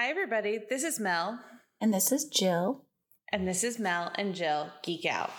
Hi, 0.00 0.08
everybody. 0.08 0.58
This 0.70 0.82
is 0.82 0.98
Mel. 0.98 1.40
And 1.78 1.92
this 1.92 2.10
is 2.10 2.24
Jill. 2.24 2.86
And 3.30 3.46
this 3.46 3.62
is 3.62 3.78
Mel 3.78 4.10
and 4.14 4.34
Jill 4.34 4.70
Geek 4.82 5.04
Out. 5.04 5.30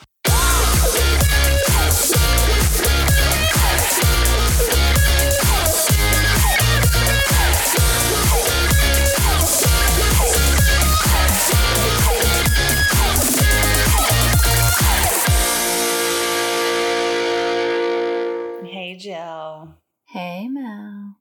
Hey, 18.63 18.95
Jill. 18.99 19.79
Hey, 20.05 20.47
Mel. 20.47 21.20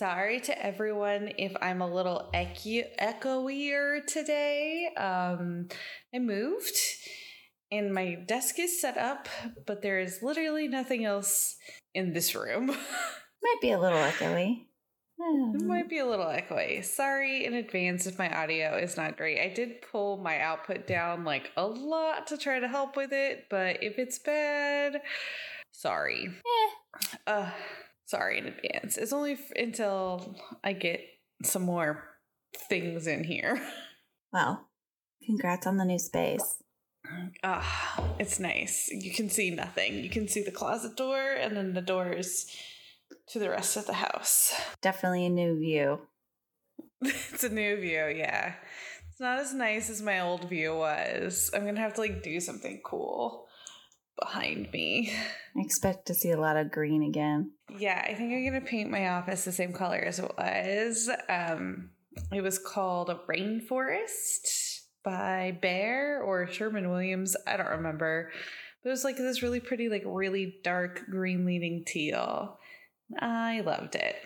Sorry 0.00 0.40
to 0.40 0.64
everyone 0.64 1.32
if 1.36 1.54
I'm 1.60 1.82
a 1.82 1.86
little 1.86 2.30
echo- 2.32 2.88
echoier 2.98 4.00
today. 4.00 4.88
Um, 4.96 5.68
I 6.14 6.18
moved 6.20 6.74
and 7.70 7.92
my 7.92 8.14
desk 8.14 8.58
is 8.58 8.80
set 8.80 8.96
up, 8.96 9.28
but 9.66 9.82
there 9.82 10.00
is 10.00 10.22
literally 10.22 10.68
nothing 10.68 11.04
else 11.04 11.56
in 11.92 12.14
this 12.14 12.34
room. 12.34 12.68
Might 13.42 13.60
be 13.60 13.72
a 13.72 13.78
little 13.78 13.98
echoey. 13.98 14.68
It 15.18 15.66
might 15.66 15.90
be 15.90 15.98
a 15.98 16.06
little 16.06 16.24
echoey. 16.24 16.82
Sorry 16.82 17.44
in 17.44 17.52
advance 17.52 18.06
if 18.06 18.18
my 18.18 18.34
audio 18.34 18.78
is 18.78 18.96
not 18.96 19.18
great. 19.18 19.38
I 19.38 19.52
did 19.52 19.82
pull 19.82 20.16
my 20.16 20.40
output 20.40 20.86
down 20.86 21.24
like 21.24 21.50
a 21.58 21.66
lot 21.66 22.26
to 22.28 22.38
try 22.38 22.58
to 22.58 22.68
help 22.68 22.96
with 22.96 23.12
it, 23.12 23.44
but 23.50 23.82
if 23.82 23.98
it's 23.98 24.18
bad, 24.18 25.02
sorry. 25.72 26.30
Eh, 26.30 27.16
Uh, 27.26 27.50
sorry 28.10 28.38
in 28.38 28.46
advance. 28.46 28.98
It's 28.98 29.12
only 29.12 29.32
f- 29.32 29.52
until 29.54 30.36
I 30.64 30.72
get 30.72 31.00
some 31.44 31.62
more 31.62 32.04
things 32.68 33.06
in 33.06 33.24
here. 33.24 33.60
well, 34.32 34.68
congrats 35.24 35.66
on 35.66 35.76
the 35.76 35.84
new 35.84 35.98
space. 35.98 36.62
Ah, 37.42 38.04
it's 38.18 38.38
nice. 38.38 38.88
You 38.88 39.12
can 39.12 39.30
see 39.30 39.50
nothing. 39.50 39.94
You 39.94 40.10
can 40.10 40.28
see 40.28 40.42
the 40.42 40.50
closet 40.50 40.96
door 40.96 41.20
and 41.20 41.56
then 41.56 41.72
the 41.72 41.80
doors 41.80 42.46
to 43.28 43.38
the 43.38 43.50
rest 43.50 43.76
of 43.76 43.86
the 43.86 43.94
house. 43.94 44.52
Definitely 44.82 45.26
a 45.26 45.30
new 45.30 45.58
view. 45.58 46.00
it's 47.00 47.44
a 47.44 47.48
new 47.48 47.80
view, 47.80 48.06
yeah. 48.14 48.54
It's 49.10 49.20
not 49.20 49.38
as 49.38 49.54
nice 49.54 49.88
as 49.88 50.02
my 50.02 50.20
old 50.20 50.48
view 50.48 50.76
was. 50.76 51.50
I'm 51.54 51.64
gonna 51.64 51.80
have 51.80 51.94
to 51.94 52.00
like 52.00 52.22
do 52.22 52.40
something 52.40 52.80
cool 52.84 53.46
behind 54.20 54.70
me. 54.72 55.12
I 55.56 55.60
expect 55.60 56.06
to 56.06 56.14
see 56.14 56.30
a 56.30 56.40
lot 56.40 56.56
of 56.56 56.70
green 56.70 57.02
again. 57.02 57.52
Yeah, 57.78 58.00
I 58.04 58.14
think 58.14 58.32
I'm 58.32 58.44
gonna 58.44 58.60
paint 58.64 58.90
my 58.90 59.08
office 59.08 59.44
the 59.44 59.52
same 59.52 59.72
color 59.72 59.98
as 59.98 60.18
it 60.18 60.30
was. 60.38 61.10
Um, 61.28 61.90
it 62.32 62.42
was 62.42 62.58
called 62.58 63.10
Rainforest 63.28 64.80
by 65.04 65.58
Behr 65.62 66.20
or 66.24 66.46
Sherwin-Williams. 66.46 67.36
I 67.46 67.56
don't 67.56 67.68
remember. 67.68 68.30
But 68.82 68.90
it 68.90 68.92
was 68.92 69.04
like 69.04 69.16
this 69.16 69.42
really 69.42 69.60
pretty, 69.60 69.88
like 69.88 70.02
really 70.06 70.56
dark 70.62 71.02
green 71.10 71.44
leaning 71.44 71.84
teal. 71.86 72.58
I 73.18 73.60
loved 73.60 73.94
it. 73.94 74.16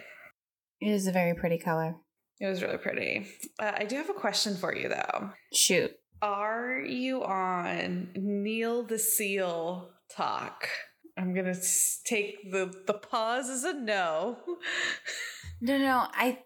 It 0.80 0.90
is 0.90 1.06
a 1.06 1.12
very 1.12 1.34
pretty 1.34 1.58
color. 1.58 1.96
It 2.40 2.46
was 2.46 2.62
really 2.62 2.78
pretty. 2.78 3.26
Uh, 3.58 3.72
I 3.76 3.84
do 3.84 3.96
have 3.96 4.10
a 4.10 4.14
question 4.14 4.56
for 4.56 4.74
you 4.74 4.88
though. 4.88 5.30
Shoot. 5.52 5.92
Are 6.24 6.80
you 6.80 7.22
on 7.22 8.08
Neil 8.16 8.82
the 8.82 8.98
Seal 8.98 9.90
talk? 10.10 10.66
I'm 11.18 11.34
gonna 11.34 11.54
take 12.06 12.50
the 12.50 12.72
the 12.86 12.94
pause 12.94 13.50
as 13.50 13.64
a 13.64 13.74
no. 13.74 14.38
No, 15.60 15.78
no, 15.78 16.06
I. 16.12 16.38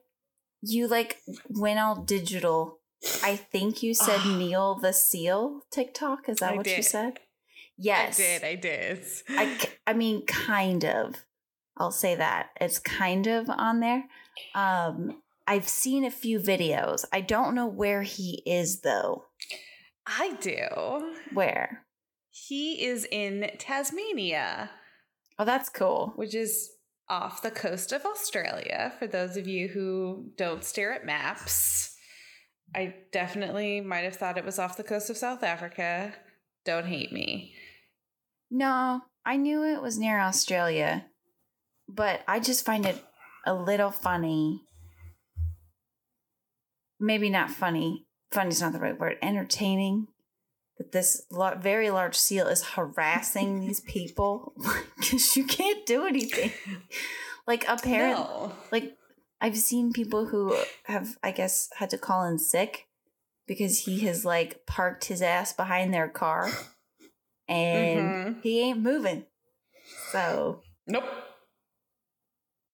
You 0.62 0.88
like 0.88 1.18
went 1.48 1.78
all 1.78 2.02
digital. 2.02 2.80
I 3.22 3.36
think 3.36 3.82
you 3.82 3.94
said 3.94 4.18
Ah. 4.24 4.36
Neil 4.36 4.74
the 4.74 4.92
Seal 4.92 5.62
TikTok. 5.70 6.28
Is 6.28 6.38
that 6.38 6.54
I 6.54 6.56
what 6.56 6.66
you 6.66 6.82
said? 6.82 7.20
Yes. 7.76 8.18
I 8.18 8.22
did. 8.22 8.44
I 8.44 8.54
did. 8.56 9.04
I 9.28 9.68
I 9.86 9.92
mean, 9.92 10.26
kind 10.26 10.84
of. 10.84 11.24
I'll 11.76 11.92
say 11.92 12.16
that. 12.16 12.48
It's 12.60 12.80
kind 12.80 13.28
of 13.28 13.48
on 13.48 13.78
there. 13.78 14.04
Um, 14.56 15.22
I've 15.46 15.68
seen 15.68 16.04
a 16.04 16.10
few 16.10 16.40
videos. 16.40 17.04
I 17.12 17.20
don't 17.20 17.54
know 17.54 17.66
where 17.68 18.02
he 18.02 18.42
is, 18.44 18.80
though. 18.80 19.24
I 20.10 20.34
do. 20.40 21.14
Where? 21.34 21.84
He 22.30 22.84
is 22.86 23.06
in 23.10 23.50
Tasmania, 23.58 24.70
Oh, 25.38 25.44
that's 25.44 25.68
cool. 25.68 26.12
which 26.16 26.34
is 26.34 26.70
off 27.08 27.42
the 27.42 27.50
coast 27.50 27.92
of 27.92 28.04
Australia. 28.04 28.92
For 28.98 29.06
those 29.06 29.36
of 29.36 29.46
you 29.46 29.68
who 29.68 30.30
don't 30.36 30.64
stare 30.64 30.92
at 30.92 31.06
maps, 31.06 31.94
I 32.74 32.94
definitely 33.12 33.80
might 33.80 34.04
have 34.04 34.16
thought 34.16 34.36
it 34.38 34.44
was 34.44 34.58
off 34.58 34.76
the 34.76 34.84
coast 34.84 35.08
of 35.10 35.16
South 35.16 35.42
Africa. 35.42 36.14
Don't 36.64 36.86
hate 36.86 37.12
me. 37.12 37.54
No, 38.50 39.02
I 39.24 39.36
knew 39.36 39.62
it 39.64 39.80
was 39.82 39.98
near 39.98 40.18
Australia, 40.20 41.06
but 41.88 42.20
I 42.26 42.40
just 42.40 42.64
find 42.64 42.84
it 42.86 43.02
a 43.46 43.54
little 43.54 43.90
funny. 43.90 44.62
Maybe 47.00 47.30
not 47.30 47.50
funny. 47.50 48.06
Funny's 48.30 48.60
not 48.60 48.72
the 48.72 48.78
right 48.80 48.98
word. 48.98 49.16
Entertaining 49.22 50.08
that 50.76 50.92
this 50.92 51.22
very 51.58 51.90
large 51.90 52.14
seal 52.16 52.46
is 52.46 52.62
harassing 52.64 53.60
these 53.66 53.80
people 53.80 54.52
because 54.96 55.36
you 55.36 55.44
can't 55.44 55.84
do 55.86 56.06
anything. 56.06 56.52
Like 57.46 57.64
apparently, 57.68 58.22
No. 58.24 58.52
like 58.70 58.96
I've 59.40 59.56
seen 59.56 59.92
people 59.92 60.26
who 60.26 60.56
have, 60.84 61.16
I 61.22 61.30
guess, 61.30 61.68
had 61.78 61.90
to 61.90 61.98
call 61.98 62.24
in 62.24 62.38
sick 62.38 62.86
because 63.46 63.80
he 63.80 64.00
has 64.00 64.24
like 64.24 64.66
parked 64.66 65.06
his 65.06 65.22
ass 65.22 65.52
behind 65.52 65.94
their 65.94 66.08
car 66.08 66.50
and 67.48 68.36
Mhm. 68.36 68.42
he 68.42 68.60
ain't 68.60 68.80
moving. 68.80 69.24
So 70.12 70.60
Nope. 70.86 71.04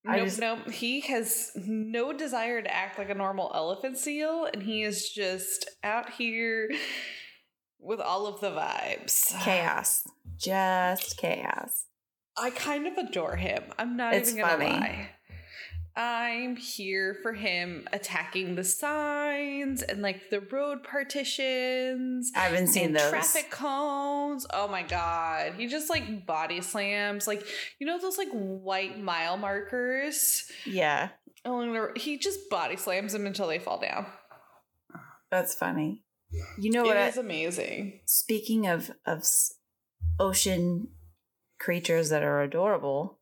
I 0.06 0.16
nope, 0.16 0.24
just- 0.26 0.38
nope. 0.40 0.70
He 0.70 1.00
has 1.02 1.52
no 1.56 2.12
desire 2.12 2.60
to 2.62 2.74
act 2.74 2.98
like 2.98 3.10
a 3.10 3.14
normal 3.14 3.50
elephant 3.54 3.96
seal, 3.98 4.44
and 4.52 4.62
he 4.62 4.82
is 4.82 5.10
just 5.10 5.68
out 5.82 6.10
here 6.10 6.70
with 7.78 8.00
all 8.00 8.26
of 8.26 8.40
the 8.40 8.50
vibes. 8.50 9.34
chaos, 9.42 10.06
just 10.36 11.16
chaos. 11.16 11.86
I 12.36 12.50
kind 12.50 12.86
of 12.86 12.96
adore 12.98 13.36
him. 13.36 13.62
I'm 13.78 13.96
not 13.96 14.14
It's 14.14 14.30
even 14.32 14.42
gonna 14.42 14.52
funny. 14.58 14.70
lie. 14.80 15.10
I'm 15.96 16.56
here 16.56 17.16
for 17.22 17.32
him 17.32 17.86
attacking 17.92 18.56
the 18.56 18.64
signs 18.64 19.82
and 19.82 20.02
like 20.02 20.28
the 20.30 20.40
road 20.40 20.82
partitions. 20.82 22.32
I 22.34 22.40
haven't 22.40 22.66
seen 22.68 22.86
and 22.86 22.96
those. 22.96 23.10
traffic 23.10 23.50
cones. 23.50 24.44
Oh 24.52 24.66
my 24.66 24.82
god. 24.82 25.54
He 25.56 25.68
just 25.68 25.88
like 25.90 26.26
body 26.26 26.60
slams. 26.62 27.28
Like, 27.28 27.46
you 27.78 27.86
know 27.86 27.98
those 28.00 28.18
like 28.18 28.30
white 28.32 28.98
mile 29.00 29.36
markers? 29.36 30.50
Yeah, 30.66 31.10
along 31.44 31.72
the- 31.74 31.92
He 32.00 32.18
just 32.18 32.50
body 32.50 32.76
slams 32.76 33.12
them 33.12 33.26
until 33.26 33.46
they 33.46 33.60
fall 33.60 33.78
down. 33.78 34.06
that's 35.30 35.54
funny. 35.54 36.02
You 36.58 36.72
know 36.72 36.82
It 36.84 36.88
what? 36.88 36.96
I- 36.96 37.06
is 37.08 37.16
amazing. 37.18 38.00
speaking 38.06 38.66
of 38.66 38.90
of 39.06 39.22
ocean 40.18 40.88
creatures 41.60 42.08
that 42.10 42.24
are 42.24 42.42
adorable, 42.42 43.20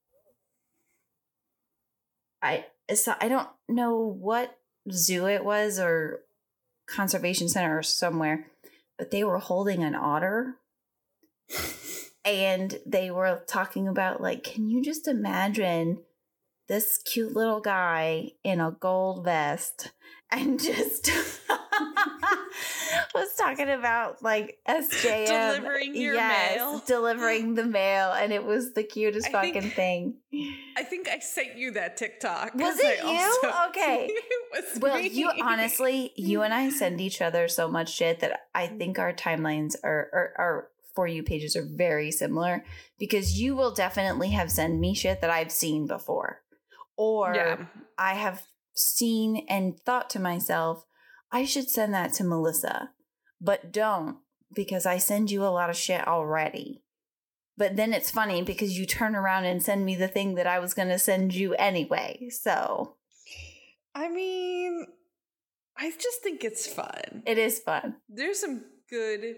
I 2.43 2.67
so 2.95 3.15
I 3.21 3.29
don't 3.29 3.49
know 3.69 3.97
what 3.97 4.59
zoo 4.91 5.27
it 5.29 5.45
was 5.45 5.79
or 5.79 6.21
conservation 6.87 7.49
center 7.49 7.79
or 7.79 7.83
somewhere, 7.83 8.47
but 8.99 9.11
they 9.11 9.25
were 9.25 9.39
holding 9.39 9.83
an 9.83 9.95
otter. 9.95 10.57
And 12.25 12.79
they 12.87 13.11
were 13.11 13.43
talking 13.49 13.89
about 13.89 14.21
like, 14.21 14.45
can 14.45 14.71
you 14.71 14.81
just 14.81 15.09
imagine 15.09 16.05
this 16.69 16.99
cute 16.99 17.35
little 17.35 17.59
guy 17.59 18.31
in 18.45 18.61
a 18.61 18.71
gold 18.71 19.25
vest 19.25 19.91
and 20.31 20.61
just 20.61 21.11
was 23.15 23.35
talking 23.39 23.69
about 23.69 24.23
like 24.23 24.59
SJM 24.69 25.27
Delivering 25.27 25.95
your 25.95 26.17
mail. 26.17 26.83
delivering 26.87 27.55
the 27.55 27.65
mail, 27.65 28.13
and 28.13 28.33
it 28.33 28.45
was 28.45 28.73
the 28.75 28.83
cutest 28.83 29.29
I 29.29 29.41
think- 29.43 29.55
fucking 29.57 29.71
thing. 29.71 30.15
I 30.77 30.83
think 30.83 31.09
I 31.09 31.19
sent 31.19 31.59
you 31.59 31.73
that 31.73 31.97
TikTok. 31.97 32.55
Was 32.55 32.79
it 32.79 33.05
I 33.05 33.13
you? 33.13 33.39
also- 33.45 33.59
Okay. 33.69 34.07
it 34.11 34.25
was 34.53 34.81
Well, 34.81 34.99
me. 34.99 35.09
you 35.09 35.31
honestly, 35.43 36.13
you 36.17 36.43
and 36.43 36.55
I 36.55 36.71
send 36.71 37.01
each 37.01 37.21
other 37.21 37.49
so 37.49 37.69
much 37.69 37.93
shit 37.95 38.21
that 38.21 38.41
I 38.55 38.69
mm. 38.69 38.79
think 38.79 38.99
our 38.99 39.13
timelines 39.13 39.75
are, 39.85 40.09
are, 40.13 40.33
are 40.39 40.69
for 40.95 41.07
you 41.07 41.23
pages 41.23 41.57
are 41.57 41.67
very 41.67 42.11
similar 42.11 42.65
because 42.99 43.41
you 43.41 43.55
will 43.57 43.73
definitely 43.73 44.31
have 44.31 44.51
sent 44.51 44.79
me 44.79 44.95
shit 44.95 45.21
that 45.21 45.31
I've 45.31 45.53
seen 45.53 45.87
before, 45.87 46.43
or 46.97 47.35
yeah. 47.35 47.67
I 47.99 48.15
have 48.15 48.43
seen 48.75 49.47
and 49.49 49.79
thought 49.81 50.11
to 50.11 50.19
myself, 50.19 50.85
I 51.33 51.45
should 51.45 51.71
send 51.71 51.95
that 51.95 52.13
to 52.15 52.25
Melissa, 52.25 52.91
but 53.41 53.73
don't 53.73 54.19
because 54.55 54.85
I 54.85 54.99
send 54.99 55.31
you 55.31 55.43
a 55.45 55.49
lot 55.49 55.71
of 55.71 55.77
shit 55.77 56.07
already. 56.07 56.83
But 57.57 57.77
then 57.77 57.93
it's 57.93 58.11
funny 58.11 58.43
because 58.43 58.79
you 58.79 58.87
turn 58.87 59.15
around 59.15 59.45
and 59.47 59.63
send 59.63 59.85
me 59.85 59.95
the 59.95 60.09
thing 60.09 60.35
that 60.35 60.47
I 60.47 60.59
was 60.59 60.75
going 60.75 60.89
to 60.89 60.99
send 60.99 61.35
you 61.35 61.55
anyway. 61.55 62.29
So, 62.31 62.97
I 63.95 64.09
mean, 64.09 64.87
I 65.77 65.91
just 65.91 66.23
think 66.23 66.45
it's 66.45 66.67
fun. 66.67 67.23
It 67.27 67.39
is 67.39 67.61
fun. 67.61 67.97
There's 68.09 68.41
some 68.41 68.65
good 68.91 69.37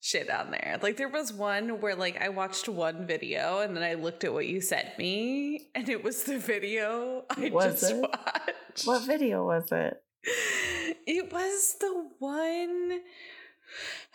shit 0.00 0.30
on 0.30 0.50
there. 0.50 0.78
Like 0.82 0.96
there 0.96 1.08
was 1.08 1.32
one 1.32 1.80
where 1.80 1.94
like 1.94 2.20
I 2.20 2.28
watched 2.28 2.68
one 2.68 3.06
video 3.06 3.60
and 3.60 3.76
then 3.76 3.82
I 3.82 3.94
looked 3.94 4.24
at 4.24 4.32
what 4.32 4.46
you 4.46 4.60
sent 4.60 4.98
me 4.98 5.68
and 5.74 5.88
it 5.88 6.04
was 6.04 6.24
the 6.24 6.38
video 6.38 7.24
I 7.30 7.50
Was 7.50 7.80
just 7.80 7.92
it? 7.92 8.00
watched. 8.00 8.86
What 8.86 9.06
video 9.06 9.44
was 9.46 9.70
it? 9.72 10.02
It 11.06 11.32
was 11.32 11.76
the 11.80 12.10
one 12.18 13.00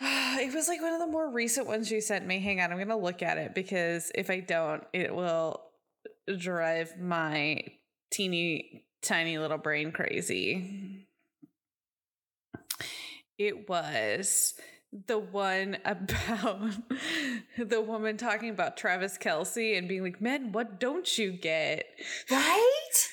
it 0.00 0.54
was 0.54 0.68
like 0.68 0.80
one 0.80 0.92
of 0.92 1.00
the 1.00 1.06
more 1.06 1.30
recent 1.30 1.66
ones 1.66 1.90
you 1.90 2.00
sent 2.00 2.26
me. 2.26 2.40
Hang 2.40 2.60
on, 2.60 2.72
I'm 2.72 2.78
gonna 2.78 2.96
look 2.96 3.22
at 3.22 3.38
it 3.38 3.54
because 3.54 4.10
if 4.14 4.30
I 4.30 4.40
don't, 4.40 4.84
it 4.92 5.14
will 5.14 5.62
drive 6.38 6.98
my 6.98 7.62
teeny 8.10 8.84
tiny 9.02 9.38
little 9.38 9.58
brain 9.58 9.92
crazy. 9.92 11.06
It 13.38 13.68
was 13.68 14.54
the 14.92 15.18
one 15.18 15.78
about 15.84 16.60
the 17.58 17.80
woman 17.80 18.16
talking 18.16 18.50
about 18.50 18.76
Travis 18.76 19.18
Kelce 19.18 19.76
and 19.76 19.88
being 19.88 20.02
like, 20.02 20.20
Men, 20.20 20.52
what 20.52 20.78
don't 20.78 21.18
you 21.18 21.32
get? 21.32 21.86
Right? 22.30 23.08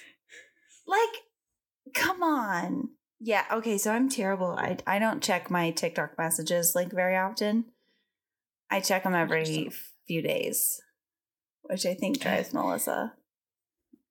Like, 0.87 1.93
come 1.95 2.23
on. 2.23 2.89
Yeah, 3.19 3.43
okay, 3.51 3.77
so 3.77 3.91
I'm 3.91 4.09
terrible. 4.09 4.55
I 4.57 4.77
I 4.87 4.99
don't 4.99 5.21
check 5.21 5.51
my 5.51 5.71
TikTok 5.71 6.17
messages 6.17 6.73
like 6.75 6.91
very 6.91 7.17
often. 7.17 7.65
I 8.71 8.79
check 8.79 9.03
them 9.03 9.15
every 9.15 9.69
few 10.07 10.21
days, 10.21 10.81
which 11.63 11.85
I 11.85 11.93
think 11.93 12.17
eh. 12.17 12.23
drives 12.23 12.53
Melissa. 12.53 13.13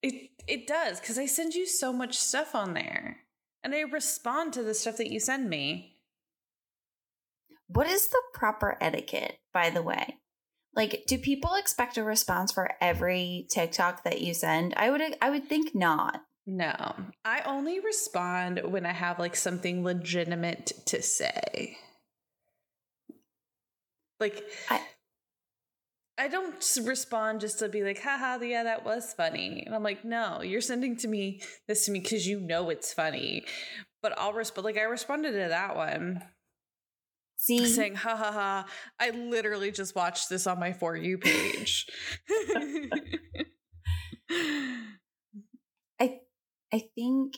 It 0.03 0.31
it 0.47 0.67
does, 0.67 1.01
because 1.01 1.19
I 1.19 1.27
send 1.27 1.55
you 1.55 1.67
so 1.67 1.93
much 1.93 2.19
stuff 2.19 2.55
on 2.55 2.75
there. 2.75 3.19
And 3.65 3.75
I 3.75 3.81
respond 3.81 4.53
to 4.53 4.63
the 4.63 4.75
stuff 4.75 4.97
that 4.99 5.11
you 5.11 5.21
send 5.21 5.49
me. 5.49 5.97
What 7.67 7.87
is 7.87 8.09
the 8.09 8.23
proper 8.33 8.79
etiquette, 8.81 9.39
by 9.53 9.71
the 9.71 9.83
way? 9.83 10.19
Like, 10.75 11.05
do 11.07 11.19
people 11.19 11.55
expect 11.55 11.99
a 11.99 12.05
response 12.05 12.53
for 12.53 12.71
every 12.81 13.47
TikTok 13.51 14.05
that 14.05 14.21
you 14.21 14.33
send? 14.33 14.75
I 14.77 14.91
would 14.91 15.03
I 15.21 15.31
would 15.31 15.49
think 15.49 15.75
not. 15.75 16.21
No. 16.51 16.95
I 17.27 17.43
only 17.43 17.79
respond 17.79 18.63
when 18.65 18.87
I 18.87 18.93
have 18.93 19.19
like 19.19 19.37
something 19.37 19.85
legitimate 19.85 20.73
to 20.87 21.03
say. 21.03 21.77
Like 24.19 24.43
I- 24.71 24.87
I 26.17 26.27
don't 26.27 26.65
respond 26.83 27.41
just 27.41 27.61
to 27.61 27.69
be 27.69 27.85
like, 27.85 28.01
haha, 28.03 28.39
yeah, 28.43 28.65
that 28.65 28.85
was 28.85 29.13
funny. 29.13 29.63
And 29.65 29.73
I'm 29.75 29.85
like, 29.85 30.05
no, 30.05 30.43
you're 30.43 30.61
sending 30.61 30.97
to 30.97 31.09
me 31.09 31.43
this 31.69 31.85
to 31.87 31.93
me 31.93 32.01
because 32.01 32.27
you 32.27 32.41
know 32.41 32.71
it's 32.71 32.93
funny. 32.93 33.45
But 34.03 34.19
I'll 34.19 34.33
respond 34.33 34.65
like 34.65 34.79
I 34.79 34.83
responded 34.83 35.33
to 35.33 35.49
that 35.51 35.77
one 35.77 36.23
See, 37.37 37.67
saying, 37.67 37.95
ha 37.95 38.17
ha 38.17 38.33
ha, 38.33 38.67
I 38.99 39.11
literally 39.11 39.71
just 39.71 39.95
watched 39.95 40.29
this 40.29 40.47
on 40.47 40.59
my 40.59 40.73
For 40.73 40.97
You 40.97 41.19
page. 41.19 41.87
I 46.73 46.77
I 46.77 46.85
think 46.95 47.37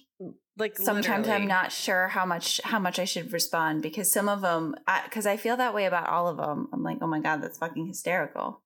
like 0.57 0.77
sometimes 0.77 1.29
I'm 1.29 1.47
not 1.47 1.73
sure 1.73 2.09
how 2.09 2.27
much 2.27 2.61
how 2.65 2.79
much 2.79 2.99
I 2.99 3.05
should 3.05 3.33
respond 3.33 3.83
because 3.83 4.13
some 4.13 4.29
of 4.29 4.43
them 4.43 4.75
because 5.05 5.27
I, 5.27 5.37
feel 5.37 5.57
that 5.57 5.75
way 5.75 5.87
about 5.87 6.09
all 6.09 6.29
of 6.29 6.37
them. 6.37 6.69
I'm 6.73 6.83
like, 6.83 6.99
oh 7.01 7.07
my 7.07 7.21
god, 7.21 7.43
that's 7.43 7.59
fucking 7.59 7.87
hysterical. 7.87 8.63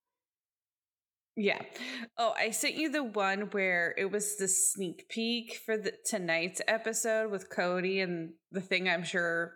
Yeah. 1.36 1.60
Oh, 2.16 2.32
I 2.36 2.50
sent 2.50 2.74
you 2.74 2.90
the 2.90 3.02
one 3.02 3.48
where 3.50 3.94
it 3.98 4.10
was 4.10 4.36
the 4.36 4.46
sneak 4.46 5.08
peek 5.08 5.60
for 5.66 5.76
the 5.76 5.92
tonight's 6.06 6.60
episode 6.68 7.30
with 7.30 7.50
Kody 7.50 8.02
and 8.02 8.34
the 8.52 8.60
thing 8.60 8.88
I'm 8.88 9.02
sure 9.02 9.54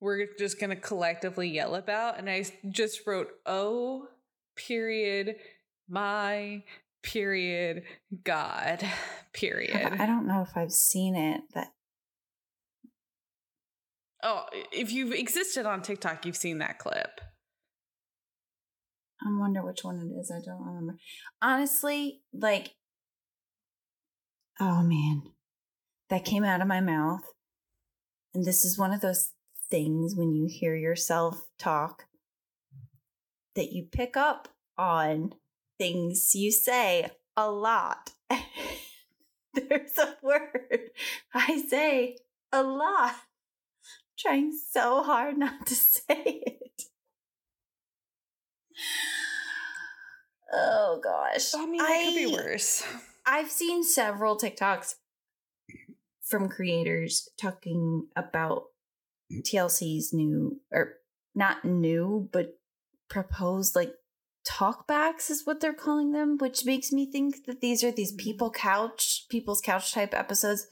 we're 0.00 0.28
just 0.38 0.60
going 0.60 0.70
to 0.70 0.76
collectively 0.76 1.48
yell 1.48 1.74
about 1.74 2.18
and 2.18 2.28
I 2.28 2.44
just 2.70 3.00
wrote 3.06 3.28
oh 3.46 4.08
period 4.56 5.36
my 5.88 6.62
period 7.04 7.84
god 8.24 8.84
period. 9.32 9.96
I 10.00 10.06
don't 10.06 10.26
know 10.26 10.42
if 10.42 10.56
I've 10.56 10.72
seen 10.72 11.14
it. 11.14 11.42
That 11.54 11.68
Oh, 14.26 14.44
if 14.72 14.90
you've 14.90 15.12
existed 15.12 15.66
on 15.66 15.82
TikTok, 15.82 16.24
you've 16.24 16.36
seen 16.36 16.58
that 16.58 16.78
clip. 16.78 17.20
I 19.20 19.38
wonder 19.38 19.62
which 19.62 19.84
one 19.84 19.96
it 19.98 20.18
is. 20.18 20.32
I 20.34 20.40
don't 20.42 20.64
remember. 20.64 20.96
Honestly, 21.42 22.22
like, 22.32 22.74
oh 24.58 24.82
man, 24.82 25.24
that 26.08 26.24
came 26.24 26.42
out 26.42 26.62
of 26.62 26.66
my 26.66 26.80
mouth. 26.80 27.20
And 28.32 28.46
this 28.46 28.64
is 28.64 28.78
one 28.78 28.92
of 28.92 29.02
those 29.02 29.30
things 29.70 30.14
when 30.16 30.32
you 30.32 30.48
hear 30.50 30.74
yourself 30.74 31.42
talk 31.58 32.04
that 33.56 33.72
you 33.72 33.86
pick 33.92 34.16
up 34.16 34.48
on 34.78 35.34
things 35.78 36.34
you 36.34 36.52
say 36.52 37.10
a 37.36 37.50
lot. 37.50 38.10
There's 39.54 39.98
a 39.98 40.16
word 40.22 40.90
I 41.34 41.64
say 41.68 42.18
a 42.52 42.62
lot. 42.62 43.14
Trying 44.18 44.52
so 44.52 45.02
hard 45.02 45.38
not 45.38 45.66
to 45.66 45.74
say 45.74 46.42
it. 46.46 46.82
Oh 50.52 51.00
gosh. 51.02 51.54
I 51.54 51.66
mean, 51.66 51.78
that 51.78 52.04
could 52.04 52.14
be 52.14 52.26
worse. 52.26 52.84
I've 53.26 53.50
seen 53.50 53.82
several 53.82 54.36
TikToks 54.36 54.94
from 56.22 56.48
creators 56.48 57.28
talking 57.40 58.06
about 58.14 58.64
TLC's 59.32 60.12
new 60.12 60.60
or 60.72 60.94
not 61.34 61.64
new, 61.64 62.28
but 62.32 62.58
proposed 63.08 63.74
like 63.74 63.92
talkbacks 64.48 65.30
is 65.30 65.42
what 65.44 65.60
they're 65.60 65.72
calling 65.72 66.12
them, 66.12 66.38
which 66.38 66.64
makes 66.64 66.92
me 66.92 67.10
think 67.10 67.46
that 67.46 67.60
these 67.60 67.82
are 67.82 67.92
these 67.92 68.12
people 68.12 68.50
couch, 68.50 69.26
people's 69.30 69.60
couch 69.60 69.92
type 69.92 70.14
episodes. 70.14 70.66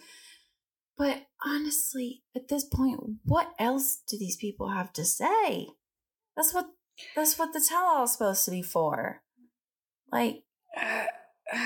But 0.96 1.22
honestly, 1.44 2.22
at 2.36 2.48
this 2.48 2.64
point, 2.64 3.00
what 3.24 3.52
else 3.58 4.02
do 4.08 4.18
these 4.18 4.36
people 4.36 4.70
have 4.70 4.92
to 4.94 5.04
say? 5.04 5.68
That's 6.36 6.52
what 6.52 6.66
that's 7.16 7.38
what 7.38 7.52
the 7.52 7.64
tell 7.66 7.84
all 7.84 8.04
is 8.04 8.12
supposed 8.12 8.44
to 8.44 8.50
be 8.50 8.62
for. 8.62 9.22
Like, 10.10 10.42
Uh, 11.52 11.58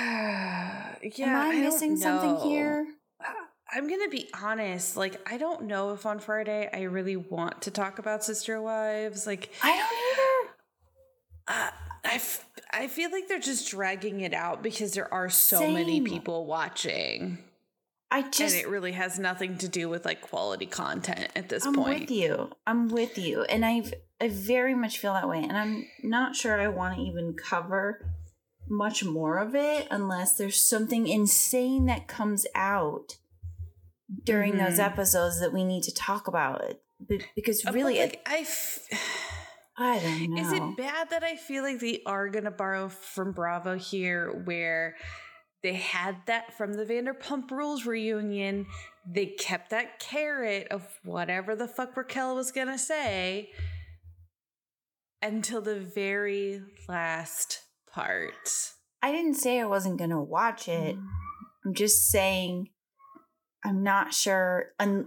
yeah, 1.01 1.27
am 1.27 1.37
I, 1.37 1.53
don't 1.53 1.63
missing 1.63 1.97
something 1.97 2.51
here? 2.51 2.89
I'm 3.73 3.89
gonna 3.89 4.09
be 4.09 4.29
honest. 4.43 4.97
Like, 4.97 5.21
I 5.31 5.37
don't 5.37 5.65
know 5.65 5.93
if 5.93 6.07
on 6.07 6.19
Friday 6.19 6.69
I 6.73 6.83
really 6.83 7.17
want 7.17 7.63
to 7.63 7.71
talk 7.71 7.99
about 7.99 8.25
Sister 8.25 8.61
Wives. 8.61 9.27
Like, 9.27 9.53
I 9.63 9.77
don't 9.77 9.81
uh, 9.81 10.06
I, 12.17 12.19
f- 12.19 12.49
I 12.73 12.87
feel 12.89 13.11
like 13.11 13.29
they're 13.29 13.39
just 13.39 13.71
dragging 13.71 14.21
it 14.21 14.33
out 14.35 14.63
because 14.63 14.93
there 14.95 15.13
are 15.13 15.29
so 15.29 15.71
many 15.71 16.01
people 16.01 16.47
watching, 16.47 17.39
I 18.11 18.23
just 18.23 18.55
and 18.55 18.65
it 18.65 18.69
really 18.69 18.93
has 18.93 19.19
nothing 19.19 19.59
to 19.59 19.69
do 19.69 19.89
with 19.89 20.05
like 20.05 20.21
quality 20.21 20.67
content 20.67 21.29
at 21.37 21.49
this 21.49 21.65
point. 21.65 21.79
I'm 21.79 22.01
with 22.01 22.11
you. 22.11 22.51
I'm 22.67 22.89
with 22.89 23.19
you. 23.19 23.43
And 23.45 23.65
I've 23.65 23.93
I 24.21 24.29
very 24.29 24.75
much 24.75 24.99
feel 24.99 25.13
that 25.13 25.29
way. 25.29 25.43
And 25.43 25.57
I'm 25.57 25.87
not 26.03 26.35
sure 26.37 26.59
I 26.61 26.69
want 26.69 26.97
to 26.97 27.03
even 27.03 27.35
cover 27.35 28.01
much 28.69 29.05
more 29.05 29.39
of 29.39 29.55
it 29.55 29.87
unless 29.91 30.37
there's 30.37 30.61
something 30.61 31.07
insane 31.07 31.87
that 31.87 32.09
comes 32.09 32.47
out 32.55 33.17
during 34.25 34.57
those 34.57 34.79
Mhm. 34.79 34.85
episodes 34.87 35.39
that 35.41 35.53
we 35.53 35.65
need 35.65 35.83
to 35.85 35.93
talk 35.95 36.27
about. 36.29 36.63
Because 37.35 37.65
Uh, 37.67 37.73
really, 37.73 37.99
like, 37.99 38.15
it, 38.15 38.23
I. 38.27 38.39
F- 38.39 38.89
I 39.79 39.99
don't 39.99 40.35
know. 40.35 40.43
Is 40.43 40.53
it 40.53 40.77
bad 40.77 41.11
that 41.11 41.23
I 41.23 41.37
feel 41.37 41.63
like 41.63 41.81
they 41.81 42.01
are 42.07 42.29
going 42.29 42.45
to 42.45 42.51
borrow 42.51 42.89
from 42.89 43.33
Bravo 43.33 43.77
here, 43.77 44.43
where 44.45 44.97
they 45.63 45.75
had 45.75 46.17
that 46.27 46.57
from 46.57 46.73
the 46.73 46.85
Vanderpump 46.85 47.51
Rules 47.51 47.85
reunion? 47.85 48.67
They 49.07 49.27
kept 49.27 49.71
that 49.71 49.99
carrot 49.99 50.69
of 50.71 50.87
whatever 51.05 51.55
the 51.55 51.69
fuck 51.69 51.97
Raquel 51.97 52.35
was 52.35 52.53
going 52.53 52.69
to 52.69 52.79
say 52.79 53.51
until 55.23 55.61
the 55.61 55.79
very 55.79 56.63
last 56.89 57.61
part. 57.93 58.73
I 59.03 59.13
didn't 59.13 59.35
say 59.35 59.61
I 59.61 59.67
wasn't 59.67 59.99
going 59.99 60.11
to 60.11 60.21
watch 60.21 60.69
it. 60.69 60.97
Mm. 60.97 61.07
I'm 61.65 61.75
just 61.75 62.09
saying 62.09 62.71
I'm 63.65 63.83
not 63.83 64.15
sure 64.15 64.67
un- 64.79 65.07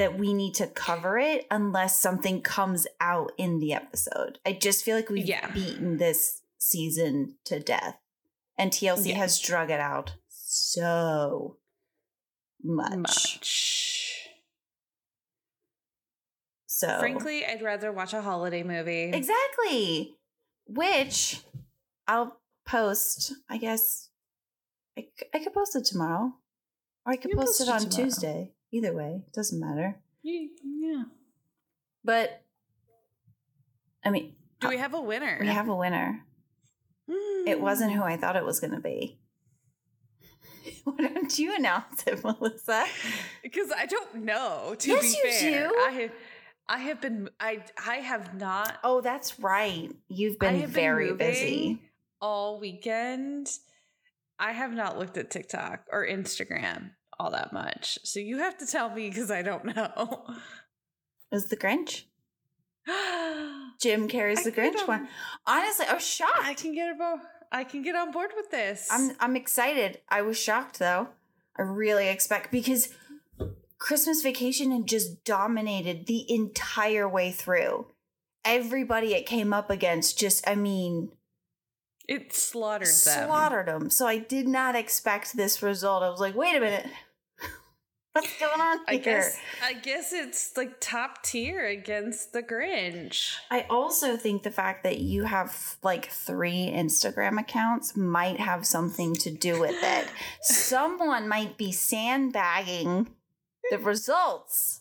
that 0.00 0.18
we 0.18 0.32
need 0.32 0.54
to 0.54 0.66
cover 0.66 1.18
it 1.18 1.46
unless 1.50 2.00
something 2.00 2.40
comes 2.40 2.86
out 3.02 3.32
in 3.36 3.58
the 3.58 3.74
episode. 3.74 4.38
I 4.46 4.54
just 4.54 4.82
feel 4.82 4.96
like 4.96 5.10
we've 5.10 5.26
Yeah. 5.26 5.50
beaten 5.52 5.98
this 5.98 6.40
season 6.58 7.36
to 7.44 7.60
death. 7.60 7.98
And 8.56 8.72
TLC 8.72 9.10
Yeah. 9.10 9.16
has 9.16 9.38
drug 9.38 9.70
it 9.70 9.78
out 9.78 10.14
so 10.28 11.58
much. 12.62 12.96
Much. 12.96 14.28
So 16.66 16.98
Frankly, 16.98 17.44
I'd 17.44 17.60
rather 17.60 17.92
watch 17.92 18.14
a 18.14 18.22
holiday 18.22 18.62
movie. 18.62 19.10
Exactly. 19.12 20.16
Which 20.66 21.42
I'll 22.08 22.40
post, 22.66 23.34
I 23.50 23.58
guess 23.58 24.08
I, 24.96 25.08
I 25.34 25.40
could 25.40 25.52
post 25.52 25.76
it 25.76 25.84
tomorrow. 25.84 26.32
Or 27.04 27.12
I 27.12 27.16
could 27.16 27.32
can 27.32 27.38
post 27.40 27.60
it 27.60 27.64
it 27.64 27.70
on 27.70 27.80
tomorrow. 27.80 28.04
Tuesday. 28.04 28.54
Either 28.72 28.92
way, 28.94 29.22
it 29.26 29.32
doesn't 29.32 29.58
matter. 29.60 29.96
Yeah. 30.22 31.04
But 32.04 32.42
I 34.04 34.10
mean, 34.10 34.34
Do 34.60 34.68
we 34.68 34.76
have 34.78 34.94
a 34.94 35.00
winner? 35.00 35.38
we 35.40 35.48
have 35.48 35.68
a 35.68 35.74
winner. 35.76 36.24
It 37.08 37.56
Hmm. 37.56 37.62
wasn't 37.62 37.92
who 37.92 38.02
I 38.02 38.16
thought 38.16 38.36
it 38.36 38.44
was 38.44 38.60
going 38.60 38.72
to 38.72 38.80
be. 38.80 39.18
Why 40.84 40.96
don't 41.08 41.38
you 41.38 41.54
announce 41.54 42.04
it, 42.06 42.22
Melissa? 42.22 42.84
because 43.42 43.70
I 43.76 43.86
don't 43.86 44.24
know. 44.24 44.74
To 44.78 44.88
Yes, 44.88 45.02
be 45.02 45.08
you 45.08 45.32
fair, 45.32 45.68
do. 45.68 45.74
I 45.86 45.90
have, 45.90 46.10
I 46.68 46.78
have 46.78 47.00
been, 47.00 47.28
I, 47.40 47.64
I 47.86 47.96
have 47.96 48.34
not 48.38 48.78
Oh, 48.84 49.00
that's 49.00 49.38
right. 49.40 49.90
You've 50.08 50.38
been 50.38 50.54
have 50.60 50.72
been 50.72 50.82
very 50.82 51.12
busy. 51.14 51.80
all 52.20 52.60
weekend. 52.60 53.50
I 54.38 54.52
have 54.52 54.72
not 54.72 54.98
looked 54.98 55.16
at 55.18 55.30
TikTok 55.30 55.84
or 55.90 56.06
Instagram 56.06 56.90
all 57.20 57.30
that 57.32 57.52
much, 57.52 57.98
so 58.02 58.18
you 58.18 58.38
have 58.38 58.56
to 58.58 58.66
tell 58.66 58.90
me 58.90 59.08
because 59.10 59.30
I 59.30 59.42
don't 59.42 59.64
know. 59.76 60.24
It 61.30 61.36
was 61.36 61.46
the 61.46 61.56
Grinch. 61.56 62.04
Jim 63.80 64.08
Carrey's 64.08 64.42
the 64.42 64.50
Grinch 64.50 64.74
get 64.74 64.88
one. 64.88 65.08
Honestly, 65.46 65.86
I 65.86 65.94
was 65.94 66.06
shocked. 66.06 66.42
I 66.42 66.54
can 66.54 66.74
get 66.74 66.94
about. 66.94 67.20
I 67.52 67.64
can 67.64 67.82
get 67.82 67.94
on 67.94 68.10
board 68.10 68.30
with 68.36 68.50
this. 68.50 68.88
I'm 68.90 69.12
I'm 69.20 69.36
excited. 69.36 70.00
I 70.08 70.22
was 70.22 70.38
shocked 70.38 70.78
though. 70.78 71.08
I 71.58 71.62
really 71.62 72.08
expect 72.08 72.50
because 72.50 72.88
Christmas 73.78 74.22
vacation 74.22 74.72
had 74.72 74.86
just 74.86 75.24
dominated 75.24 76.06
the 76.06 76.24
entire 76.32 77.08
way 77.08 77.30
through. 77.30 77.86
Everybody 78.44 79.14
it 79.14 79.26
came 79.26 79.52
up 79.52 79.70
against 79.70 80.18
just 80.18 80.48
I 80.48 80.54
mean 80.54 81.12
it 82.08 82.32
slaughtered 82.32 82.88
them. 82.88 83.28
slaughtered 83.28 83.66
them. 83.68 83.90
So 83.90 84.06
I 84.06 84.18
did 84.18 84.48
not 84.48 84.74
expect 84.74 85.36
this 85.36 85.62
result. 85.62 86.02
I 86.02 86.10
was 86.10 86.18
like, 86.18 86.34
wait 86.34 86.56
a 86.56 86.60
minute. 86.60 86.86
What's 88.12 88.40
going 88.40 88.60
on 88.60 88.80
I 88.88 88.96
guess. 88.96 89.38
I 89.64 89.74
guess 89.74 90.12
it's 90.12 90.56
like 90.56 90.80
top 90.80 91.22
tier 91.22 91.66
against 91.66 92.32
the 92.32 92.42
Grinch. 92.42 93.36
I 93.50 93.66
also 93.70 94.16
think 94.16 94.42
the 94.42 94.50
fact 94.50 94.82
that 94.82 94.98
you 94.98 95.24
have 95.24 95.76
like 95.82 96.10
three 96.10 96.72
Instagram 96.74 97.38
accounts 97.38 97.96
might 97.96 98.40
have 98.40 98.66
something 98.66 99.14
to 99.16 99.30
do 99.30 99.60
with 99.60 99.76
it. 99.80 100.08
Someone 100.42 101.28
might 101.28 101.56
be 101.56 101.70
sandbagging 101.70 103.08
the 103.70 103.78
results. 103.78 104.80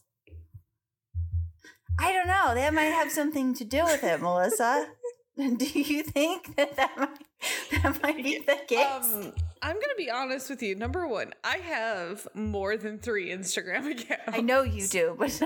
I 2.00 2.14
don't 2.14 2.28
know. 2.28 2.56
That 2.56 2.74
might 2.74 2.86
have 2.86 3.12
something 3.12 3.54
to 3.56 3.66
do 3.66 3.84
with 3.84 4.04
it, 4.04 4.22
Melissa. 4.22 4.88
Do 5.38 5.66
you 5.66 6.04
think 6.04 6.56
that 6.56 6.76
that 6.78 6.98
might, 6.98 7.26
that 7.84 8.02
might 8.04 8.24
be 8.24 8.40
the 8.46 8.58
case? 8.68 8.86
Um, 8.86 9.34
I'm 9.62 9.76
gonna 9.76 9.96
be 9.98 10.10
honest 10.10 10.50
with 10.50 10.62
you. 10.62 10.76
Number 10.76 11.08
one, 11.08 11.34
I 11.44 11.58
have 11.58 12.28
more 12.34 12.78
than 12.78 13.00
three 13.00 13.30
Instagram 13.30 13.92
accounts. 13.92 14.24
I 14.28 14.42
know 14.42 14.62
you 14.62 14.88
do, 14.88 15.16
but 15.18 15.42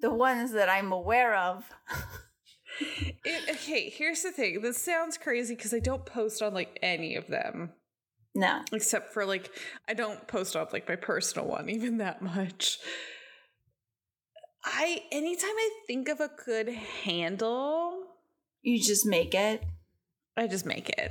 the 0.00 0.10
ones 0.12 0.52
that 0.52 0.68
I'm 0.68 0.92
aware 0.92 1.36
of. 1.36 1.68
It, 3.24 3.50
okay, 3.50 3.90
here's 3.90 4.22
the 4.22 4.30
thing. 4.30 4.60
This 4.62 4.78
sounds 4.78 5.18
crazy 5.18 5.56
because 5.56 5.74
I 5.74 5.80
don't 5.80 6.06
post 6.06 6.42
on 6.42 6.54
like 6.54 6.78
any 6.80 7.16
of 7.16 7.26
them, 7.26 7.72
No. 8.36 8.62
except 8.72 9.12
for 9.12 9.24
like 9.24 9.50
I 9.88 9.94
don't 9.94 10.26
post 10.28 10.54
on 10.54 10.68
like 10.72 10.88
my 10.88 10.94
personal 10.96 11.48
one 11.48 11.68
even 11.70 11.98
that 11.98 12.22
much. 12.22 12.78
I 14.64 15.02
anytime 15.12 15.50
I 15.50 15.70
think 15.86 16.08
of 16.08 16.20
a 16.20 16.30
good 16.44 16.68
handle, 16.68 18.04
You 18.62 18.80
just 18.80 19.06
make 19.06 19.34
it. 19.34 19.62
I 20.36 20.46
just 20.46 20.66
make 20.66 20.88
it. 20.90 21.10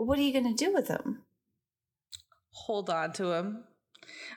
Well, 0.00 0.06
what 0.06 0.18
are 0.18 0.22
you 0.22 0.32
going 0.32 0.56
to 0.56 0.64
do 0.64 0.72
with 0.72 0.88
them? 0.88 1.24
Hold 2.52 2.88
on 2.88 3.12
to 3.12 3.24
them. 3.24 3.64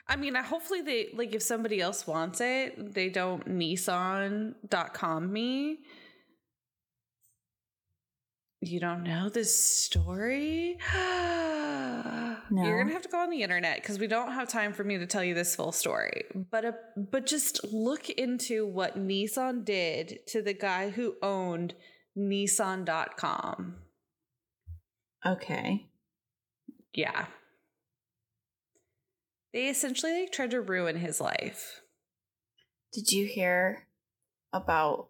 I 0.06 0.16
mean, 0.16 0.36
I 0.36 0.42
hopefully 0.42 0.82
they 0.82 1.08
like 1.14 1.34
if 1.34 1.40
somebody 1.40 1.80
else 1.80 2.06
wants 2.06 2.42
it, 2.42 2.92
they 2.92 3.08
don't 3.08 3.48
Nissan.com 3.48 5.32
me. 5.32 5.78
You 8.60 8.78
don't 8.78 9.04
know 9.04 9.30
this 9.30 9.58
story? 9.58 10.76
no. 10.92 12.36
You're 12.50 12.82
gonna 12.82 12.92
have 12.92 13.00
to 13.00 13.08
go 13.08 13.20
on 13.20 13.30
the 13.30 13.42
internet 13.42 13.80
because 13.80 13.98
we 13.98 14.06
don't 14.06 14.32
have 14.32 14.48
time 14.48 14.74
for 14.74 14.84
me 14.84 14.98
to 14.98 15.06
tell 15.06 15.24
you 15.24 15.32
this 15.32 15.56
full 15.56 15.72
story. 15.72 16.24
But 16.50 16.66
uh, 16.66 16.72
but 16.94 17.24
just 17.24 17.64
look 17.72 18.10
into 18.10 18.66
what 18.66 18.98
Nissan 18.98 19.64
did 19.64 20.26
to 20.26 20.42
the 20.42 20.52
guy 20.52 20.90
who 20.90 21.14
owned 21.22 21.72
Nissan.com. 22.18 23.76
Okay. 25.26 25.86
Yeah. 26.92 27.26
They 29.52 29.68
essentially 29.68 30.20
like 30.20 30.32
tried 30.32 30.50
to 30.50 30.60
ruin 30.60 30.96
his 30.96 31.20
life. 31.20 31.80
Did 32.92 33.10
you 33.10 33.26
hear 33.26 33.86
about? 34.52 35.08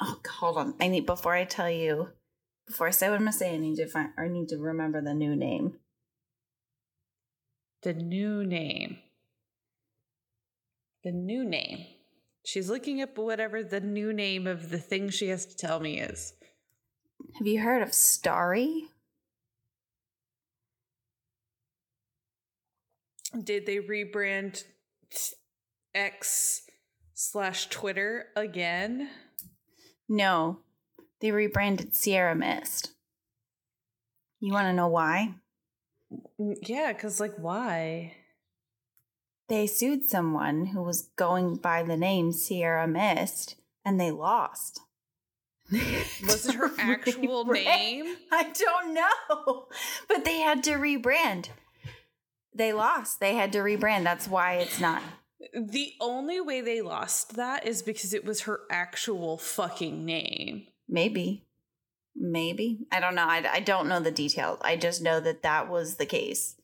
Oh, 0.00 0.20
hold 0.38 0.56
on. 0.58 0.74
I 0.80 0.88
need 0.88 1.06
before 1.06 1.34
I 1.34 1.44
tell 1.44 1.70
you. 1.70 2.08
Before 2.66 2.86
I 2.86 2.90
say 2.90 3.08
what 3.08 3.16
I'm 3.16 3.20
gonna 3.20 3.32
say, 3.32 3.54
I 3.54 3.58
need 3.58 3.76
to 3.76 3.88
find. 3.88 4.10
I 4.18 4.28
need 4.28 4.48
to 4.48 4.56
remember 4.56 5.02
the 5.02 5.14
new 5.14 5.36
name. 5.36 5.78
The 7.82 7.92
new 7.92 8.44
name. 8.44 8.98
The 11.04 11.12
new 11.12 11.44
name. 11.44 11.86
She's 12.44 12.70
looking 12.70 13.02
up 13.02 13.18
whatever 13.18 13.62
the 13.62 13.80
new 13.80 14.12
name 14.12 14.46
of 14.46 14.70
the 14.70 14.78
thing 14.78 15.10
she 15.10 15.28
has 15.28 15.46
to 15.46 15.56
tell 15.56 15.80
me 15.80 16.00
is. 16.00 16.34
Have 17.38 17.46
you 17.46 17.60
heard 17.60 17.82
of 17.82 17.92
Starry? 17.94 18.88
Did 23.42 23.66
they 23.66 23.78
rebrand 23.78 24.64
X 25.94 26.62
slash 27.14 27.68
Twitter 27.68 28.26
again? 28.36 29.08
No, 30.08 30.58
they 31.20 31.30
rebranded 31.30 31.94
Sierra 31.96 32.34
Mist. 32.34 32.92
You 34.40 34.52
want 34.52 34.66
to 34.66 34.72
know 34.72 34.88
why? 34.88 35.34
Mm, 36.38 36.56
Yeah, 36.62 36.92
because 36.92 37.20
like 37.20 37.36
why? 37.36 38.14
They 39.48 39.66
sued 39.66 40.04
someone 40.04 40.66
who 40.66 40.82
was 40.82 41.10
going 41.16 41.56
by 41.56 41.82
the 41.82 41.96
name 41.96 42.32
Sierra 42.32 42.86
Mist, 42.86 43.56
and 43.84 44.00
they 44.00 44.10
lost. 44.10 44.80
Was 46.22 46.46
it 46.46 46.54
her 46.54 46.70
actual 46.78 47.44
Rebrand- 47.44 47.64
name? 47.64 48.16
I 48.30 48.52
don't 48.52 48.94
know. 48.94 49.68
But 50.08 50.24
they 50.24 50.40
had 50.40 50.62
to 50.64 50.72
rebrand. 50.72 51.48
They 52.54 52.72
lost. 52.72 53.20
They 53.20 53.34
had 53.34 53.52
to 53.52 53.58
rebrand. 53.60 54.04
That's 54.04 54.28
why 54.28 54.54
it's 54.54 54.78
not. 54.78 55.02
The 55.54 55.92
only 56.00 56.40
way 56.40 56.60
they 56.60 56.82
lost 56.82 57.36
that 57.36 57.66
is 57.66 57.82
because 57.82 58.12
it 58.12 58.24
was 58.24 58.42
her 58.42 58.60
actual 58.70 59.38
fucking 59.38 60.04
name. 60.04 60.66
Maybe. 60.88 61.46
Maybe. 62.14 62.86
I 62.92 63.00
don't 63.00 63.14
know. 63.14 63.26
I, 63.26 63.44
I 63.50 63.60
don't 63.60 63.88
know 63.88 64.00
the 64.00 64.10
details. 64.10 64.58
I 64.62 64.76
just 64.76 65.00
know 65.02 65.18
that 65.20 65.42
that 65.42 65.68
was 65.70 65.96
the 65.96 66.06
case. 66.06 66.56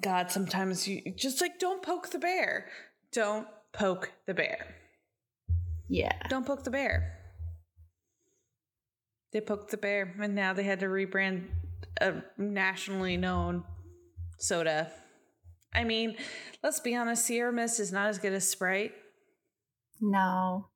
God, 0.00 0.30
sometimes 0.30 0.86
you 0.86 1.00
just 1.16 1.40
like 1.40 1.58
don't 1.58 1.82
poke 1.82 2.10
the 2.10 2.18
bear. 2.18 2.66
Don't 3.12 3.46
poke 3.72 4.12
the 4.26 4.34
bear. 4.34 4.74
Yeah. 5.88 6.12
Don't 6.28 6.46
poke 6.46 6.64
the 6.64 6.70
bear. 6.70 7.14
They 9.32 9.40
poked 9.40 9.70
the 9.70 9.76
bear, 9.76 10.14
and 10.20 10.34
now 10.34 10.52
they 10.52 10.64
had 10.64 10.80
to 10.80 10.86
rebrand 10.86 11.48
a 12.00 12.22
nationally 12.36 13.16
known 13.16 13.64
soda. 14.38 14.90
I 15.74 15.84
mean, 15.84 16.16
let's 16.62 16.80
be 16.80 16.94
honest, 16.94 17.26
Sierra 17.26 17.52
Mist 17.52 17.78
is 17.78 17.92
not 17.92 18.08
as 18.08 18.18
good 18.18 18.32
as 18.32 18.48
Sprite. 18.48 18.92
No, 20.00 20.68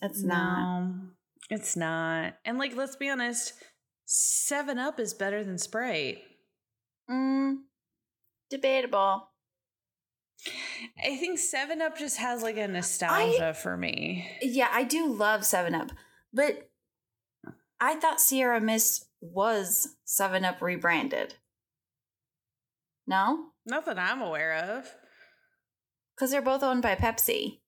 it's 0.00 0.22
not. 0.22 0.92
It's 1.50 1.76
not. 1.76 2.34
And 2.44 2.58
like, 2.58 2.74
let's 2.74 2.96
be 2.96 3.10
honest, 3.10 3.52
Seven 4.06 4.78
Up 4.78 4.98
is 4.98 5.12
better 5.12 5.44
than 5.44 5.58
Sprite. 5.58 6.18
Mm, 7.10 7.56
debatable. 8.48 9.29
I 11.02 11.16
think 11.16 11.38
Seven 11.38 11.82
Up 11.82 11.98
just 11.98 12.18
has 12.18 12.42
like 12.42 12.56
a 12.56 12.68
nostalgia 12.68 13.54
for 13.54 13.76
me. 13.76 14.26
Yeah, 14.40 14.68
I 14.72 14.84
do 14.84 15.12
love 15.12 15.44
7 15.44 15.74
Up, 15.74 15.90
but 16.32 16.70
I 17.80 17.96
thought 17.96 18.20
Sierra 18.20 18.60
Mist 18.60 19.06
was 19.20 19.96
7 20.04 20.44
Up 20.44 20.62
rebranded. 20.62 21.34
No? 23.06 23.46
Not 23.66 23.86
that 23.86 23.98
I'm 23.98 24.22
aware 24.22 24.54
of. 24.54 24.94
Because 26.14 26.30
they're 26.30 26.42
both 26.42 26.62
owned 26.62 26.82
by 26.82 26.94
Pepsi. 26.94 27.60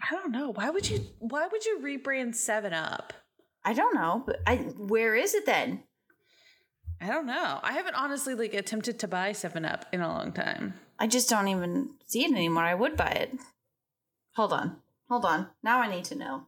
I 0.00 0.14
don't 0.14 0.32
know. 0.32 0.52
Why 0.52 0.70
would 0.70 0.88
you? 0.90 1.06
Why 1.18 1.46
would 1.46 1.64
you 1.64 1.80
rebrand 1.82 2.34
Seven 2.34 2.72
Up? 2.72 3.12
I 3.64 3.72
don't 3.72 3.94
know, 3.94 4.22
but 4.26 4.40
I 4.46 4.56
where 4.56 5.14
is 5.14 5.34
it 5.34 5.46
then? 5.46 5.84
I 7.02 7.08
don't 7.08 7.26
know. 7.26 7.58
I 7.62 7.72
haven't 7.72 7.96
honestly 7.96 8.34
like 8.34 8.54
attempted 8.54 9.00
to 9.00 9.08
buy 9.08 9.32
Seven 9.32 9.64
Up 9.64 9.86
in 9.92 10.00
a 10.00 10.08
long 10.08 10.32
time. 10.32 10.74
I 10.98 11.08
just 11.08 11.28
don't 11.28 11.48
even 11.48 11.90
see 12.06 12.24
it 12.24 12.30
anymore. 12.30 12.62
I 12.62 12.74
would 12.74 12.96
buy 12.96 13.08
it. 13.10 13.32
Hold 14.36 14.52
on. 14.52 14.76
Hold 15.10 15.24
on. 15.24 15.48
Now 15.64 15.80
I 15.80 15.90
need 15.90 16.04
to 16.06 16.14
know. 16.14 16.44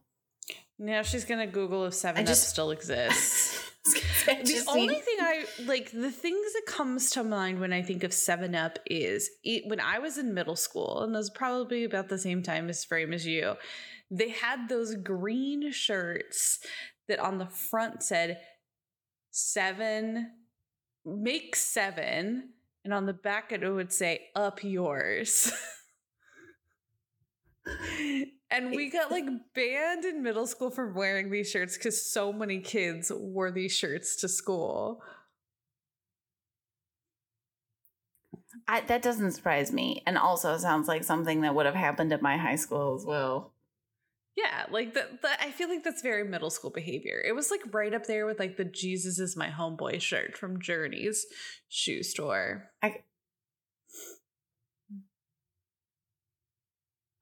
Now 0.79 1.01
she's 1.01 1.25
gonna 1.25 1.45
Google 1.47 1.85
if 1.85 1.93
Seven 1.93 2.21
Up 2.21 2.27
just- 2.27 2.49
still 2.49 2.71
exists. 2.71 3.61
the 4.25 4.63
only 4.69 4.95
need- 4.95 5.03
thing 5.03 5.17
I 5.19 5.45
like, 5.65 5.91
the 5.91 6.09
things 6.09 6.53
that 6.53 6.65
comes 6.65 7.09
to 7.11 7.23
mind 7.23 7.59
when 7.59 7.73
I 7.73 7.81
think 7.81 8.03
of 8.03 8.13
Seven 8.13 8.55
Up 8.55 8.79
is 8.85 9.29
it, 9.43 9.63
when 9.67 9.79
I 9.81 9.99
was 9.99 10.17
in 10.17 10.33
middle 10.33 10.55
school, 10.55 11.03
and 11.03 11.13
it 11.13 11.17
was 11.17 11.29
probably 11.29 11.83
about 11.83 12.07
the 12.09 12.17
same 12.17 12.41
time 12.41 12.69
as 12.69 12.83
frame 12.85 13.13
as 13.13 13.25
you. 13.27 13.55
They 14.09 14.29
had 14.29 14.69
those 14.69 14.95
green 14.95 15.71
shirts 15.71 16.59
that 17.07 17.19
on 17.19 17.37
the 17.39 17.45
front 17.45 18.01
said 18.03 18.39
seven, 19.31 20.31
make 21.05 21.55
seven, 21.55 22.49
and 22.83 22.93
on 22.93 23.05
the 23.05 23.13
back 23.13 23.51
it 23.51 23.67
would 23.67 23.93
say 23.93 24.27
up 24.35 24.63
yours. 24.63 25.51
and 28.51 28.71
we 28.71 28.89
got 28.89 29.11
like 29.11 29.25
banned 29.55 30.05
in 30.05 30.23
middle 30.23 30.47
school 30.47 30.69
for 30.69 30.91
wearing 30.91 31.29
these 31.29 31.49
shirts 31.49 31.77
because 31.77 32.05
so 32.05 32.33
many 32.33 32.59
kids 32.59 33.11
wore 33.13 33.51
these 33.51 33.75
shirts 33.75 34.15
to 34.17 34.27
school. 34.27 35.01
I, 38.67 38.81
that 38.81 39.01
doesn't 39.01 39.31
surprise 39.31 39.71
me, 39.71 40.01
and 40.07 40.17
also 40.17 40.57
sounds 40.57 40.87
like 40.87 41.03
something 41.03 41.41
that 41.41 41.53
would 41.53 41.65
have 41.65 41.75
happened 41.75 42.13
at 42.13 42.21
my 42.21 42.37
high 42.37 42.55
school 42.55 42.95
as 42.95 43.05
well. 43.05 43.53
Yeah, 44.35 44.65
like 44.69 44.93
that. 44.95 45.19
I 45.39 45.51
feel 45.51 45.69
like 45.69 45.83
that's 45.83 46.01
very 46.01 46.25
middle 46.25 46.49
school 46.49 46.69
behavior. 46.69 47.23
It 47.25 47.33
was 47.33 47.51
like 47.51 47.61
right 47.73 47.93
up 47.93 48.05
there 48.05 48.25
with 48.25 48.37
like 48.39 48.57
the 48.57 48.65
"Jesus 48.65 49.17
is 49.17 49.37
my 49.37 49.47
homeboy" 49.47 50.01
shirt 50.01 50.37
from 50.37 50.61
Journeys 50.61 51.25
shoe 51.69 52.03
store. 52.03 52.69
I 52.81 52.97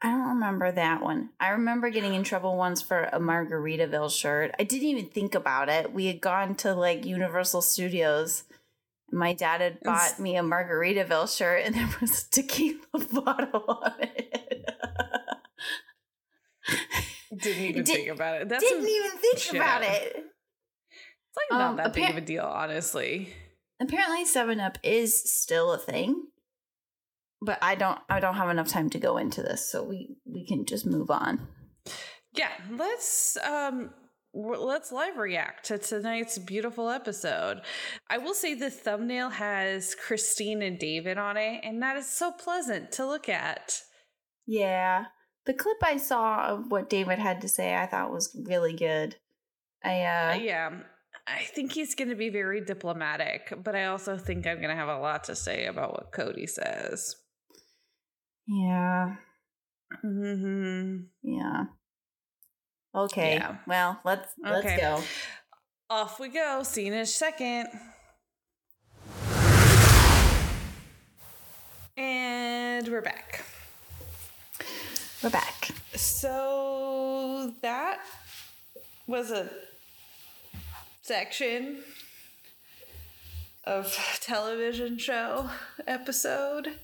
I 0.03 0.09
don't 0.09 0.27
remember 0.27 0.69
that 0.69 1.01
one. 1.01 1.29
I 1.39 1.49
remember 1.49 1.89
getting 1.89 2.13
in 2.13 2.23
trouble 2.23 2.57
once 2.57 2.81
for 2.81 3.03
a 3.03 3.19
Margaritaville 3.19 4.11
shirt. 4.11 4.51
I 4.59 4.63
didn't 4.65 4.89
even 4.89 5.05
think 5.05 5.33
about 5.33 5.69
it. 5.69 5.93
We 5.93 6.07
had 6.07 6.19
gone 6.19 6.55
to 6.55 6.73
like 6.73 7.05
Universal 7.05 7.61
Studios. 7.61 8.43
My 9.09 9.33
dad 9.33 9.61
had 9.61 9.79
bought 9.81 10.19
me 10.19 10.35
a 10.35 10.41
Margaritaville 10.41 11.33
shirt 11.35 11.63
and 11.63 11.73
there 11.75 11.89
was 12.01 12.23
to 12.23 12.43
keep 12.43 12.85
a 12.93 12.99
tequila 12.99 13.21
bottle 13.23 13.79
on 13.81 13.93
it. 14.01 14.69
didn't 17.37 17.63
even 17.63 17.83
Did, 17.83 17.95
think 17.95 18.07
about 18.09 18.41
it. 18.41 18.49
That's 18.49 18.63
didn't 18.63 18.87
even 18.87 19.11
think 19.17 19.37
shit. 19.39 19.55
about 19.55 19.83
it. 19.83 20.15
It's 20.15 21.37
like 21.37 21.59
not 21.59 21.71
um, 21.71 21.75
that 21.77 21.93
big 21.93 22.09
of 22.09 22.17
a 22.17 22.21
deal, 22.21 22.45
honestly. 22.45 23.29
Apparently, 23.81 24.25
Seven 24.25 24.59
Up 24.59 24.77
is 24.83 25.23
still 25.23 25.73
a 25.73 25.77
thing 25.77 26.27
but 27.43 27.59
I 27.61 27.75
don't 27.75 27.99
I 28.09 28.19
don't 28.19 28.35
have 28.35 28.49
enough 28.49 28.69
time 28.69 28.89
to 28.91 28.99
go 28.99 29.17
into 29.17 29.41
this, 29.41 29.69
so 29.69 29.83
we 29.83 30.15
we 30.25 30.45
can 30.45 30.65
just 30.65 30.85
move 30.85 31.11
on. 31.11 31.47
Yeah, 32.33 32.51
let's 32.71 33.37
um 33.37 33.91
let's 34.33 34.91
live 34.91 35.17
react 35.17 35.65
to 35.65 35.77
tonight's 35.77 36.39
beautiful 36.39 36.89
episode. 36.89 37.61
I 38.09 38.17
will 38.17 38.33
say 38.33 38.55
the 38.55 38.69
thumbnail 38.69 39.29
has 39.29 39.95
Christine 39.95 40.61
and 40.61 40.79
David 40.79 41.17
on 41.17 41.37
it, 41.37 41.61
and 41.63 41.81
that 41.83 41.97
is 41.97 42.09
so 42.09 42.31
pleasant 42.31 42.91
to 42.93 43.05
look 43.05 43.27
at. 43.29 43.81
Yeah. 44.47 45.05
The 45.45 45.53
clip 45.53 45.77
I 45.83 45.97
saw 45.97 46.47
of 46.47 46.71
what 46.71 46.89
David 46.89 47.19
had 47.19 47.41
to 47.41 47.49
say 47.49 47.75
I 47.75 47.85
thought 47.85 48.11
was 48.11 48.35
really 48.47 48.73
good. 48.73 49.17
I 49.83 50.01
uh, 50.01 50.35
yeah. 50.35 50.71
I 51.27 51.43
think 51.43 51.71
he's 51.71 51.95
going 51.95 52.09
to 52.09 52.15
be 52.15 52.29
very 52.29 52.61
diplomatic, 52.61 53.53
but 53.63 53.75
I 53.75 53.85
also 53.85 54.17
think 54.17 54.45
I'm 54.45 54.57
going 54.57 54.69
to 54.69 54.75
have 54.75 54.89
a 54.89 54.99
lot 54.99 55.25
to 55.25 55.35
say 55.35 55.67
about 55.67 55.93
what 55.93 56.11
Kody 56.11 56.49
says. 56.49 57.15
Yeah. 58.45 59.15
Mm-hmm. 60.03 61.03
Yeah. 61.23 61.63
Okay. 62.95 63.35
Yeah. 63.35 63.57
Well, 63.65 63.99
let's 64.03 64.33
let's 64.43 64.65
okay. 64.65 64.77
go. 64.79 65.01
Off 65.89 66.19
we 66.19 66.29
go. 66.29 66.63
See 66.63 66.87
you 66.87 66.93
in 66.93 66.99
a 66.99 67.05
second. 67.05 67.67
And 71.95 72.87
we're 72.87 73.01
back. 73.01 73.45
We're 75.23 75.29
back. 75.29 75.69
So 75.95 77.53
that 77.61 78.01
was 79.07 79.31
a 79.31 79.49
section 81.01 81.79
of 83.63 84.19
television 84.21 84.97
show 84.97 85.49
episode 85.87 86.75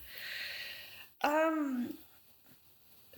um, 1.22 1.96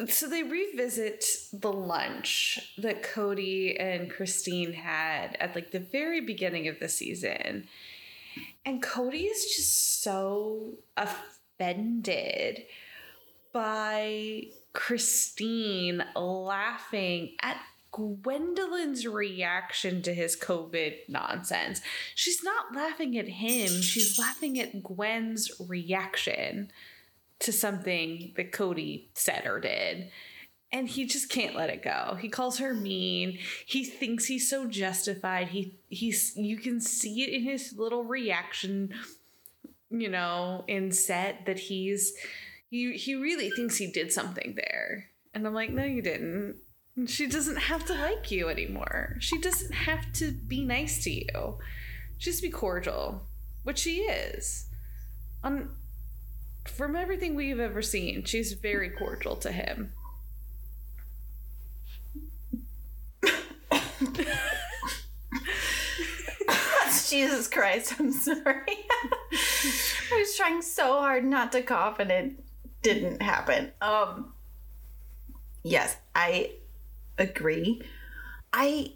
so 0.08 0.28
they 0.28 0.44
revisit 0.44 1.26
the 1.54 1.72
lunch 1.72 2.74
that 2.78 3.04
Kody 3.04 3.76
and 3.80 4.10
Christine 4.10 4.74
had 4.74 5.38
at 5.40 5.54
like 5.54 5.72
the 5.72 5.80
very 5.80 6.22
beginning 6.22 6.68
of 6.68 6.80
the 6.80 6.90
season. 6.90 7.68
And 8.66 8.82
Kody 8.82 9.30
is 9.30 9.54
just 9.56 10.02
so 10.02 10.78
offended 10.98 12.64
by 13.54 14.46
Christine 14.74 16.04
laughing 16.16 17.36
at 17.42 17.58
Gwendlyn's 17.92 19.06
reaction 19.06 20.02
to 20.04 20.14
his 20.14 20.38
COVID 20.38 21.10
nonsense. 21.10 21.82
She's 22.16 22.44
not 22.44 22.74
laughing 22.74 23.18
at 23.18 23.28
him, 23.28 23.82
she's 23.82 24.18
laughing 24.18 24.60
at 24.60 24.82
Gwen's 24.82 25.52
reaction 25.68 26.72
to 27.40 27.52
something 27.52 28.34
that 28.38 28.52
Kody 28.52 29.08
said 29.14 29.46
or 29.46 29.60
did. 29.60 30.10
And 30.74 30.88
he 30.88 31.06
just 31.06 31.28
can't 31.30 31.56
let 31.56 31.70
it 31.70 31.84
go. 31.84 32.18
He 32.22 32.30
calls 32.30 32.60
her 32.60 32.74
mean. 32.74 33.40
He 33.66 33.84
thinks 33.84 34.26
he's 34.26 34.50
so 34.50 34.68
justified. 34.68 35.50
He 35.50 35.76
he's 35.90 36.34
you 36.38 36.58
can 36.58 36.80
see 36.80 37.24
it 37.24 37.34
in 37.34 37.44
his 37.44 37.74
little 37.78 38.06
reaction, 38.06 38.94
you 39.90 40.08
know, 40.08 40.64
in 40.70 40.94
set 40.94 41.46
that 41.46 41.60
he's 41.60 42.14
he 42.72 42.98
he 42.98 43.14
really 43.16 43.52
thinks 43.52 43.78
he 43.78 43.92
did 43.92 44.12
something 44.12 44.56
there. 44.56 45.10
And 45.34 45.46
I'm 45.46 45.54
like, 45.54 45.70
no, 45.70 45.84
you 45.84 46.02
didn't. 46.02 46.56
She 47.06 47.28
doesn't 47.28 47.58
have 47.58 47.86
to 47.86 47.94
like 47.94 48.32
you 48.32 48.50
anymore. 48.50 49.18
She 49.20 49.38
doesn't 49.38 49.74
have 49.74 50.12
to 50.14 50.32
be 50.32 50.64
nice 50.64 51.04
to 51.04 51.12
you. 51.12 51.60
Just 52.18 52.42
be 52.42 52.50
cordial, 52.50 53.28
which 53.64 53.80
she 53.80 53.98
is. 54.00 54.68
On 55.44 55.76
from 56.66 56.96
everything 56.96 57.36
we've 57.36 57.60
ever 57.60 57.82
seen, 57.82 58.24
she's 58.24 58.54
very 58.54 58.90
cordial 58.90 59.36
to 59.38 59.52
him. 59.52 59.92
Jesus 67.10 67.48
Christ, 67.50 67.96
I'm 68.00 68.14
sorry. 68.14 68.36
I 69.34 70.18
was 70.18 70.38
trying 70.38 70.62
so 70.62 71.00
hard 71.00 71.26
not 71.26 71.52
to 71.52 71.62
cough 71.62 72.00
and 72.00 72.10
it 72.12 72.32
didn't 72.82 73.22
happen. 73.22 73.72
Um 73.82 74.34
yes, 75.64 75.98
I 76.16 76.52
agree. 77.18 77.82
I 78.54 78.94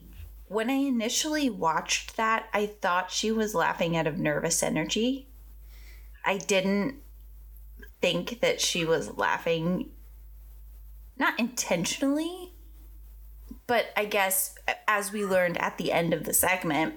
when 0.48 0.70
I 0.70 0.74
initially 0.74 1.50
watched 1.50 2.18
that, 2.18 2.48
I 2.54 2.68
thought 2.68 3.12
she 3.12 3.32
was 3.32 3.56
laughing 3.56 3.98
out 3.98 4.08
of 4.08 4.18
nervous 4.20 4.62
energy. 4.62 5.28
I 6.24 6.38
didn't 6.38 6.96
think 8.02 8.42
that 8.42 8.62
she 8.62 8.86
was 8.86 9.18
laughing 9.18 9.90
not 11.18 11.40
intentionally 11.40 12.54
but 13.68 13.88
i 13.96 14.06
guess 14.06 14.56
as 14.88 15.12
we 15.12 15.26
learned 15.26 15.58
at 15.58 15.78
the 15.78 15.92
end 15.92 16.14
of 16.14 16.24
the 16.24 16.34
segment 16.34 16.96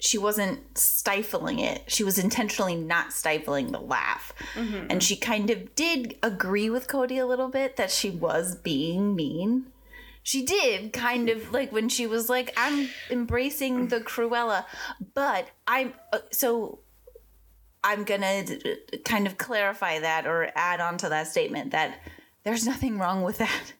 she 0.00 0.18
wasn't 0.18 0.76
stifling 0.76 1.58
it 1.58 1.82
she 1.86 2.02
was 2.02 2.18
intentionally 2.18 2.74
not 2.74 3.12
stifling 3.12 3.72
the 3.72 3.80
laugh 3.80 4.32
mm-hmm. 4.54 4.86
and 4.90 5.02
she 5.02 5.16
kind 5.16 5.50
of 5.50 5.74
did 5.74 6.16
agree 6.22 6.68
with 6.70 6.88
kody 6.88 7.20
a 7.20 7.24
little 7.24 7.48
bit 7.48 7.76
that 7.76 7.90
she 7.90 8.10
was 8.10 8.56
being 8.56 9.14
mean 9.14 9.66
she 10.22 10.44
did 10.44 10.92
kind 10.92 11.28
of 11.28 11.52
like 11.52 11.70
when 11.72 11.88
she 11.88 12.06
was 12.06 12.28
like 12.28 12.52
i'm 12.56 12.88
embracing 13.10 13.88
the 13.88 14.00
cruella 14.00 14.64
but 15.14 15.48
i'm 15.66 15.92
uh, 16.12 16.18
so 16.30 16.80
I'm 17.82 18.04
going 18.04 18.20
to 18.20 18.78
kind 19.04 19.26
of 19.26 19.38
clarify 19.38 20.00
that 20.00 20.26
or 20.26 20.50
add 20.54 20.80
on 20.80 20.98
to 20.98 21.08
that 21.08 21.28
statement 21.28 21.72
that 21.72 21.98
there's 22.44 22.66
nothing 22.66 22.98
wrong 22.98 23.22
with 23.22 23.38
that. 23.38 23.72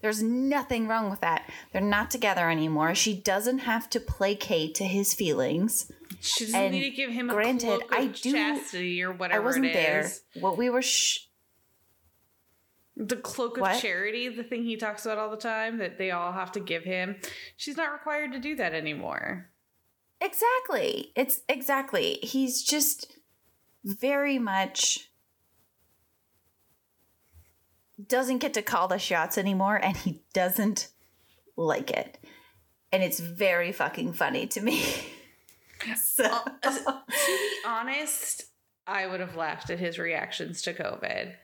There's 0.00 0.22
nothing 0.22 0.88
wrong 0.88 1.10
with 1.10 1.20
that. 1.20 1.48
They're 1.72 1.80
not 1.80 2.10
together 2.10 2.50
anymore. 2.50 2.94
She 2.94 3.14
doesn't 3.14 3.60
have 3.60 3.88
to 3.90 4.00
placate 4.00 4.74
to 4.76 4.84
his 4.84 5.14
feelings. 5.14 5.90
She 6.20 6.46
doesn't 6.46 6.60
and 6.60 6.74
need 6.74 6.90
to 6.90 6.96
give 6.96 7.10
him 7.10 7.28
granted, 7.28 7.82
I 7.90 8.06
do, 8.06 8.32
chastity 8.32 9.02
or 9.02 9.12
whatever. 9.12 9.42
I 9.42 9.44
wasn't 9.44 9.72
there. 9.72 10.10
What 10.40 10.56
we 10.56 10.70
were. 10.70 10.82
Sh- 10.82 11.28
the 12.96 13.16
cloak 13.16 13.56
of 13.56 13.62
what? 13.62 13.80
charity, 13.80 14.28
the 14.28 14.44
thing 14.44 14.62
he 14.64 14.76
talks 14.76 15.04
about 15.04 15.18
all 15.18 15.30
the 15.30 15.36
time 15.36 15.78
that 15.78 15.98
they 15.98 16.12
all 16.12 16.32
have 16.32 16.52
to 16.52 16.60
give 16.60 16.84
him. 16.84 17.16
She's 17.56 17.76
not 17.76 17.92
required 17.92 18.32
to 18.32 18.38
do 18.38 18.54
that 18.56 18.72
anymore. 18.72 19.50
Exactly. 20.20 21.12
It's 21.16 21.40
exactly. 21.48 22.20
He's 22.22 22.62
just 22.62 23.12
very 23.84 24.38
much 24.38 25.10
doesn't 28.08 28.38
get 28.38 28.54
to 28.54 28.62
call 28.62 28.88
the 28.88 28.98
shots 28.98 29.38
anymore 29.38 29.76
and 29.76 29.96
he 29.96 30.22
doesn't 30.32 30.88
like 31.56 31.90
it. 31.90 32.18
And 32.92 33.02
it's 33.02 33.20
very 33.20 33.72
fucking 33.72 34.12
funny 34.12 34.46
to 34.48 34.60
me. 34.60 34.84
So, 35.96 36.24
uh, 36.24 36.46
uh, 36.62 36.72
to 36.72 37.02
be 37.10 37.56
honest, 37.66 38.44
I 38.86 39.06
would 39.06 39.20
have 39.20 39.36
laughed 39.36 39.68
at 39.68 39.78
his 39.78 39.98
reactions 39.98 40.62
to 40.62 40.72
COVID. 40.72 41.34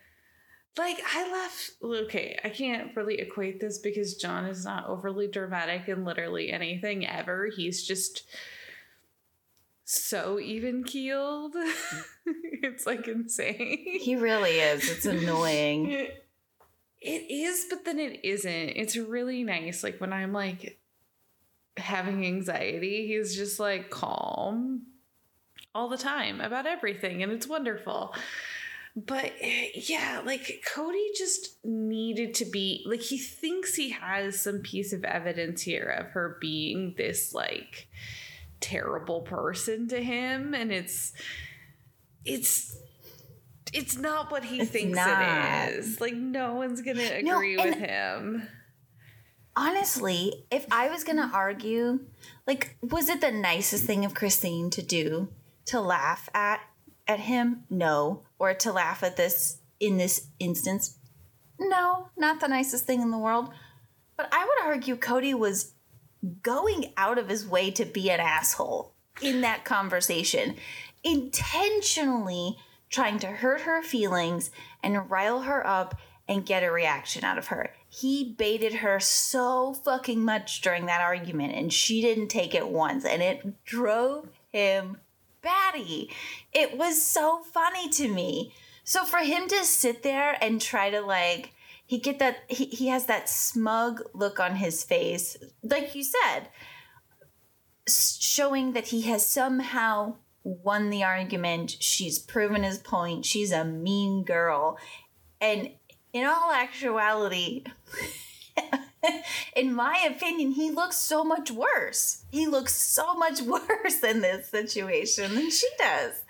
Like, 0.78 0.98
I 1.14 1.30
laughed. 1.30 1.72
Okay, 1.82 2.38
I 2.42 2.48
can't 2.48 2.94
really 2.96 3.18
equate 3.18 3.60
this 3.60 3.78
because 3.78 4.14
John 4.14 4.46
is 4.46 4.64
not 4.64 4.86
overly 4.86 5.26
dramatic 5.28 5.88
in 5.88 6.04
literally 6.04 6.50
anything 6.50 7.06
ever. 7.06 7.50
He's 7.54 7.86
just 7.86 8.22
so 9.84 10.38
even 10.38 10.84
keeled. 10.84 11.54
it's 12.26 12.86
like 12.86 13.08
insane. 13.08 13.98
he 14.00 14.16
really 14.16 14.58
is. 14.58 14.88
It's 14.88 15.06
annoying. 15.06 16.06
It, 17.00 17.30
is, 17.30 17.66
but 17.70 17.84
then 17.84 17.98
it 17.98 18.20
isn't. 18.24 18.52
It's 18.52 18.96
really 18.96 19.42
nice. 19.42 19.82
Like 19.82 20.00
when 20.00 20.12
I'm 20.12 20.32
like 20.32 20.78
having 21.76 22.26
anxiety, 22.26 23.06
he's 23.06 23.34
just 23.34 23.58
like 23.58 23.90
calm 23.90 24.82
all 25.74 25.88
the 25.88 25.96
time 25.96 26.40
about 26.40 26.66
everything, 26.66 27.22
and 27.22 27.32
it's 27.32 27.46
wonderful. 27.46 28.14
But 28.96 29.32
yeah, 29.74 30.20
like 30.24 30.64
Kody 30.74 31.06
just 31.16 31.64
needed 31.64 32.34
to 32.34 32.44
be 32.44 32.84
like 32.86 33.00
he 33.00 33.18
thinks 33.18 33.76
he 33.76 33.90
has 33.90 34.40
some 34.40 34.60
piece 34.60 34.92
of 34.92 35.04
evidence 35.04 35.62
here 35.62 35.96
of 35.98 36.10
her 36.10 36.36
being 36.40 36.94
this 36.98 37.32
like 37.32 37.88
terrible 38.60 39.22
person 39.22 39.88
to 39.88 40.02
him 40.02 40.54
and 40.54 40.70
it's 40.70 41.12
it's 42.24 42.76
it's 43.72 43.96
not 43.96 44.30
what 44.30 44.44
he 44.44 44.60
It's 44.60 44.70
thinks 44.70 44.96
not. 44.96 45.68
it 45.68 45.74
is. 45.76 46.00
Like 46.00 46.14
no 46.14 46.54
one's 46.54 46.80
gonna 46.82 47.02
agree 47.02 47.56
and- 47.58 47.64
with 47.70 47.78
him. 47.78 48.48
Honestly, 49.56 50.44
if 50.50 50.64
I 50.70 50.88
was 50.88 51.02
going 51.02 51.16
to 51.18 51.28
argue, 51.34 52.00
like, 52.46 52.76
was 52.82 53.08
it 53.08 53.20
the 53.20 53.32
nicest 53.32 53.84
thing 53.84 54.04
of 54.04 54.14
Christine 54.14 54.70
to 54.70 54.80
do 54.80 55.28
to 55.66 55.80
laugh 55.80 56.28
at 56.32 56.60
at 57.08 57.18
him? 57.20 57.64
No. 57.68 58.22
Or 58.38 58.54
to 58.54 58.72
laugh 58.72 59.02
at 59.02 59.16
this 59.16 59.58
in 59.80 59.98
this 59.98 60.28
instance? 60.38 60.96
No, 61.58 62.08
not 62.16 62.40
the 62.40 62.46
nicest 62.48 62.86
thing 62.86 63.02
in 63.02 63.10
the 63.10 63.18
world. 63.18 63.50
But 64.16 64.28
I 64.32 64.44
would 64.44 64.70
argue 64.70 64.96
Kody 64.96 65.34
was 65.34 65.72
going 66.42 66.92
out 66.96 67.18
of 67.18 67.28
his 67.28 67.46
way 67.46 67.70
to 67.72 67.84
be 67.84 68.08
an 68.10 68.20
asshole 68.20 68.94
in 69.20 69.40
that 69.40 69.64
conversation, 69.64 70.54
intentionally 71.02 72.56
trying 72.90 73.18
to 73.20 73.28
hurt 73.28 73.62
her 73.62 73.82
feelings 73.82 74.50
and 74.82 75.10
rile 75.10 75.42
her 75.42 75.66
up 75.66 75.98
and 76.28 76.46
get 76.46 76.62
a 76.62 76.70
reaction 76.70 77.24
out 77.24 77.38
of 77.38 77.48
her. 77.48 77.72
He 77.88 78.34
baited 78.38 78.74
her 78.74 79.00
so 79.00 79.72
fucking 79.72 80.24
much 80.24 80.60
during 80.60 80.86
that 80.86 81.00
argument, 81.00 81.54
and 81.54 81.72
she 81.72 82.00
didn't 82.00 82.28
take 82.28 82.54
it 82.54 82.68
once, 82.68 83.04
and 83.04 83.22
it 83.22 83.64
drove 83.64 84.28
him 84.48 84.98
batty. 85.42 86.10
It 86.52 86.76
was 86.76 87.02
so 87.02 87.42
funny 87.42 87.88
to 87.90 88.08
me. 88.08 88.52
So 88.84 89.04
for 89.04 89.18
him 89.18 89.48
to 89.48 89.64
sit 89.64 90.02
there 90.02 90.36
and 90.40 90.60
try 90.60 90.90
to 90.90 91.00
like 91.00 91.52
he 91.86 91.98
get 91.98 92.20
that 92.20 92.44
he, 92.46 92.66
he 92.66 92.86
has 92.88 93.06
that 93.06 93.28
smug 93.28 94.02
look 94.14 94.38
on 94.38 94.56
his 94.56 94.84
face, 94.84 95.36
like 95.64 95.94
you 95.96 96.04
said, 96.04 96.48
showing 97.88 98.72
that 98.74 98.88
he 98.88 99.02
has 99.02 99.26
somehow 99.26 100.14
won 100.44 100.90
the 100.90 101.04
argument. 101.04 101.76
She's 101.80 102.18
proven 102.18 102.62
his 102.62 102.78
point. 102.78 103.24
She's 103.24 103.52
a 103.52 103.64
mean 103.64 104.24
girl. 104.24 104.78
And 105.40 105.70
in 106.12 106.26
all 106.26 106.52
actuality, 106.52 107.64
in 109.56 109.74
my 109.74 109.98
opinion, 110.08 110.52
he 110.52 110.70
looks 110.70 110.96
so 110.96 111.24
much 111.24 111.50
worse. 111.50 112.24
He 112.30 112.46
looks 112.46 112.74
so 112.74 113.14
much 113.14 113.40
worse 113.42 114.02
in 114.02 114.20
this 114.20 114.48
situation 114.48 115.34
than 115.34 115.50
she 115.50 115.68
does. 115.78 116.22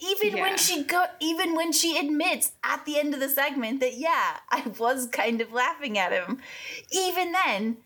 Even 0.00 0.36
Yeah. 0.36 0.42
when 0.42 0.56
she 0.58 0.84
go 0.84 1.06
even 1.20 1.54
when 1.54 1.72
she 1.72 1.98
admits 1.98 2.52
at 2.64 2.84
the 2.84 2.98
end 2.98 3.14
of 3.14 3.20
the 3.20 3.28
segment 3.28 3.80
that 3.80 3.96
yeah, 3.96 4.38
I 4.50 4.66
was 4.78 5.06
kind 5.06 5.40
of 5.40 5.52
laughing 5.52 5.98
at 5.98 6.12
him. 6.12 6.38
Even 6.90 7.32
then, 7.32 7.78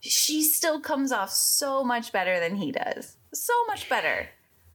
she 0.00 0.42
still 0.42 0.80
comes 0.80 1.12
off 1.12 1.30
so 1.30 1.84
much 1.84 2.12
better 2.12 2.40
than 2.40 2.56
he 2.56 2.72
does. 2.72 3.16
So 3.32 3.52
much 3.66 3.88
better. 3.88 4.28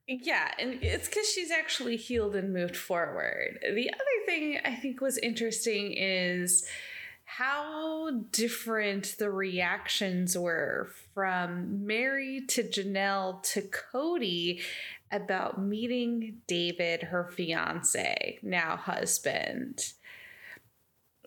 Yeah, 0.07 0.51
and 0.57 0.81
it's 0.81 1.09
because 1.09 1.29
she's 1.29 1.51
actually 1.51 1.97
healed 1.97 2.35
and 2.35 2.53
moved 2.53 2.77
forward. 2.77 3.59
The 3.61 3.91
other 3.91 4.25
thing 4.25 4.57
I 4.63 4.73
think 4.73 5.01
was 5.01 5.17
interesting 5.17 5.93
is 5.93 6.65
how 7.25 8.11
different 8.31 9.17
the 9.19 9.29
reactions 9.29 10.37
were 10.37 10.89
from 11.13 11.85
Meri 11.85 12.45
to 12.47 12.63
Janelle 12.63 13.43
to 13.51 13.61
Kody 13.63 14.61
about 15.11 15.61
meeting 15.61 16.37
David, 16.47 17.03
her 17.03 17.25
fiance, 17.25 18.39
now 18.41 18.77
husband. 18.77 19.91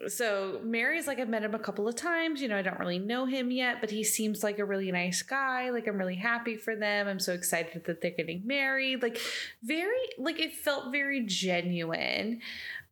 So 0.08 0.60
Meri's 0.64 1.06
like, 1.06 1.18
I've 1.18 1.28
met 1.28 1.42
him 1.42 1.54
a 1.54 1.58
couple 1.58 1.86
of 1.86 1.94
times. 1.94 2.40
You 2.40 2.48
know, 2.48 2.56
I 2.56 2.62
don't 2.62 2.78
really 2.78 2.98
know 2.98 3.26
him 3.26 3.50
yet, 3.50 3.80
but 3.80 3.90
he 3.90 4.02
seems 4.02 4.42
like 4.42 4.58
a 4.58 4.64
really 4.64 4.90
nice 4.90 5.22
guy. 5.22 5.70
Like, 5.70 5.86
I'm 5.86 5.98
really 5.98 6.16
happy 6.16 6.56
for 6.56 6.74
them. 6.74 7.06
I'm 7.06 7.20
so 7.20 7.34
excited 7.34 7.84
that 7.84 8.00
they're 8.00 8.10
getting 8.10 8.46
married. 8.46 9.02
Like, 9.02 9.18
very, 9.62 9.98
like, 10.18 10.40
it 10.40 10.54
felt 10.54 10.90
very 10.90 11.26
genuine 11.26 12.40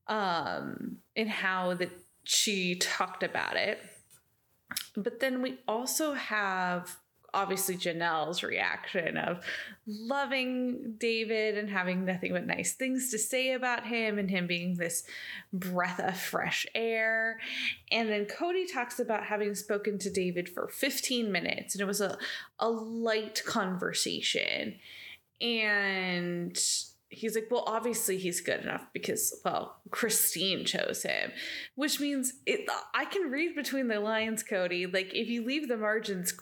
um, 0.06 0.98
in 1.16 1.28
how 1.28 1.74
that 1.74 1.90
she 2.24 2.76
talked 2.76 3.22
about 3.22 3.56
it. 3.56 3.80
But 4.94 5.20
then 5.20 5.40
we 5.40 5.58
also 5.66 6.12
have 6.12 6.98
obviously 7.34 7.76
Janelle's 7.76 8.42
reaction 8.42 9.16
of 9.16 9.44
loving 9.86 10.94
David 10.98 11.58
and 11.58 11.68
having 11.68 12.04
nothing 12.04 12.32
but 12.32 12.46
nice 12.46 12.72
things 12.72 13.10
to 13.10 13.18
say 13.18 13.52
about 13.52 13.86
him 13.86 14.18
and 14.18 14.30
him 14.30 14.46
being 14.46 14.74
this 14.74 15.04
breath 15.52 16.00
of 16.00 16.18
fresh 16.18 16.66
air. 16.74 17.38
And 17.90 18.08
then 18.08 18.26
Kody 18.26 18.64
talks 18.72 18.98
about 18.98 19.24
having 19.24 19.54
spoken 19.54 19.98
to 19.98 20.10
David 20.10 20.48
for 20.48 20.68
15 20.68 21.30
minutes 21.30 21.74
and 21.74 21.82
it 21.82 21.86
was 21.86 22.00
a, 22.00 22.16
a 22.58 22.68
light 22.68 23.42
conversation. 23.44 24.76
And 25.40 26.58
he's 27.10 27.34
like, 27.34 27.48
well, 27.50 27.64
obviously 27.66 28.18
he's 28.18 28.40
good 28.40 28.60
enough 28.60 28.86
because, 28.92 29.40
well, 29.44 29.76
Christine 29.90 30.64
chose 30.64 31.02
him, 31.02 31.32
which 31.74 32.00
means 32.00 32.34
it, 32.44 32.68
I 32.94 33.04
can 33.06 33.30
read 33.30 33.54
between 33.54 33.88
the 33.88 34.00
lines, 34.00 34.44
Kody. 34.44 34.92
Like, 34.92 35.14
if 35.14 35.28
you 35.28 35.44
leave 35.44 35.68
the 35.68 35.76
margins 35.76 36.34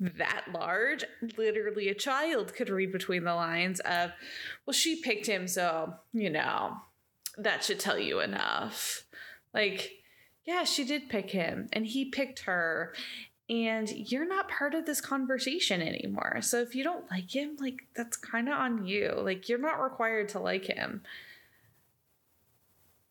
that 0.00 0.46
large, 0.52 1.04
literally 1.36 1.88
a 1.88 1.94
child 1.94 2.54
could 2.54 2.68
read 2.68 2.92
between 2.92 3.24
the 3.24 3.34
lines 3.34 3.80
of, 3.80 4.10
well, 4.66 4.74
she 4.74 5.00
picked 5.00 5.26
him, 5.26 5.46
so, 5.48 5.94
you 6.12 6.30
know, 6.30 6.76
that 7.38 7.64
should 7.64 7.80
tell 7.80 7.98
you 7.98 8.20
enough. 8.20 9.04
Like, 9.52 9.92
yeah, 10.44 10.64
she 10.64 10.84
did 10.84 11.08
pick 11.08 11.30
him, 11.30 11.68
and 11.72 11.86
he 11.86 12.04
picked 12.06 12.40
her. 12.40 12.92
And 13.48 13.90
you're 13.90 14.26
not 14.26 14.48
part 14.48 14.74
of 14.74 14.86
this 14.86 15.02
conversation 15.02 15.82
anymore. 15.82 16.38
So 16.40 16.60
if 16.60 16.74
you 16.74 16.82
don't 16.82 17.10
like 17.10 17.34
him, 17.34 17.56
like 17.60 17.86
that's 17.94 18.16
kind 18.16 18.48
of 18.48 18.54
on 18.54 18.86
you. 18.86 19.12
Like 19.18 19.50
you're 19.50 19.58
not 19.58 19.82
required 19.82 20.30
to 20.30 20.38
like 20.38 20.64
him. 20.64 21.02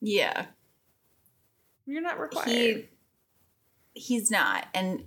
Yeah. 0.01 0.47
You're 1.85 2.01
not 2.01 2.19
required. 2.19 2.47
He 2.47 2.85
he's 3.93 4.31
not. 4.31 4.65
And 4.73 5.03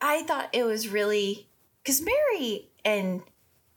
I 0.00 0.22
thought 0.22 0.48
it 0.52 0.64
was 0.64 0.88
really 0.88 1.48
because 1.82 2.02
Meri 2.02 2.68
and 2.84 3.22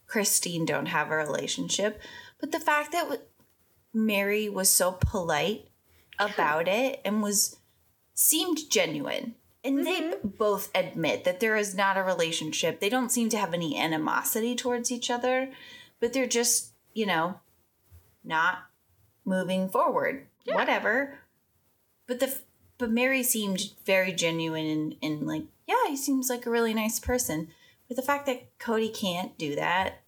Christine 0.08 0.66
don't 0.66 0.88
have 0.88 1.12
a 1.12 1.16
relationship, 1.16 2.02
but 2.40 2.52
the 2.52 2.60
fact 2.60 2.92
that 2.92 3.04
w- 3.04 3.22
Meri 3.94 4.50
was 4.50 4.70
so 4.70 4.92
polite 4.92 5.68
about 6.20 6.68
it 6.68 7.02
and 7.04 7.22
was 7.22 7.58
seemed 8.14 8.70
genuine. 8.70 9.36
And 9.64 9.88
they 9.88 10.02
mm-hmm. 10.02 10.28
both 10.28 10.70
admit 10.76 11.24
that 11.24 11.40
there 11.40 11.56
is 11.56 11.74
not 11.74 11.98
a 11.98 12.04
relationship. 12.04 12.80
They 12.80 12.90
don't 12.90 13.12
seem 13.12 13.30
to 13.30 13.38
have 13.38 13.54
any 13.54 13.80
animosity 13.80 14.56
towards 14.56 14.92
each 14.92 15.10
other, 15.10 15.52
but 16.02 16.12
they're 16.12 16.28
just, 16.28 16.74
you 16.94 17.06
know, 17.06 17.40
not 18.24 18.66
moving 19.24 19.70
forward. 19.70 20.28
Yeah. 20.44 20.56
Whatever. 20.56 21.20
But 22.08 22.20
the 22.20 22.38
but 22.78 22.92
Meri 22.92 23.24
seemed 23.24 23.72
very 23.86 24.12
genuine 24.12 24.66
and, 24.66 24.96
and 25.02 25.28
like, 25.28 25.46
yeah, 25.68 25.88
he 25.88 25.98
seems 25.98 26.30
like 26.30 26.46
a 26.46 26.50
really 26.50 26.74
nice 26.74 27.00
person. 27.00 27.50
But 27.88 27.98
the 27.98 28.04
fact 28.04 28.26
that 28.28 28.58
Kody 28.60 28.94
can't 28.96 29.38
do 29.38 29.56
that, 29.56 30.02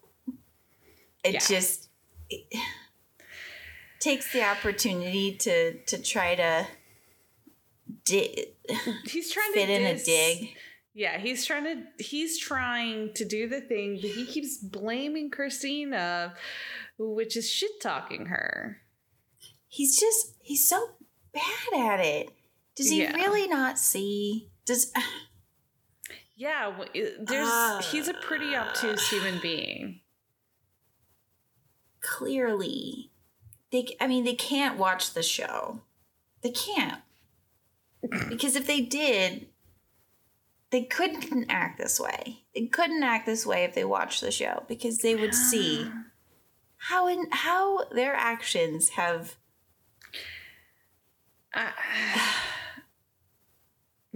it 1.23 1.33
Yeah. 1.33 1.39
just 1.39 1.89
it 2.29 2.45
takes 3.99 4.31
the 4.33 4.43
opportunity 4.43 5.35
to 5.37 5.79
to 5.85 5.97
try 6.01 6.35
to 6.35 6.67
di- 8.03 8.45
he's 9.05 9.31
trying 9.31 9.53
fit 9.53 9.67
to 9.67 9.73
in 9.73 9.95
a 9.95 10.03
dig. 10.03 10.55
Yeah, 10.93 11.17
he's 11.17 11.45
trying 11.45 11.65
to 11.65 12.03
he's 12.03 12.39
trying 12.39 13.13
to 13.15 13.25
do 13.25 13.49
the 13.49 13.61
thing 13.61 13.99
but 14.01 14.11
he 14.11 14.25
keeps 14.25 14.57
blaming 14.57 15.29
Christina, 15.29 16.35
which 16.97 17.35
is 17.35 17.49
shit 17.49 17.81
talking 17.81 18.27
her. 18.27 18.77
He's 19.67 19.99
just 19.99 20.35
he's 20.41 20.67
so 20.67 20.91
bad 21.33 21.99
at 21.99 21.99
it. 22.05 22.29
Does 22.75 22.89
he 22.89 23.01
Yeah. 23.01 23.13
really 23.15 23.47
not 23.47 23.77
see? 23.77 24.49
Does 24.65 24.91
Yeah, 26.35 26.73
there's 26.93 27.91
he's 27.91 28.07
a 28.07 28.13
pretty 28.13 28.55
obtuse 28.55 29.09
human 29.09 29.39
being. 29.39 30.01
Clearly, 32.01 33.11
they. 33.71 33.95
I 34.01 34.07
mean, 34.07 34.25
they 34.25 34.35
can't 34.35 34.77
watch 34.77 35.13
the 35.13 35.23
show. 35.23 35.81
They 36.41 36.51
can't 36.51 37.01
because 38.29 38.55
if 38.55 38.67
they 38.67 38.81
did, 38.81 39.47
they 40.71 40.83
couldn't 40.83 41.49
act 41.49 41.77
this 41.77 41.99
way. 41.99 42.43
They 42.53 42.67
couldn't 42.67 43.03
act 43.03 43.25
this 43.25 43.45
way 43.45 43.63
if 43.63 43.73
they 43.73 43.85
watched 43.85 44.21
the 44.21 44.31
show 44.31 44.63
because 44.67 44.99
they 44.99 45.15
would 45.15 45.33
see 45.33 45.89
how 46.77 47.07
in 47.07 47.27
how 47.31 47.85
their 47.85 48.13
actions 48.15 48.89
have 48.89 49.35
Uh, 51.53 51.71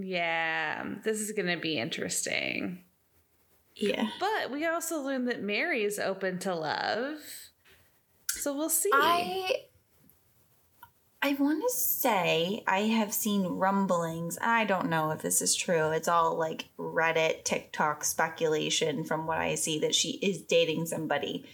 yeah, 0.01 0.83
this 1.03 1.19
is 1.19 1.31
going 1.33 1.47
to 1.47 1.57
be 1.57 1.77
interesting. 1.77 2.83
yeah. 3.75 4.09
But 4.19 4.51
we 4.51 4.65
also 4.65 5.01
learned 5.01 5.27
that 5.27 5.41
Meri 5.41 5.83
is 5.83 5.99
open 5.99 6.39
to 6.39 6.55
love. 6.55 7.17
So 8.31 8.55
we'll 8.55 8.69
see. 8.69 8.89
I 8.93 9.51
I 11.21 11.33
want 11.33 11.61
to 11.61 11.75
say 11.75 12.63
I 12.65 12.81
have 12.81 13.13
seen 13.13 13.43
rumblings. 13.45 14.37
and 14.37 14.49
I 14.49 14.63
don't 14.63 14.89
know 14.89 15.11
if 15.11 15.21
this 15.21 15.41
is 15.41 15.53
true. 15.55 15.89
It's 15.91 16.07
all 16.07 16.37
like 16.37 16.69
Reddit, 16.77 17.43
TikTok 17.43 18.05
speculation 18.05 19.03
from 19.03 19.27
what 19.27 19.39
I 19.39 19.55
see 19.55 19.79
that 19.79 19.95
she 19.95 20.11
is 20.21 20.41
dating 20.41 20.85
somebody, 20.85 21.45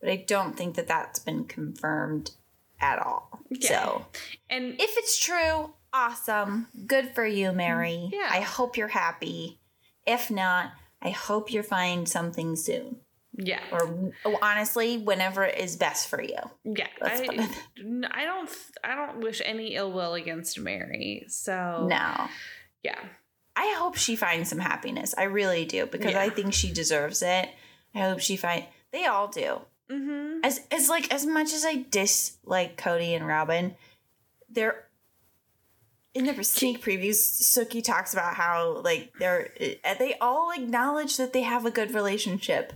but 0.00 0.10
I 0.10 0.16
don't 0.26 0.56
think 0.56 0.74
that 0.74 0.88
that's 0.88 1.20
been 1.20 1.44
confirmed 1.44 2.32
at 2.80 2.98
all. 2.98 3.40
Yeah. 3.48 3.68
So, 3.68 4.06
and 4.50 4.74
if 4.74 4.98
it's 4.98 5.18
true, 5.18 5.72
awesome. 5.94 6.66
Good 6.86 7.14
for 7.14 7.24
you, 7.26 7.52
Meri. 7.52 8.10
Yeah. 8.12 8.28
I 8.30 8.40
hope 8.40 8.76
you're 8.76 8.88
happy. 8.88 9.60
If 10.06 10.30
not, 10.30 10.72
I 11.00 11.10
hope 11.10 11.52
you 11.52 11.62
find 11.62 12.08
something 12.08 12.56
soon. 12.56 12.96
yeah, 13.36 13.60
Or 13.72 14.12
honestly, 14.42 14.98
whenever 14.98 15.44
is 15.44 15.76
best 15.76 16.08
for 16.08 16.20
you. 16.22 16.36
yeah. 16.64 16.88
Let's 17.00 17.20
I, 17.20 17.48
I 18.10 18.24
don't. 18.24 18.50
I 18.84 18.94
don't 18.94 19.20
wish 19.20 19.40
any 19.44 19.74
ill 19.74 19.90
will 19.92 20.14
against 20.14 20.58
Meri. 20.58 21.24
So 21.28 21.86
No. 21.88 22.28
yeah, 22.82 23.00
I 23.56 23.74
hope 23.78 23.96
she 23.96 24.14
finds 24.16 24.48
some 24.50 24.58
happiness. 24.60 25.14
I 25.16 25.24
really 25.24 25.64
do 25.64 25.86
because 25.86 26.12
Yeah. 26.12 26.20
I 26.22 26.28
think 26.30 26.52
she 26.52 26.72
deserves 26.72 27.22
it. 27.22 27.48
I 27.94 28.00
hope 28.00 28.20
she 28.20 28.36
find 28.36 28.64
they 28.92 29.06
all 29.06 29.28
do. 29.28 29.60
mm-hmm. 29.90 30.40
As 30.44 30.60
as 30.70 30.88
like 30.88 31.12
as 31.12 31.24
much 31.26 31.52
as 31.52 31.64
I 31.64 31.84
dislike 31.90 32.76
Kody 32.80 33.16
and 33.16 33.26
Robyn, 33.26 33.74
they're 34.50 34.84
in 36.14 36.26
the 36.26 36.44
sneak 36.44 36.82
previews. 36.82 37.16
Suki 37.42 37.82
talks 37.82 38.12
about 38.12 38.34
how 38.34 38.80
like 38.84 39.12
they're 39.18 39.50
uh, 39.84 39.94
they 39.98 40.14
all 40.20 40.50
acknowledge 40.56 41.16
that 41.16 41.32
they 41.32 41.42
have 41.42 41.66
a 41.66 41.70
good 41.70 41.92
relationship. 41.94 42.72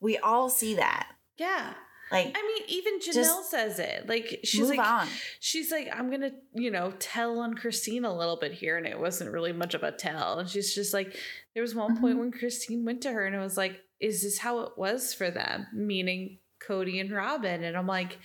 We 0.00 0.18
all 0.18 0.48
see 0.48 0.74
that. 0.76 1.08
yeah. 1.36 1.74
Like 2.12 2.36
I 2.38 2.42
mean, 2.42 2.62
even 2.68 3.00
Janelle 3.00 3.42
says 3.42 3.80
it. 3.80 4.08
Like 4.08 4.38
she's 4.44 4.68
like, 4.68 4.78
on. 4.78 5.08
she's 5.40 5.72
like, 5.72 5.88
I'm 5.92 6.08
gonna, 6.08 6.30
you 6.54 6.70
know, 6.70 6.92
tell 7.00 7.40
on 7.40 7.54
Christine 7.54 8.04
a 8.04 8.16
little 8.16 8.36
bit 8.36 8.52
here, 8.52 8.76
and 8.76 8.86
it 8.86 9.00
wasn't 9.00 9.32
really 9.32 9.52
much 9.52 9.74
of 9.74 9.82
a 9.82 9.90
tell. 9.90 10.38
And 10.38 10.48
she's 10.48 10.72
just 10.72 10.94
like, 10.94 11.16
there 11.54 11.62
was 11.64 11.74
one 11.74 11.98
point 12.00 12.14
Mhm. 12.16 12.20
when 12.20 12.30
Christine 12.30 12.84
went 12.84 13.00
to 13.02 13.10
her 13.10 13.26
and 13.26 13.34
it 13.34 13.40
was 13.40 13.56
like, 13.56 13.80
is 13.98 14.22
this 14.22 14.38
how 14.38 14.60
it 14.60 14.78
was 14.78 15.12
for 15.14 15.32
them? 15.32 15.66
Meaning 15.74 16.38
Kody 16.64 17.00
and 17.00 17.10
Robyn. 17.10 17.64
And 17.64 17.76
I'm 17.76 17.88
like, 17.88 18.18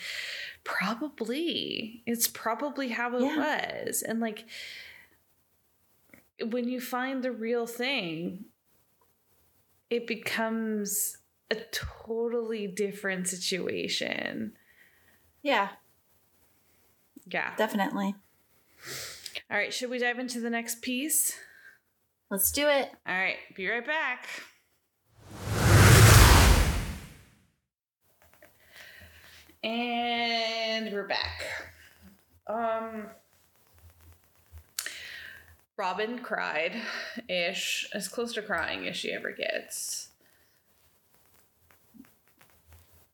probably. 0.64 2.04
It's 2.06 2.28
probably 2.28 2.90
how 2.90 3.16
it 3.18 3.22
Yeah. 3.24 3.38
was. 3.86 4.02
And 4.02 4.20
like 4.20 4.46
when 6.44 6.68
you 6.68 6.80
find 6.82 7.24
the 7.24 7.32
real 7.32 7.68
thing, 7.68 8.46
it 9.90 10.08
becomes 10.08 11.18
a 11.50 11.56
totally 11.72 12.66
different 12.68 13.28
situation. 13.28 14.58
Yeah, 15.42 15.70
Yeah. 17.26 17.56
definitely. 17.56 18.16
All 19.50 19.58
right, 19.58 19.74
should 19.74 19.90
we 19.90 19.98
dive 20.00 20.18
into 20.20 20.40
the 20.40 20.50
next 20.50 20.82
piece? 20.82 21.38
Let's 22.30 22.52
do 22.52 22.68
it. 22.70 22.90
All 23.06 23.14
right, 23.14 23.38
be 23.56 23.68
right 23.70 23.86
back. 23.86 24.28
And 29.64 30.92
we're 30.92 31.08
back. 31.08 31.44
Um 32.48 33.08
Robyn 35.78 36.20
cried 36.20 36.76
ish, 37.30 37.88
as 37.94 38.08
close 38.08 38.34
to 38.34 38.42
crying 38.42 38.88
as 38.88 38.98
she 38.98 39.12
ever 39.12 39.32
gets. 39.32 40.10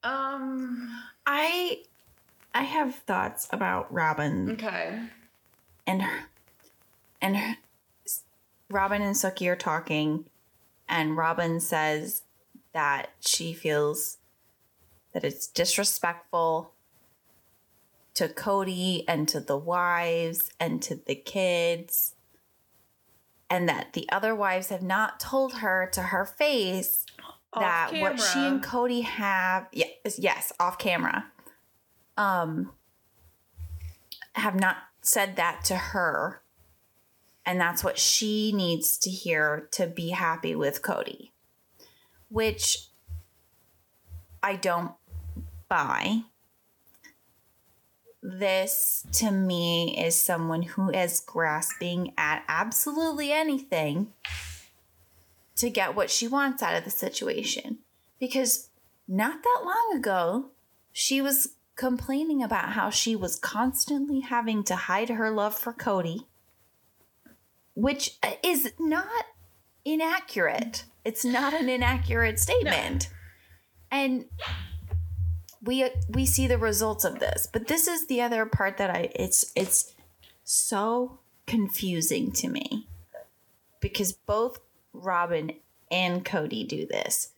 Um 0.04 1.04
I 1.26 1.84
I 2.56 2.64
have 2.64 2.96
thoughts 2.96 3.50
about 3.52 3.94
Robyn 3.94 4.52
okay. 4.52 5.02
and 5.86 6.02
her, 6.02 6.24
and 7.22 7.38
her, 7.38 7.58
Robyn 8.70 9.02
and 9.02 9.16
Suki 9.16 9.52
are 9.52 9.56
talking, 9.56 10.26
and 10.88 11.18
Robyn 11.18 11.60
says 11.60 12.24
that 12.74 13.12
she 13.20 13.54
feels 13.54 14.18
that 15.18 15.24
it's 15.24 15.48
disrespectful 15.48 16.76
to 18.14 18.28
Kody 18.28 19.04
and 19.08 19.28
to 19.30 19.40
the 19.40 19.58
wives 19.58 20.52
and 20.60 20.80
to 20.84 20.94
the 20.94 21.16
kids, 21.16 22.14
and 23.50 23.68
that 23.68 23.94
the 23.94 24.08
other 24.12 24.36
wives 24.36 24.70
have 24.70 24.84
not 24.84 25.20
told 25.20 25.54
her 25.56 25.90
to 25.94 26.02
her 26.02 26.24
face 26.24 27.04
Off 27.52 27.62
that 27.62 27.94
what 28.00 28.20
she 28.20 28.46
and. 28.46 28.64
Kody 28.64 29.02
have 29.02 29.66
yes, 29.72 30.20
yes, 30.20 30.54
off 30.60 30.78
camera. 30.78 31.26
Um 32.16 32.74
have 34.36 34.54
not 34.54 34.78
said 35.02 35.36
that 35.38 35.66
to 35.66 35.76
her. 35.78 36.44
And 37.44 37.60
that's 37.60 37.84
what 37.84 37.98
she 37.98 38.52
needs 38.52 39.00
to 39.00 39.10
hear 39.10 39.68
to 39.72 39.88
be 39.88 40.10
happy 40.10 40.54
with 40.54 40.84
Kody. 40.84 41.32
Which 42.30 42.90
I 44.44 44.56
don't 44.56 44.92
buy. 45.70 46.22
This 48.22 49.06
to 49.14 49.32
me 49.32 49.98
is 50.04 50.22
someone 50.22 50.64
who 50.64 50.90
is 50.90 51.20
grasping 51.20 52.14
at 52.18 52.44
absolutely 52.48 53.32
anything 53.32 54.14
to 55.56 55.70
get 55.70 55.96
what 55.96 56.10
she 56.10 56.28
wants 56.28 56.62
out 56.62 56.76
of 56.76 56.84
the 56.84 56.90
situation. 56.90 57.80
Because 58.20 58.70
not 59.08 59.44
that 59.44 59.62
long 59.64 59.98
ago, 59.98 60.48
she 60.92 61.22
was 61.22 61.50
complaining 61.76 62.42
about 62.44 62.70
how 62.70 62.90
she 62.90 63.16
was 63.16 63.38
constantly 63.38 64.22
having 64.22 64.64
to 64.64 64.76
hide 64.76 65.10
her 65.10 65.30
love 65.30 65.56
for 65.56 65.72
Kody, 65.72 66.26
which 67.76 68.18
is 68.44 68.74
not 68.80 69.26
inaccurate. 69.86 70.86
It's 71.06 71.24
not 71.24 71.54
an 71.54 71.70
inaccurate 71.70 72.40
statement. 72.40 73.10
And 73.90 74.26
we 75.64 75.90
we 76.10 76.26
see 76.26 76.48
the 76.48 76.58
results 76.58 77.04
of 77.04 77.20
this. 77.20 77.48
But 77.52 77.68
this 77.68 77.88
is 77.88 78.08
the 78.08 78.22
other 78.22 78.46
part 78.46 78.78
that 78.78 78.90
I 78.90 79.10
it's 79.16 79.52
it's 79.56 79.94
so 80.44 81.20
confusing 81.46 82.32
to 82.34 82.50
me. 82.50 82.88
Because 83.80 84.14
both 84.14 84.60
Robyn 84.94 85.52
and 85.92 86.26
Kody 86.26 86.68
do 86.68 86.86
this. 86.86 87.30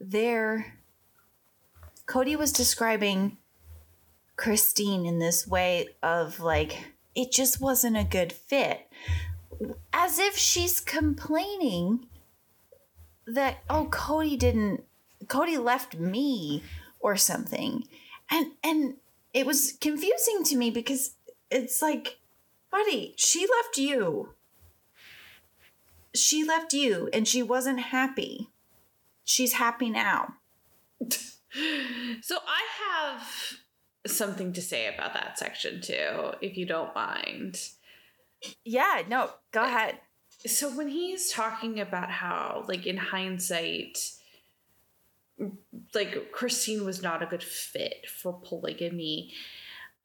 They're 0.00 0.74
Kody 2.10 2.36
was 2.36 2.52
describing 2.52 3.36
Christine 4.36 5.06
in 5.06 5.20
this 5.20 5.46
way 5.46 5.90
of 6.02 6.40
like, 6.40 6.94
it 7.14 7.30
just 7.30 7.60
wasn't 7.60 7.96
a 7.96 8.04
good 8.04 8.32
fit. 8.32 8.88
As 9.92 10.18
if 10.18 10.36
she's 10.36 10.80
complaining 10.80 12.06
that, 13.26 13.58
oh, 13.68 13.86
Kody 13.92 14.36
didn't, 14.36 14.82
Kody 15.26 15.62
left 15.62 15.98
me 15.98 16.64
or 17.00 17.16
something. 17.16 17.84
And, 18.30 18.52
and 18.62 18.94
it 19.34 19.46
was 19.46 19.76
confusing 19.80 20.44
to 20.44 20.56
me 20.56 20.70
because 20.70 21.14
it's 21.50 21.82
like, 21.82 22.18
buddy, 22.70 23.14
she 23.16 23.40
left 23.40 23.76
you. 23.76 24.34
She 26.14 26.44
left 26.44 26.72
you 26.72 27.08
and 27.12 27.26
she 27.26 27.42
wasn't 27.42 27.80
happy. 27.80 28.48
She's 29.24 29.54
happy 29.54 29.90
now. 29.90 30.34
So 32.22 32.36
I 32.36 32.62
have 32.92 33.28
something 34.06 34.52
to 34.52 34.62
say 34.62 34.92
about 34.92 35.14
that 35.14 35.38
section 35.38 35.80
too, 35.80 36.32
if 36.40 36.56
you 36.56 36.66
don't 36.66 36.94
mind. 36.94 37.60
Yeah, 38.64 39.02
no, 39.08 39.30
go 39.52 39.62
uh, 39.62 39.66
ahead. 39.66 39.98
So 40.46 40.70
when 40.70 40.88
he's 40.88 41.30
talking 41.30 41.80
about 41.80 42.10
how, 42.10 42.64
like 42.68 42.86
in 42.86 42.96
hindsight, 42.96 43.98
like 45.94 46.32
Christine 46.32 46.84
was 46.84 47.02
not 47.02 47.22
a 47.22 47.26
good 47.26 47.42
fit 47.42 48.06
for 48.08 48.32
polygamy, 48.32 49.32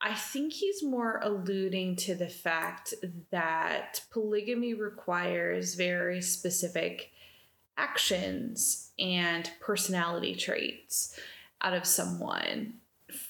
I 0.02 0.14
think 0.14 0.54
he's 0.54 0.84
more 0.84 1.20
alluding 1.24 1.96
to 1.98 2.16
the 2.16 2.28
fact 2.28 2.94
that 3.32 4.02
polygamy 4.12 4.74
requires 4.74 5.76
very 5.76 6.22
specific 6.22 7.12
actions 7.78 8.92
and 9.00 9.50
personality 9.60 10.36
traits 10.36 11.20
out 11.62 11.74
of 11.74 11.86
someone 11.86 12.76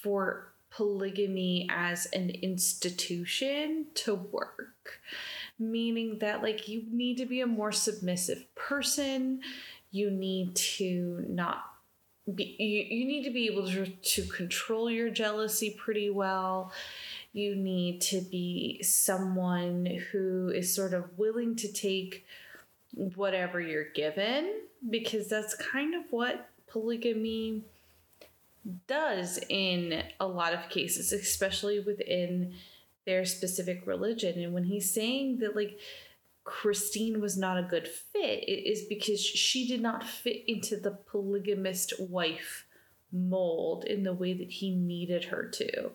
for 0.01 0.53
polygamy 0.69 1.67
as 1.71 2.05
an 2.07 2.29
institution 2.29 3.87
to 3.93 4.15
work. 4.15 4.99
Meaning 5.57 6.19
that, 6.19 6.43
like, 6.43 6.67
you 6.67 6.83
need 6.91 7.17
to 7.17 7.25
be 7.25 7.39
a 7.39 7.47
more 7.47 7.71
submissive 7.71 8.53
person, 8.55 9.39
you 9.91 10.11
need 10.11 10.55
to 10.55 11.23
not 11.29 11.74
be, 12.33 12.55
you, 12.57 12.97
you 12.97 13.05
need 13.05 13.23
to 13.23 13.29
be 13.29 13.47
able 13.47 13.67
to, 13.69 13.85
to 13.87 14.23
control 14.23 14.89
your 14.89 15.09
jealousy 15.09 15.75
pretty 15.77 16.09
well. 16.09 16.71
You 17.33 17.55
need 17.55 18.01
to 18.01 18.21
be 18.21 18.81
someone 18.81 19.99
who 20.11 20.49
is 20.49 20.73
sort 20.73 20.93
of 20.93 21.17
willing 21.17 21.55
to 21.57 21.71
take 21.71 22.25
whatever 22.93 23.59
you're 23.59 23.89
given 23.89 24.61
because 24.89 25.27
that's 25.27 25.55
kind 25.55 25.93
of 25.93 26.03
what 26.11 26.49
polygamy 26.67 27.63
does 28.87 29.39
in 29.49 30.03
a 30.19 30.27
lot 30.27 30.53
of 30.53 30.69
cases, 30.69 31.11
especially 31.11 31.79
within 31.79 32.53
their 33.05 33.25
specific 33.25 33.85
religion. 33.85 34.41
And 34.41 34.53
when 34.53 34.63
he's 34.63 34.91
saying 34.91 35.37
that, 35.39 35.55
like, 35.55 35.77
Christine 36.45 37.19
was 37.19 37.35
not 37.37 37.57
a 37.57 37.63
good 37.63 37.87
fit, 37.87 38.43
it 38.47 38.69
is 38.69 38.83
because 38.83 39.19
she 39.19 39.67
did 39.67 39.81
not 39.81 40.03
fit 40.03 40.43
into 40.47 40.77
the 40.77 40.91
polygamist 40.91 41.99
wife 41.99 42.65
mold 43.11 43.83
in 43.83 44.03
the 44.03 44.13
way 44.13 44.33
that 44.33 44.51
he 44.51 44.73
needed 44.73 45.25
her 45.25 45.47
to 45.47 45.91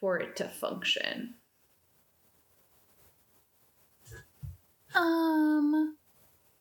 for 0.00 0.18
it 0.18 0.36
to 0.36 0.48
function. 0.48 1.34
Um, 4.94 5.96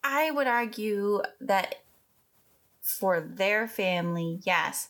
I 0.04 0.32
would 0.32 0.48
argue 0.48 1.22
that 1.42 1.82
for 2.82 3.20
their 3.20 3.68
family, 3.68 4.40
yes, 4.44 4.90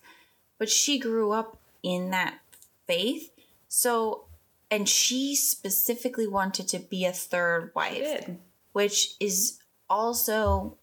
but 0.58 0.70
she 0.70 1.00
grew 1.00 1.32
up 1.32 1.58
in 1.82 2.10
that 2.12 2.40
faith. 2.88 3.32
So, 3.68 4.26
and 4.74 4.90
she 4.90 5.36
specifically 5.36 6.26
wanted 6.26 6.68
to 6.68 6.80
be 6.80 7.06
a 7.06 7.14
third 7.14 7.72
wife, 7.76 8.28
which 8.72 9.14
is 9.20 9.60
also 9.88 10.80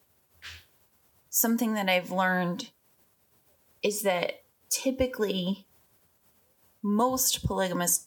something 1.29 1.75
that 1.75 1.89
I've 1.89 2.13
learned 2.13 2.71
is 3.83 4.03
that 4.03 4.45
typically 4.69 5.67
most 6.85 7.45
polygamists 7.45 8.07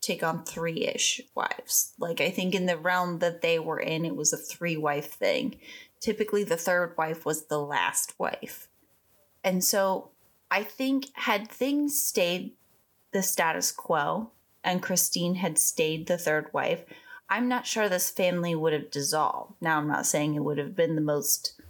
take 0.00 0.24
on 0.24 0.42
three 0.42 0.84
ish 0.88 1.20
wives. 1.36 1.92
Like, 1.96 2.20
I 2.20 2.30
think 2.30 2.52
in 2.52 2.66
the 2.66 2.76
realm 2.76 3.20
that 3.20 3.40
they 3.40 3.60
were 3.60 3.78
in, 3.78 4.04
it 4.04 4.16
was 4.16 4.32
a 4.32 4.36
three 4.36 4.76
wife 4.76 5.12
thing. 5.12 5.60
Typically, 6.00 6.42
the 6.42 6.56
third 6.56 6.96
wife 6.98 7.24
was 7.24 7.46
the 7.46 7.60
last 7.60 8.18
wife. 8.18 8.68
And 9.44 9.62
so 9.62 10.10
I 10.50 10.64
think 10.64 11.06
had 11.14 11.46
things 11.46 12.02
stayed 12.02 12.54
the 13.12 13.22
status 13.22 13.70
quo 13.70 14.32
and 14.62 14.82
Christine 14.82 15.36
had 15.36 15.58
stayed 15.58 16.06
the 16.06 16.18
third 16.18 16.52
wife, 16.52 16.84
I'm 17.28 17.48
not 17.48 17.66
sure 17.66 17.88
this 17.88 18.10
family 18.10 18.54
would 18.54 18.72
have 18.72 18.90
dissolved. 18.90 19.54
Now, 19.60 19.78
I'm 19.78 19.88
not 19.88 20.06
saying 20.06 20.34
it 20.34 20.44
would 20.44 20.58
have 20.58 20.74
been 20.74 20.96
the 20.96 21.00
most 21.00 21.60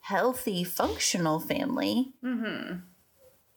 healthy, 0.00 0.62
functional 0.62 1.40
family. 1.40 2.12
Mm-hmm. 2.22 2.78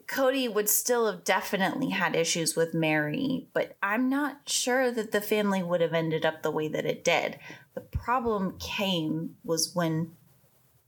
Kody 0.08 0.52
would 0.52 0.69
still 0.69 1.06
have 1.06 1.23
definitely 1.23 1.89
had 1.89 2.15
issues 2.15 2.56
with 2.56 2.73
Meri, 2.73 3.47
but 3.54 3.78
I'm 3.84 4.10
not 4.10 4.49
sure 4.49 4.89
that 4.89 5.12
the 5.12 5.21
family 5.21 5.62
would 5.62 5.82
have 5.82 5.93
ended 5.93 6.25
up 6.25 6.41
the 6.41 6.49
way 6.49 6.67
that 6.67 6.86
it 6.86 7.04
did. 7.04 7.38
The 7.75 7.82
problem 7.82 8.58
came 8.58 9.36
was 9.43 9.75
when 9.75 10.13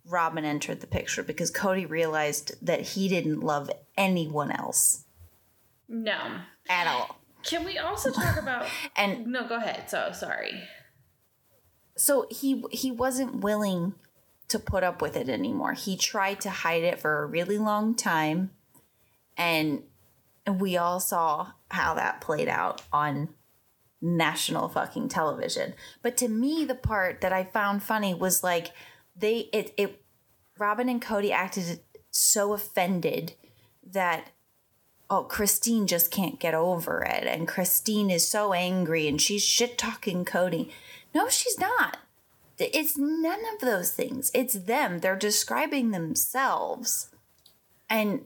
Robyn 0.05 0.43
entered 0.43 0.81
the 0.81 0.87
picture 0.87 1.21
because 1.21 1.51
Kody 1.51 1.87
realized 1.87 2.65
that 2.65 2.81
he 2.81 3.07
didn't 3.07 3.41
love 3.41 3.69
anyone 3.95 4.51
else. 4.51 5.05
No. 5.87 6.39
At 6.67 6.87
all. 6.87 7.20
Can 7.43 7.63
we 7.65 7.77
also 7.77 8.12
talk 8.12 8.38
about 8.38 8.67
and 8.95 9.27
no, 9.27 9.47
go 9.47 9.58
ahead. 9.58 9.89
So 9.89 10.12
sorry. 10.13 10.62
So 11.97 12.27
he 12.30 12.63
he 12.71 12.91
wasn't 12.91 13.41
willing 13.41 13.93
to 14.47 14.60
put 14.60 14.84
up 14.84 15.01
with 15.01 15.15
it 15.15 15.30
anymore. 15.30 15.73
He 15.73 15.95
tried 15.95 16.41
to 16.41 16.49
hide 16.49 16.84
it 16.84 16.99
for 16.99 17.23
a 17.23 17.25
really 17.25 17.58
long 17.58 17.95
time 17.95 18.51
and 19.38 19.84
we 20.60 20.75
all 20.75 20.99
saw 20.99 21.51
how 21.69 21.93
that 21.93 22.19
played 22.21 22.49
out 22.49 22.82
on 22.91 23.30
national 24.01 24.67
fucking 24.67 25.08
television. 25.08 25.73
But 26.01 26.17
to 26.17 26.27
me 26.27 26.65
the 26.65 26.75
part 26.75 27.21
that 27.21 27.32
I 27.32 27.43
found 27.43 27.84
funny 27.84 28.13
was 28.13 28.43
like 28.43 28.71
they 29.15 29.49
it 29.54 29.73
it 29.77 30.04
Robyn 30.58 30.89
and 30.89 31.01
Kody 31.01 31.32
acted 31.32 31.82
so 32.12 32.54
offended 32.54 33.34
that 33.84 34.32
oh 35.12 35.24
Christine 35.24 35.86
just 35.86 36.10
can't 36.10 36.39
get 36.39 36.54
over 36.54 37.04
it 37.04 37.26
and 37.28 37.47
Christine 37.47 38.10
is 38.10 38.26
so 38.28 38.54
angry 38.54 39.08
and 39.08 39.21
she's 39.21 39.43
shit 39.43 39.78
talking 39.78 40.24
Kody. 40.26 40.71
No, 41.13 41.28
she's 41.28 41.60
not. 41.60 41.97
It's 42.58 42.97
none 42.97 43.41
of 43.54 43.60
those 43.60 43.91
things. 43.91 44.32
It's 44.34 44.54
them. 44.54 45.00
They're 45.00 45.15
describing 45.15 45.91
themselves. 45.91 47.10
And 47.89 48.21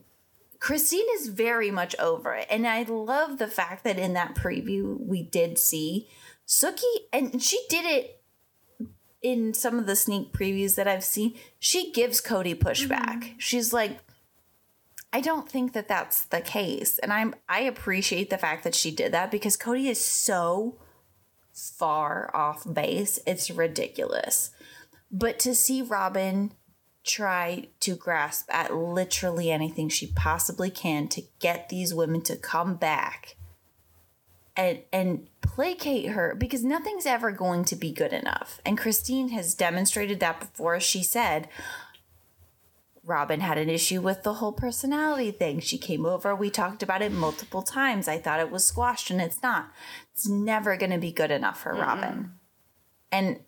Christine 0.60 1.06
is 1.16 1.30
very 1.30 1.72
much 1.72 1.96
over 2.00 2.36
it. 2.36 2.46
And 2.50 2.68
I 2.68 2.84
love 2.84 3.40
the 3.40 3.48
fact 3.48 3.84
that 3.84 3.98
in 3.98 4.14
that 4.14 4.36
preview 4.36 5.00
we 5.00 5.24
did 5.24 5.58
see 5.58 6.08
Suki 6.48 6.82
and 7.12 7.42
she 7.42 7.60
did 7.68 7.86
it 7.86 8.22
in 9.24 9.56
some 9.56 9.80
of 9.80 9.88
the 9.88 9.96
sneak 9.96 10.32
previews 10.32 10.76
that 10.76 10.88
I've 10.88 11.04
seen, 11.04 11.36
she 11.58 11.92
gives 11.92 12.22
Kody 12.22 12.54
pushback. 12.56 13.24
Mm-hmm. 13.24 13.40
She's 13.40 13.74
like, 13.74 13.98
I 15.16 15.22
don't 15.22 15.48
think 15.48 15.72
that 15.72 15.88
that's 15.88 16.26
the 16.26 16.42
case, 16.42 17.00
and 17.00 17.14
I'm 17.14 17.36
I 17.48 17.62
appreciate 17.62 18.30
the 18.30 18.38
fact 18.38 18.66
that 18.66 18.76
she 18.76 18.92
did 18.92 19.14
that 19.14 19.32
because 19.32 19.56
Kody 19.56 19.90
is 19.90 20.04
so 20.04 20.78
far 21.54 22.30
off 22.36 22.68
base. 22.74 23.18
It's 23.26 23.50
ridiculous. 23.50 24.52
But 25.10 25.40
to 25.40 25.56
see 25.56 25.82
Robyn 25.82 26.52
try 27.06 27.70
to 27.80 27.96
grasp 27.96 28.50
at 28.52 28.76
literally 28.76 29.50
anything 29.52 29.88
she 29.88 30.08
possibly 30.08 30.70
can 30.70 31.08
to 31.08 31.24
get 31.40 31.70
these 31.70 31.94
women 31.94 32.20
to 32.24 32.36
come 32.36 32.76
back 32.76 33.38
and 34.58 34.80
and 34.92 35.30
placate 35.40 36.10
her 36.10 36.36
because 36.38 36.66
nothing's 36.66 37.06
ever 37.06 37.32
going 37.32 37.64
to 37.64 37.78
be 37.78 37.94
good 37.94 38.12
enough. 38.12 38.60
And 38.66 38.78
Christine 38.78 39.30
has 39.30 39.56
demonstrated 39.56 40.20
that 40.20 40.42
before. 40.42 40.78
She 40.82 41.04
said 41.04 41.48
Robyn 43.06 43.40
had 43.40 43.60
an 43.60 43.70
issue 43.70 44.02
with 44.02 44.24
the 44.24 44.36
whole 44.36 44.52
personality 44.52 45.30
thing. 45.32 45.60
She 45.60 45.78
came 45.78 46.06
over, 46.06 46.36
we 46.36 46.50
talked 46.50 46.82
about 46.82 47.04
it 47.04 47.12
multiple 47.12 47.62
times. 47.62 48.08
I 48.08 48.18
thought 48.18 48.40
it 48.40 48.50
was 48.50 48.66
squashed 48.66 49.12
and 49.12 49.22
it's 49.22 49.44
not. 49.44 49.72
It's 50.12 50.28
never 50.28 50.76
going 50.76 50.92
to 50.92 50.98
be 50.98 51.12
good 51.12 51.32
enough 51.32 51.62
for 51.62 51.74
mm 51.74 51.82
Robyn. 51.82 52.32
And 53.12 53.42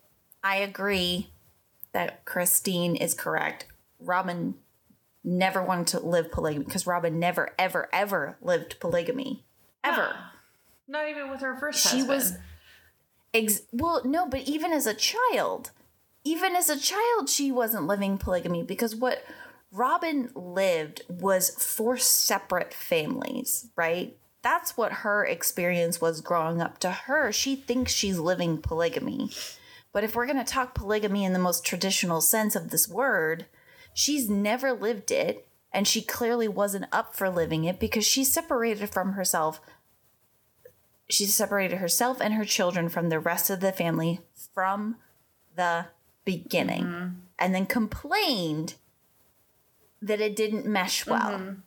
I 0.44 0.56
agree 0.56 1.32
that 1.92 2.24
Christine 2.24 2.94
is 2.94 3.14
correct. 3.14 3.66
Robyn 3.98 4.54
never 5.24 5.62
wanted 5.62 5.88
to 5.88 6.00
live 6.00 6.30
polygamy 6.30 6.64
because 6.64 6.86
Robyn 6.86 7.18
never, 7.18 7.50
ever, 7.58 7.88
ever 7.92 8.38
lived 8.40 8.78
polygamy. 8.78 9.44
Ever. 9.82 10.14
Not 10.86 11.08
even 11.08 11.30
with 11.30 11.40
her 11.40 11.56
first 11.56 11.82
she 11.82 11.98
husband. 11.98 12.08
was 12.08 12.38
ex- 13.34 13.62
well, 13.72 14.02
no, 14.04 14.26
but 14.26 14.42
even 14.42 14.72
as 14.72 14.86
a 14.86 14.94
child, 14.94 15.72
even 16.24 16.54
as 16.54 16.70
a 16.70 16.78
child, 16.78 17.28
she 17.28 17.50
wasn't 17.50 17.86
living 17.86 18.18
polygamy 18.18 18.62
because 18.62 18.94
what 18.94 19.24
Robyn 19.70 20.30
lived 20.34 21.02
was 21.08 21.50
four 21.50 21.96
separate 21.98 22.72
families, 22.72 23.68
right? 23.76 24.16
That's 24.42 24.76
what 24.76 24.92
her 24.92 25.24
experience 25.24 26.00
was 26.00 26.20
growing 26.20 26.60
up. 26.60 26.78
To 26.78 26.90
her, 26.90 27.32
she 27.32 27.56
thinks 27.56 27.92
she's 27.92 28.18
living 28.18 28.58
polygamy. 28.58 29.30
But 29.92 30.04
if 30.04 30.14
we're 30.14 30.26
going 30.26 30.38
to 30.38 30.44
talk 30.44 30.74
polygamy 30.74 31.24
in 31.24 31.32
the 31.32 31.38
most 31.38 31.64
traditional 31.64 32.20
sense 32.20 32.54
of 32.56 32.70
this 32.70 32.88
word, 32.88 33.46
she's 33.92 34.30
never 34.30 34.72
lived 34.72 35.10
it. 35.10 35.46
And 35.70 35.86
she 35.86 36.00
clearly 36.00 36.48
wasn't 36.48 36.86
up 36.92 37.14
for 37.14 37.28
living 37.28 37.64
it 37.64 37.78
because 37.78 38.06
she 38.06 38.24
separated 38.24 38.88
from 38.88 39.12
herself 39.12 39.60
she 41.08 41.24
separated 41.24 41.78
herself 41.78 42.20
and 42.20 42.34
her 42.34 42.44
children 42.44 42.88
from 42.88 43.08
the 43.08 43.18
rest 43.18 43.50
of 43.50 43.60
the 43.60 43.72
family 43.72 44.20
from 44.52 44.96
the 45.56 45.86
beginning 46.24 46.84
mm-hmm. 46.84 47.08
and 47.38 47.54
then 47.54 47.66
complained 47.66 48.74
that 50.02 50.20
it 50.20 50.36
didn't 50.36 50.66
mesh 50.66 51.06
well. 51.06 51.30
Mm-hmm. 51.30 51.60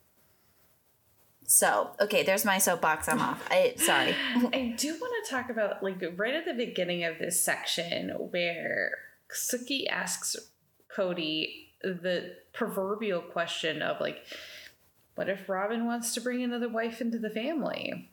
So, 1.45 1.91
okay, 1.99 2.23
there's 2.23 2.45
my 2.45 2.59
soapbox. 2.59 3.09
I'm 3.09 3.19
off. 3.19 3.45
I 3.51 3.73
sorry. 3.75 4.15
I 4.53 4.73
do 4.77 4.97
want 4.99 5.25
to 5.25 5.31
talk 5.31 5.49
about 5.49 5.83
like 5.83 6.01
right 6.15 6.33
at 6.33 6.45
the 6.45 6.53
beginning 6.53 7.03
of 7.03 7.19
this 7.19 7.43
section 7.43 8.09
where 8.31 8.91
Suki 9.29 9.85
asks 9.89 10.37
Kody 10.95 11.65
the 11.83 12.35
proverbial 12.53 13.21
question 13.21 13.81
of 13.81 13.99
like, 13.99 14.23
what 15.15 15.27
if 15.27 15.49
Robyn 15.49 15.85
wants 15.85 16.13
to 16.13 16.21
bring 16.21 16.41
another 16.41 16.69
wife 16.69 17.01
into 17.01 17.19
the 17.19 17.29
family? 17.29 18.11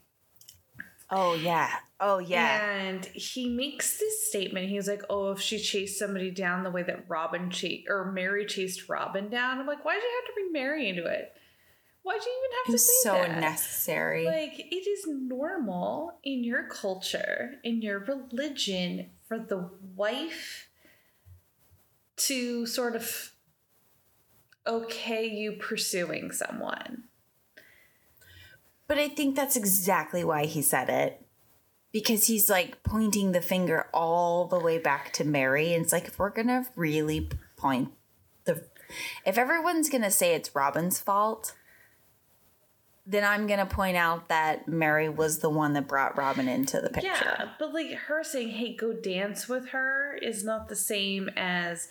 Oh 1.11 1.35
yeah. 1.35 1.77
Oh 2.01 2.18
yeah. 2.18 2.72
And 2.72 3.05
he 3.07 3.49
makes 3.49 3.99
this 3.99 4.28
statement. 4.28 4.68
He's 4.68 4.86
like, 4.86 5.03
"Oh, 5.11 5.32
if 5.32 5.40
she 5.40 5.59
chased 5.59 5.99
somebody 5.99 6.30
down 6.30 6.62
the 6.62 6.70
way 6.70 6.82
that 6.84 7.09
Robyn 7.09 7.51
chased 7.51 7.88
or 7.88 8.12
Meri 8.12 8.46
chased 8.46 8.88
Robyn 8.88 9.28
down," 9.30 9.59
I'm 9.59 9.66
like, 9.66 9.84
"Why'd 9.84 10.01
you 10.03 10.20
have 10.20 10.26
to 10.26 10.32
bring 10.34 10.53
Meri 10.53 10.88
into 10.88 11.05
it? 11.07 11.32
Why'd 12.03 12.20
you 12.24 12.32
even 12.38 12.57
have 12.57 12.68
it 12.68 12.72
to 12.72 12.78
say 12.78 12.92
so 13.03 13.12
that?" 13.12 13.30
unnecessary. 13.30 14.24
Like, 14.24 14.59
it 14.59 14.88
is 14.88 15.07
normal 15.09 16.20
in 16.22 16.44
your 16.44 16.68
culture, 16.68 17.57
in 17.64 17.82
your 17.82 17.99
religion, 17.99 19.11
for 19.26 19.38
the 19.38 19.68
wife 19.96 20.68
to 22.16 22.64
sort 22.66 22.94
of 22.94 23.32
okay 24.66 25.26
you 25.26 25.53
pursuing 25.53 26.30
someone. 26.30 27.05
But 28.86 28.99
I 28.99 29.09
think 29.09 29.34
that's 29.34 29.57
exactly 29.57 30.22
why 30.24 30.46
he 30.46 30.62
said 30.62 30.88
it. 30.88 31.24
Because 31.93 32.26
he's 32.26 32.51
like 32.51 32.82
pointing 32.82 33.32
the 33.32 33.41
finger 33.41 33.89
all 33.95 34.47
the 34.47 34.59
way 34.59 34.78
back 34.78 35.12
to 35.14 35.24
Meri. 35.24 35.72
And 35.72 35.82
it's 35.84 35.93
like, 35.93 36.07
if 36.07 36.18
we're 36.18 36.30
going 36.30 36.49
to 36.49 36.66
really 36.76 37.30
point 37.57 37.93
the. 38.45 38.64
If 39.26 39.36
everyone's 39.39 39.89
going 39.89 40.03
to 40.03 40.11
say 40.11 40.34
it's 40.34 40.55
Robyn's 40.55 40.99
fault, 40.99 41.55
then 43.07 43.24
I'm 43.24 43.47
going 43.47 43.59
to 43.59 43.66
point 43.66 43.97
out 43.97 44.28
that 44.28 44.68
Meri 44.68 45.09
was 45.09 45.39
the 45.39 45.49
one 45.49 45.72
that 45.74 45.89
brought 45.89 46.16
Robyn 46.16 46.47
into 46.49 46.80
the 46.80 46.91
picture. 46.91 47.09
Yeah, 47.09 47.49
but 47.59 47.72
like 47.72 47.91
her 47.93 48.22
saying, 48.22 48.51
"Hey, 48.51 48.74
go 48.76 48.93
dance 48.93 49.49
with 49.49 49.68
her," 49.70 50.18
is 50.20 50.45
not 50.45 50.68
the 50.68 50.76
same 50.76 51.30
as 51.36 51.89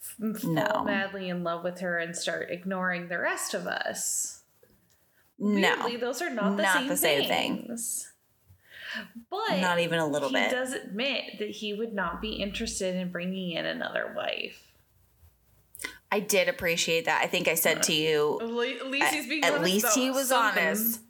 f- 0.00 0.40
fall 0.40 0.50
No. 0.52 0.82
madly 0.84 1.28
in 1.28 1.44
love 1.44 1.62
with 1.62 1.78
her 1.80 1.98
and 1.98 2.16
start 2.16 2.50
ignoring 2.50 3.06
the 3.08 3.18
rest 3.18 3.54
of 3.54 3.66
us. 3.68 4.42
No. 5.38 5.74
Weirdly, 5.76 5.96
those 5.96 6.20
are 6.22 6.30
not 6.30 6.56
the 6.56 6.62
not 6.64 6.76
same 6.76 6.88
the 6.88 6.96
same 6.96 7.28
thing. 7.28 7.64
things. 7.68 8.12
But 9.30 9.60
Not 9.60 9.80
even 9.80 9.98
a 9.98 10.06
little 10.06 10.28
he 10.28 10.34
bit. 10.34 10.50
does 10.50 10.72
admit 10.72 11.38
that 11.38 11.50
he 11.50 11.74
would 11.74 11.92
not 11.92 12.20
be 12.20 12.30
interested 12.34 12.94
in 12.96 13.10
bringing 13.10 13.52
in 13.52 13.66
another 13.66 14.12
wife. 14.16 14.62
I 16.10 16.20
did 16.20 16.48
appreciate 16.48 17.04
that. 17.04 17.20
I 17.22 17.26
think 17.26 17.48
I 17.48 17.54
said 17.54 17.82
to 17.84 17.92
you, 17.92 18.38
At 18.40 18.86
least 18.90 19.12
he's 19.14 19.28
being 19.28 19.44
at 19.44 19.62
least 19.62 19.94
he 19.94 20.10
was 20.10 20.28
something. 20.28 20.62
honest. 20.66 21.00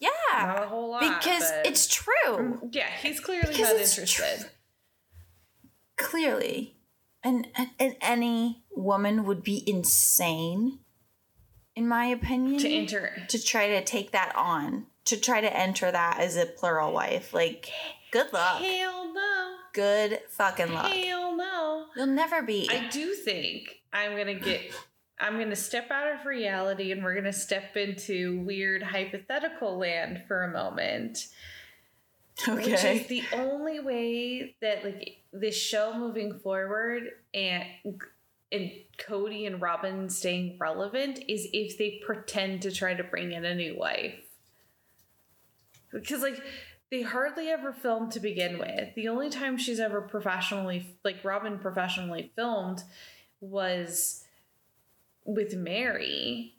Not 0.00 0.10
Yeah. 0.32 0.62
a 0.64 0.66
whole 0.68 0.90
lot, 0.90 1.00
Because 1.00 1.44
it's 1.64 1.86
true. 1.86 2.12
Mm, 2.28 2.68
yeah, 2.74 2.90
he's 3.02 3.18
clearly 3.20 3.48
because 3.48 3.70
not 3.72 3.76
it's 3.80 3.98
interested. 3.98 4.50
clearly 5.96 6.76
and, 7.22 7.46
and 7.56 7.70
and 7.78 7.96
any 8.00 8.64
woman 8.74 9.24
would 9.24 9.42
be 9.42 9.62
insane 9.68 10.80
in 11.76 11.86
my 11.86 12.06
opinion 12.06 12.58
to 12.60 12.68
enter 12.68 13.12
to 13.28 13.42
try 13.42 13.68
to 13.68 13.84
take 13.84 14.10
that 14.10 14.34
on 14.34 14.86
to 15.04 15.20
try 15.20 15.40
to 15.40 15.56
enter 15.56 15.90
that 15.90 16.18
as 16.20 16.36
a 16.36 16.46
plural 16.46 16.92
wife 16.92 17.32
like 17.32 17.70
good 18.10 18.32
luck 18.32 18.60
Hell 18.60 19.12
no. 19.12 19.54
good 19.72 20.20
fucking 20.28 20.72
luck 20.72 20.92
Hell 20.92 21.36
no. 21.36 21.86
you'll 21.96 22.06
never 22.06 22.42
be 22.42 22.68
I 22.70 22.88
do 22.88 23.14
think 23.14 23.82
I'm 23.92 24.16
gonna 24.16 24.34
get 24.34 24.72
I'm 25.22 25.38
gonna 25.38 25.54
step 25.54 25.90
out 25.92 26.12
of 26.12 26.26
reality 26.26 26.90
and 26.90 27.04
we're 27.04 27.14
gonna 27.14 27.32
step 27.32 27.76
into 27.76 28.40
weird 28.40 28.82
hypothetical 28.82 29.78
land 29.78 30.24
for 30.26 30.42
a 30.42 30.50
moment. 30.50 31.28
Which 32.48 32.66
okay 32.66 33.00
is 33.00 33.06
the 33.06 33.22
only 33.32 33.78
way 33.78 34.56
that 34.60 34.84
like 34.84 35.22
this 35.32 35.54
show 35.54 35.96
moving 35.96 36.40
forward 36.40 37.04
and 37.32 37.64
and 38.50 38.72
Kody 38.98 39.46
and 39.46 39.62
Robyn 39.62 40.10
staying 40.10 40.56
relevant 40.58 41.20
is 41.28 41.46
if 41.52 41.78
they 41.78 42.00
pretend 42.04 42.62
to 42.62 42.72
try 42.72 42.94
to 42.94 43.04
bring 43.04 43.32
in 43.32 43.44
a 43.44 43.54
new 43.54 43.78
wife. 43.78 44.18
Because 45.92 46.22
like 46.22 46.40
they 46.90 47.02
hardly 47.02 47.48
ever 47.48 47.72
filmed 47.72 48.12
to 48.12 48.20
begin 48.20 48.58
with. 48.58 48.94
The 48.94 49.08
only 49.08 49.30
time 49.30 49.56
she's 49.56 49.80
ever 49.80 50.02
professionally 50.02 50.94
like 51.04 51.24
Robyn 51.24 51.58
professionally 51.58 52.32
filmed 52.36 52.82
was 53.40 54.24
with 55.24 55.56
Meri. 55.56 56.54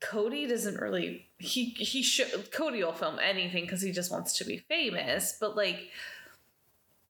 Kody 0.00 0.46
doesn't 0.46 0.78
really 0.78 1.26
he 1.38 1.70
he 1.70 2.02
should 2.02 2.28
Kody 2.50 2.84
will 2.84 2.92
film 2.92 3.18
anything 3.18 3.64
because 3.64 3.80
he 3.80 3.92
just 3.92 4.12
wants 4.12 4.36
to 4.38 4.44
be 4.44 4.58
famous, 4.58 5.36
but 5.40 5.56
like 5.56 5.88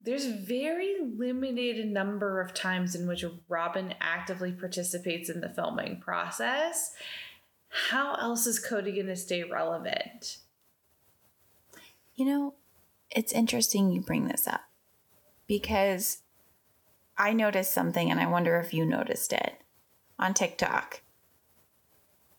there's 0.02 0.26
very 0.26 0.94
limited 1.16 1.84
number 1.84 2.40
of 2.40 2.54
times 2.54 2.94
in 2.94 3.08
which 3.08 3.24
Robyn 3.48 3.92
actively 4.00 4.52
participates 4.52 5.28
in 5.28 5.40
the 5.40 5.48
filming 5.48 6.00
process. 6.00 6.94
How 7.68 8.14
else 8.14 8.46
is 8.46 8.64
Kody 8.64 8.94
going 8.94 9.08
to 9.08 9.16
stay 9.16 9.42
relevant? 9.42 10.38
You 12.16 12.24
know 12.24 12.54
it's 13.10 13.32
interesting 13.32 13.92
you 13.92 14.00
bring 14.00 14.26
this 14.26 14.48
up 14.48 14.62
because 15.46 16.22
i 17.16 17.32
noticed 17.32 17.70
something 17.72 18.10
and 18.10 18.18
i 18.18 18.26
wonder 18.26 18.56
if 18.58 18.74
you 18.74 18.84
noticed 18.84 19.32
it 19.32 19.60
on 20.18 20.34
tiktok 20.34 21.02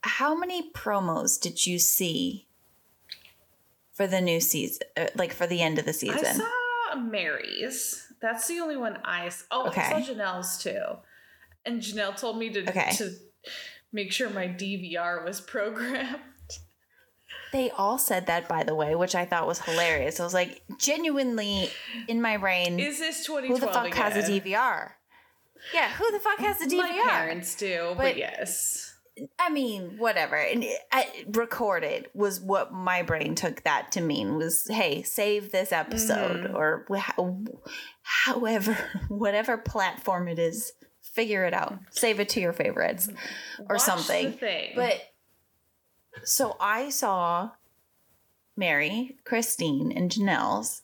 how 0.01 0.35
many 0.35 0.69
promos 0.73 1.39
did 1.39 1.65
you 1.65 1.79
see 1.79 2.47
for 3.93 4.07
the 4.07 4.19
new 4.19 4.41
season 4.41 4.81
uh, 4.97 5.05
like 5.15 5.31
for 5.31 5.47
the 5.47 5.61
end 5.61 5.79
of 5.79 5.85
the 5.85 5.93
season 5.93 6.19
I 6.19 6.33
saw 6.93 6.95
Meri's. 6.99 8.03
That's 8.21 8.47
the 8.47 8.59
only 8.59 8.77
one 8.77 8.97
I 9.05 9.27
s- 9.27 9.45
Oh, 9.51 9.69
I 9.69 10.01
saw 10.01 10.13
Janelle's 10.13 10.57
too. 10.61 10.81
And 11.65 11.81
Janelle 11.81 12.15
told 12.19 12.37
me 12.37 12.49
to 12.49 12.67
Okay. 12.69 12.91
to 12.97 13.11
make 13.93 14.11
sure 14.11 14.29
my 14.29 14.47
DVR 14.47 15.23
was 15.25 15.39
programmed. 15.41 16.19
They 17.53 17.69
all 17.71 17.97
said 17.97 18.25
that, 18.27 18.47
by 18.47 18.63
the 18.63 18.75
way, 18.75 18.95
which 18.95 19.15
I 19.15 19.25
thought 19.25 19.47
was 19.47 19.59
hilarious. 19.59 20.19
I 20.19 20.23
was 20.23 20.33
like, 20.33 20.61
genuinely 20.77 21.69
in 22.07 22.21
my 22.21 22.37
brain, 22.37 22.79
Is 22.79 22.99
this 22.99 23.25
who 23.25 23.41
the 23.59 23.67
fuck 23.67 23.93
has 23.93 24.27
a? 24.27 24.31
DVR? 24.31 24.91
Yeah, 25.73 25.89
who 25.93 26.11
the 26.11 26.19
fuck 26.19 26.39
has 26.39 26.61
a 26.61 26.65
DVR? 26.67 26.77
My 26.77 27.01
parents 27.09 27.55
do, 27.55 27.87
but, 27.89 27.97
But- 27.97 28.17
yes. 28.17 28.93
I 29.39 29.49
mean, 29.49 29.97
whatever. 29.97 30.35
And 30.35 30.63
I, 30.91 31.07
recorded 31.29 32.07
was 32.13 32.39
what 32.39 32.71
my 32.71 33.01
brain 33.01 33.33
took 33.33 33.63
that 33.63 33.91
to 33.93 34.01
mean 34.01 34.35
was, 34.37 34.67
hey, 34.69 35.01
save 35.01 35.51
this 35.51 35.71
episode 35.71 36.51
Mhm. 36.51 36.53
or 36.53 36.85
wh- 36.93 37.09
however, 38.03 38.77
whatever 39.07 39.57
platform 39.57 40.27
it 40.27 40.37
is, 40.37 40.71
figure 41.01 41.45
it 41.45 41.53
out. 41.55 41.79
Save 41.89 42.19
it 42.19 42.29
to 42.29 42.39
your 42.39 42.53
favorites. 42.53 43.09
or 43.67 43.75
Watch 43.77 43.81
something. 43.81 44.31
The 44.31 44.37
thing. 44.37 44.73
But 44.75 45.01
so 46.23 46.55
I 46.59 46.89
saw 46.89 47.51
Meri, 48.55 49.17
Christine, 49.23 49.91
and 49.91 50.09
Janelle's, 50.11 50.81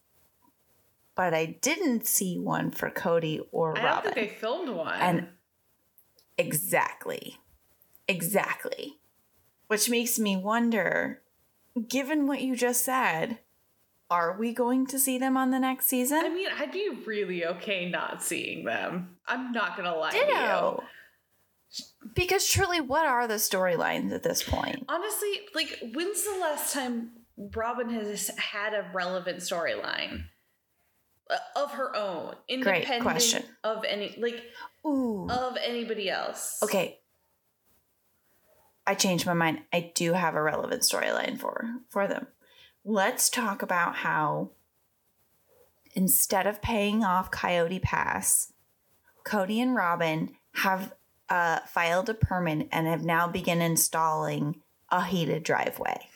but 1.15 1.34
I 1.34 1.57
didn't 1.61 2.05
see 2.07 2.38
one 2.38 2.71
for 2.71 2.89
Kody 2.89 3.39
or 3.51 3.73
Rob. 3.73 3.77
I 3.77 3.91
don't 3.91 4.03
think 4.03 4.15
they 4.15 4.27
filmed 4.36 4.69
one. 4.69 4.99
And- 4.99 5.27
exactly. 6.38 7.38
Exactly. 8.07 8.99
Which 9.67 9.89
makes 9.89 10.19
me 10.19 10.36
wonder, 10.38 11.21
given 11.88 12.27
what 12.27 12.41
you 12.41 12.55
just 12.55 12.84
said, 12.84 13.39
are 14.09 14.38
we 14.38 14.53
going 14.53 14.86
to 14.88 14.99
see 14.99 15.17
them 15.17 15.38
on 15.38 15.49
the 15.51 15.59
next 15.59 15.86
season? 15.88 16.19
I 16.23 16.29
mean, 16.29 16.47
I'd 16.59 16.71
be 16.71 16.89
really 17.05 17.45
okay 17.45 17.89
not 17.89 18.21
seeing 18.21 18.65
them. 18.65 19.17
I'm 19.25 19.51
not 19.51 19.75
gonna 19.75 19.95
lie 19.95 20.11
to 20.11 20.17
you. 20.17 20.84
Because 22.15 22.47
truly, 22.47 22.81
what 22.81 23.05
are 23.05 23.27
the 23.27 23.35
storylines 23.35 24.11
at 24.13 24.23
this 24.23 24.43
point? 24.43 24.85
Honestly, 24.89 25.41
like, 25.55 25.79
when's 25.93 26.23
the 26.23 26.37
last 26.39 26.73
time 26.73 27.11
Robyn 27.37 27.89
has 27.89 28.29
had 28.37 28.73
a 28.73 28.89
relevant 28.93 29.39
storyline 29.39 30.25
Uh, 31.29 31.37
of 31.55 31.71
her 31.73 31.95
own, 31.95 32.35
independent 32.47 33.01
question. 33.01 33.43
of 33.63 33.83
any, 33.85 34.13
like, 34.17 34.43
Ooh. 34.85 35.27
of 35.29 35.55
anybody 35.57 36.09
else? 36.09 36.61
Okay. 36.61 36.99
I 38.85 38.95
changed 38.95 39.25
my 39.25 39.33
mind. 39.33 39.61
I 39.71 39.91
do 39.95 40.11
have 40.13 40.35
a 40.35 40.41
relevant 40.43 40.81
storyline 40.81 41.39
for 41.39 41.77
for 41.89 42.05
them. 42.07 42.27
Let's 42.83 43.29
talk 43.29 43.61
about 43.61 43.95
how 43.95 44.49
instead 45.93 46.45
of 46.47 46.61
paying 46.61 47.01
off 47.03 47.31
Coyote 47.31 47.79
Pass, 47.79 48.51
Kody 49.23 49.61
and 49.61 49.73
Robyn 49.73 50.35
have 50.55 50.93
uh, 51.30 51.59
filed 51.67 52.09
a 52.09 52.13
permit 52.13 52.67
and 52.71 52.88
have 52.88 53.03
now 53.03 53.28
begun 53.28 53.61
installing 53.61 54.61
a 54.91 55.03
heated 55.05 55.43
driveway 55.43 56.07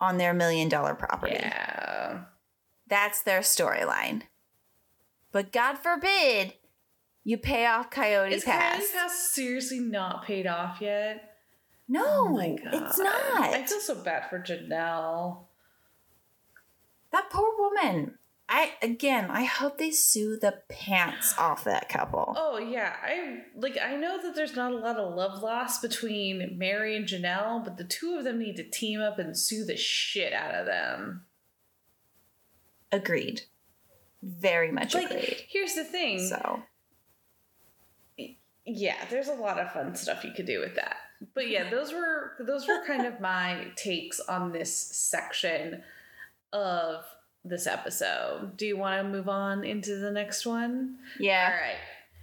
on 0.00 0.16
their 0.18 0.32
million 0.32 0.68
dollar 0.68 0.94
property. 0.94 1.34
Yeah. 1.38 2.22
That's 2.88 3.22
their 3.22 3.40
storyline. 3.40 4.22
But 5.32 5.52
God 5.52 5.76
forbid 5.78 6.54
you 7.22 7.36
pay 7.36 7.66
off 7.66 7.90
Coyote's 7.90 8.36
Is 8.36 8.44
Pass. 8.44 8.78
Coyote 8.78 8.92
Pass 8.94 9.30
seriously 9.30 9.78
not 9.78 10.24
paid 10.24 10.46
off 10.46 10.80
yet? 10.80 11.36
No, 11.86 12.04
Oh 12.06 12.28
my 12.28 12.50
god. 12.56 12.74
it's 12.74 12.98
not. 12.98 13.42
I 13.42 13.64
feel 13.66 13.80
so 13.80 13.96
bad 14.02 14.28
for 14.30 14.38
Janelle. 14.40 15.44
that 17.12 17.28
poor 17.30 17.52
woman. 17.58 18.14
I 18.52 18.72
again, 18.82 19.30
I 19.30 19.44
hope 19.44 19.78
they 19.78 19.92
sue 19.92 20.36
the 20.36 20.62
pants 20.68 21.34
off 21.38 21.62
that 21.64 21.88
couple. 21.88 22.34
Oh 22.36 22.58
yeah, 22.58 22.96
I 23.00 23.42
like 23.54 23.78
I 23.80 23.94
know 23.94 24.20
that 24.20 24.34
there's 24.34 24.56
not 24.56 24.72
a 24.72 24.76
lot 24.76 24.96
of 24.96 25.14
love 25.14 25.40
lost 25.40 25.80
between 25.80 26.58
Meri 26.58 26.96
and 26.96 27.06
Janelle, 27.06 27.62
but 27.64 27.76
the 27.76 27.84
two 27.84 28.16
of 28.18 28.24
them 28.24 28.40
need 28.40 28.56
to 28.56 28.68
team 28.68 29.00
up 29.00 29.20
and 29.20 29.38
sue 29.38 29.64
the 29.64 29.76
shit 29.76 30.32
out 30.32 30.52
of 30.52 30.66
them. 30.66 31.26
Agreed. 32.90 33.42
Very 34.20 34.72
much 34.72 34.94
Like 34.94 35.10
agreed. 35.12 35.44
here's 35.48 35.74
the 35.74 35.84
thing. 35.84 36.18
So 36.18 36.64
yeah, 38.66 38.96
there's 39.10 39.28
a 39.28 39.34
lot 39.34 39.60
of 39.60 39.72
fun 39.72 39.94
stuff 39.94 40.24
you 40.24 40.32
could 40.32 40.46
do 40.46 40.58
with 40.58 40.74
that. 40.74 40.96
But 41.34 41.48
yeah, 41.48 41.70
those 41.70 41.92
were 41.92 42.32
those 42.44 42.66
were 42.66 42.84
kind 42.84 43.06
of 43.06 43.20
my 43.20 43.68
takes 43.76 44.18
on 44.18 44.50
this 44.50 44.76
section 44.76 45.82
of 46.52 47.04
this 47.44 47.66
episode. 47.66 48.56
Do 48.56 48.66
you 48.66 48.76
want 48.76 49.02
to 49.02 49.08
move 49.08 49.28
on 49.28 49.64
into 49.64 49.96
the 49.96 50.10
next 50.10 50.46
one? 50.46 50.96
yeah, 51.18 51.50
All 51.52 51.60
right. 51.60 51.76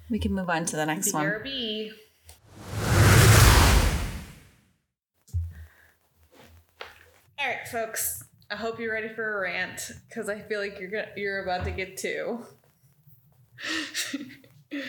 we 0.09 0.19
can 0.19 0.33
move 0.33 0.49
on 0.49 0.65
to 0.65 0.75
the 0.75 0.85
next 0.85 1.13
one. 1.13 1.25
BRB. 1.25 1.91
All 7.39 7.47
right, 7.47 7.67
folks. 7.71 8.23
I 8.49 8.55
hope 8.55 8.79
you're 8.79 8.93
ready 8.93 9.09
for 9.09 9.37
a 9.39 9.41
rant 9.41 9.91
because 10.07 10.29
I 10.29 10.39
feel 10.39 10.59
like 10.61 10.79
you're 10.79 10.89
gonna, 10.89 11.09
you're 11.17 11.43
about 11.43 11.65
to 11.65 11.71
get 11.71 11.97
two. 11.97 12.39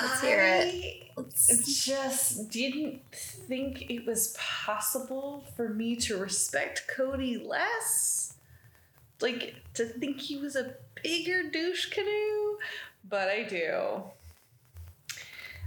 Let's 0.00 0.20
hear 0.20 0.42
it. 0.42 1.10
I 1.16 1.22
just 1.64 2.50
didn't 2.50 3.00
think 3.12 3.90
it 3.90 4.04
was 4.06 4.36
possible 4.38 5.44
for 5.56 5.68
me 5.68 5.94
to 5.96 6.16
respect 6.16 6.90
Kody 6.94 7.46
less. 7.46 8.34
Like, 9.20 9.54
to 9.74 9.86
think 9.86 10.20
he 10.20 10.36
was 10.36 10.56
a 10.56 10.74
bigger 11.02 11.48
douche 11.48 11.90
canoe, 11.90 12.58
but 13.08 13.28
I 13.28 13.44
do. 13.44 14.02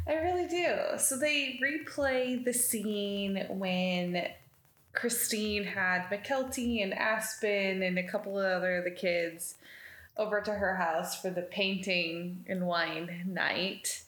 I 0.06 0.16
really 0.16 0.48
do. 0.48 0.98
So 0.98 1.18
they 1.18 1.60
replay 1.64 2.44
the 2.44 2.54
scene 2.54 3.46
when 3.50 4.28
Christine 4.94 5.64
had 5.64 6.10
Mykelti 6.10 6.82
and 6.82 6.94
Aspen 6.94 7.84
and 7.84 7.98
a 7.98 8.08
couple 8.08 8.38
of 8.38 8.46
other 8.46 8.78
of 8.78 8.84
the 8.84 8.92
kids 8.92 9.56
over 10.18 10.42
to 10.42 10.54
her 10.54 10.76
house 10.76 11.22
for 11.22 11.30
the 11.30 11.44
painting 11.44 12.44
and 12.48 12.66
wine 12.66 13.24
night 13.28 14.04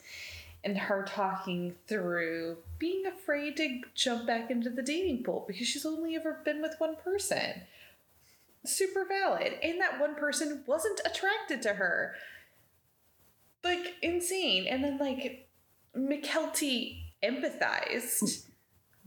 and 0.63 0.77
her 0.77 1.03
talking 1.07 1.75
through 1.87 2.57
being 2.77 3.05
afraid 3.05 3.55
to 3.57 3.81
jump 3.95 4.27
back 4.27 4.51
into 4.51 4.69
the 4.69 4.81
dating 4.81 5.23
pool 5.23 5.45
because 5.47 5.67
she's 5.67 5.85
only 5.85 6.15
ever 6.15 6.39
been 6.43 6.61
with 6.61 6.75
one 6.79 6.95
person. 6.97 7.61
Super 8.65 9.05
valid. 9.05 9.53
And 9.63 9.79
that 9.79 9.99
one 9.99 10.15
person 10.15 10.63
wasn't 10.67 10.99
attracted 11.05 11.61
to 11.61 11.73
her. 11.75 12.15
Like, 13.63 13.95
insane. 14.01 14.67
And 14.67 14.83
then, 14.83 14.97
like, 14.97 15.47
Mykelti 15.97 17.03
empathized 17.23 18.45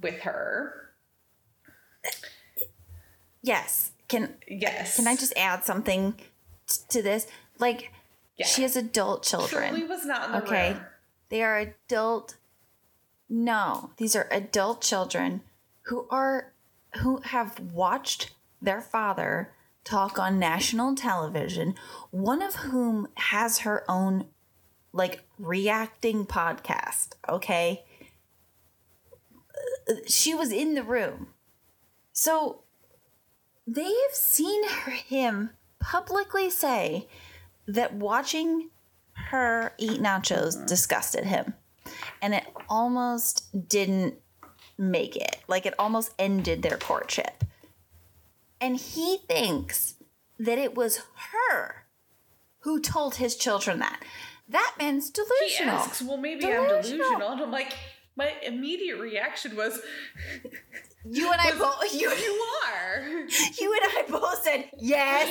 with 0.01 0.21
her. 0.21 0.91
yes. 3.43 3.93
Can 4.09 4.35
Yes. 4.47 4.97
can 4.97 5.07
I 5.07 5.17
just 5.17 5.33
add 5.37 5.65
something 5.65 6.13
t- 6.67 6.77
to 6.91 7.03
this? 7.03 7.27
Like 7.59 7.91
Yeah. 8.37 8.47
she 8.47 8.63
has 8.63 8.77
adult 8.77 9.23
children. 9.23 9.71
Truly 9.71 9.87
was 9.87 10.05
not 10.05 10.27
in 10.27 10.33
the 10.33 10.43
Okay. 10.45 10.73
room. 10.73 10.87
They 11.33 11.43
are 11.43 11.57
adult. 11.57 12.37
No, 13.27 13.93
these 13.97 14.15
are 14.15 14.29
adult 14.31 14.83
children 14.83 15.41
who 15.87 16.07
are 16.11 16.53
who 17.01 17.23
have 17.25 17.59
watched 17.73 18.35
their 18.61 18.83
father 18.83 19.55
talk 19.83 20.19
on 20.19 20.39
national 20.39 20.95
television, 20.95 21.75
one 22.11 22.43
of 22.43 22.57
whom 22.57 23.09
has 23.17 23.61
her 23.61 23.83
own 23.91 24.27
like 24.93 25.25
reacting 25.39 26.27
podcast, 26.27 27.15
okay? 27.27 27.87
She 30.07 30.35
was 30.35 30.53
in 30.53 30.75
the 30.75 30.83
room. 30.83 31.29
So 32.13 32.61
they 33.67 33.85
have 33.85 34.13
seen 34.13 34.69
her, 34.69 34.91
him 34.91 35.53
publicly 35.81 36.51
say 36.51 37.09
that 37.67 37.95
watching 37.95 38.69
her 39.31 39.75
eat 39.79 40.01
nachos 40.01 40.57
mm-hmm. 40.57 40.67
disgusted 40.67 41.25
him. 41.25 41.55
And 42.21 42.35
it 42.35 42.45
almost 42.69 43.69
didn't 43.69 44.15
make 44.79 45.17
it. 45.17 45.39
Like 45.49 45.67
it 45.67 45.75
almost 45.79 46.13
ended 46.19 46.63
their 46.63 46.79
courtship. 46.79 47.45
And 48.61 48.77
he 48.77 49.19
thinks 49.29 49.95
that 50.39 50.59
it 50.59 50.75
was 50.75 51.03
her 51.33 51.87
who 52.61 52.81
told 52.81 53.17
his 53.17 53.37
children 53.37 53.81
that. 53.81 54.03
That 54.49 54.75
man's 54.79 55.11
delusional. 55.11 55.75
He 55.75 55.81
asks, 55.83 56.03
well, 56.03 56.17
maybe 56.17 56.45
I'm 56.45 56.67
Delusional. 56.67 56.99
delusional. 56.99 57.29
And 57.33 57.41
I'm 57.43 57.51
like, 57.51 57.73
my 58.17 58.35
immediate 58.43 58.99
reaction 58.99 59.57
was, 59.57 59.81
You 61.05 61.33
and 61.33 61.41
I 61.41 61.51
both 61.59 61.83
you, 61.95 62.11
you 62.11 62.43
are. 62.67 63.01
you 63.61 63.73
and 63.73 63.93
I 63.99 64.05
both 64.09 64.43
said 64.43 64.71
yes, 64.79 65.29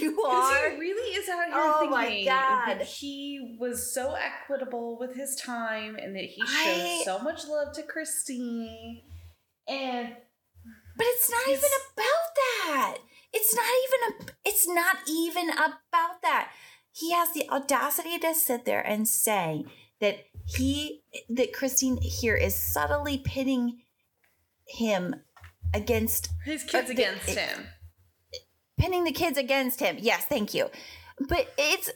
you 0.00 0.22
are. 0.24 0.70
he 0.70 0.76
really 0.78 1.16
is 1.16 1.28
out 1.28 1.44
here 1.46 1.54
Oh 1.54 1.88
my 1.90 2.06
thinking 2.06 2.26
God. 2.26 2.66
that 2.78 2.82
he 2.82 3.56
was 3.58 3.92
so 3.92 4.14
equitable 4.14 4.98
with 4.98 5.14
his 5.16 5.34
time 5.36 5.96
and 5.96 6.14
that 6.14 6.24
he 6.24 6.40
showed 6.46 6.46
I- 6.46 7.02
so 7.04 7.18
much 7.18 7.46
love 7.48 7.72
to 7.74 7.82
Christine. 7.82 9.02
And 9.68 10.08
But 10.96 11.06
it's 11.08 11.30
not 11.30 11.48
even 11.48 11.70
about 11.94 12.34
that. 12.66 12.98
It's 13.32 13.54
not 13.54 13.64
even 13.84 14.28
a, 14.28 14.32
it's 14.48 14.68
not 14.68 14.96
even 15.08 15.50
about 15.50 16.20
that. 16.22 16.52
He 16.92 17.12
has 17.12 17.32
the 17.32 17.48
audacity 17.48 18.18
to 18.18 18.34
sit 18.34 18.64
there 18.66 18.82
and 18.86 19.08
say 19.08 19.64
that 20.00 20.18
he 20.56 21.02
that 21.30 21.52
Christine 21.52 21.98
here 22.02 22.34
is 22.34 22.54
subtly 22.54 23.18
pitting 23.18 23.81
him 24.66 25.14
against 25.74 26.28
his 26.44 26.62
kids 26.64 26.88
Uh, 26.88 26.92
against 26.92 27.28
it- 27.28 27.38
him. 27.38 27.68
pinning 28.78 29.04
the 29.04 29.12
kids 29.12 29.38
against 29.38 29.80
him. 29.80 29.96
Yes, 30.00 30.24
thank 30.24 30.54
you. 30.54 30.70
But 31.28 31.52
it's 31.58 31.90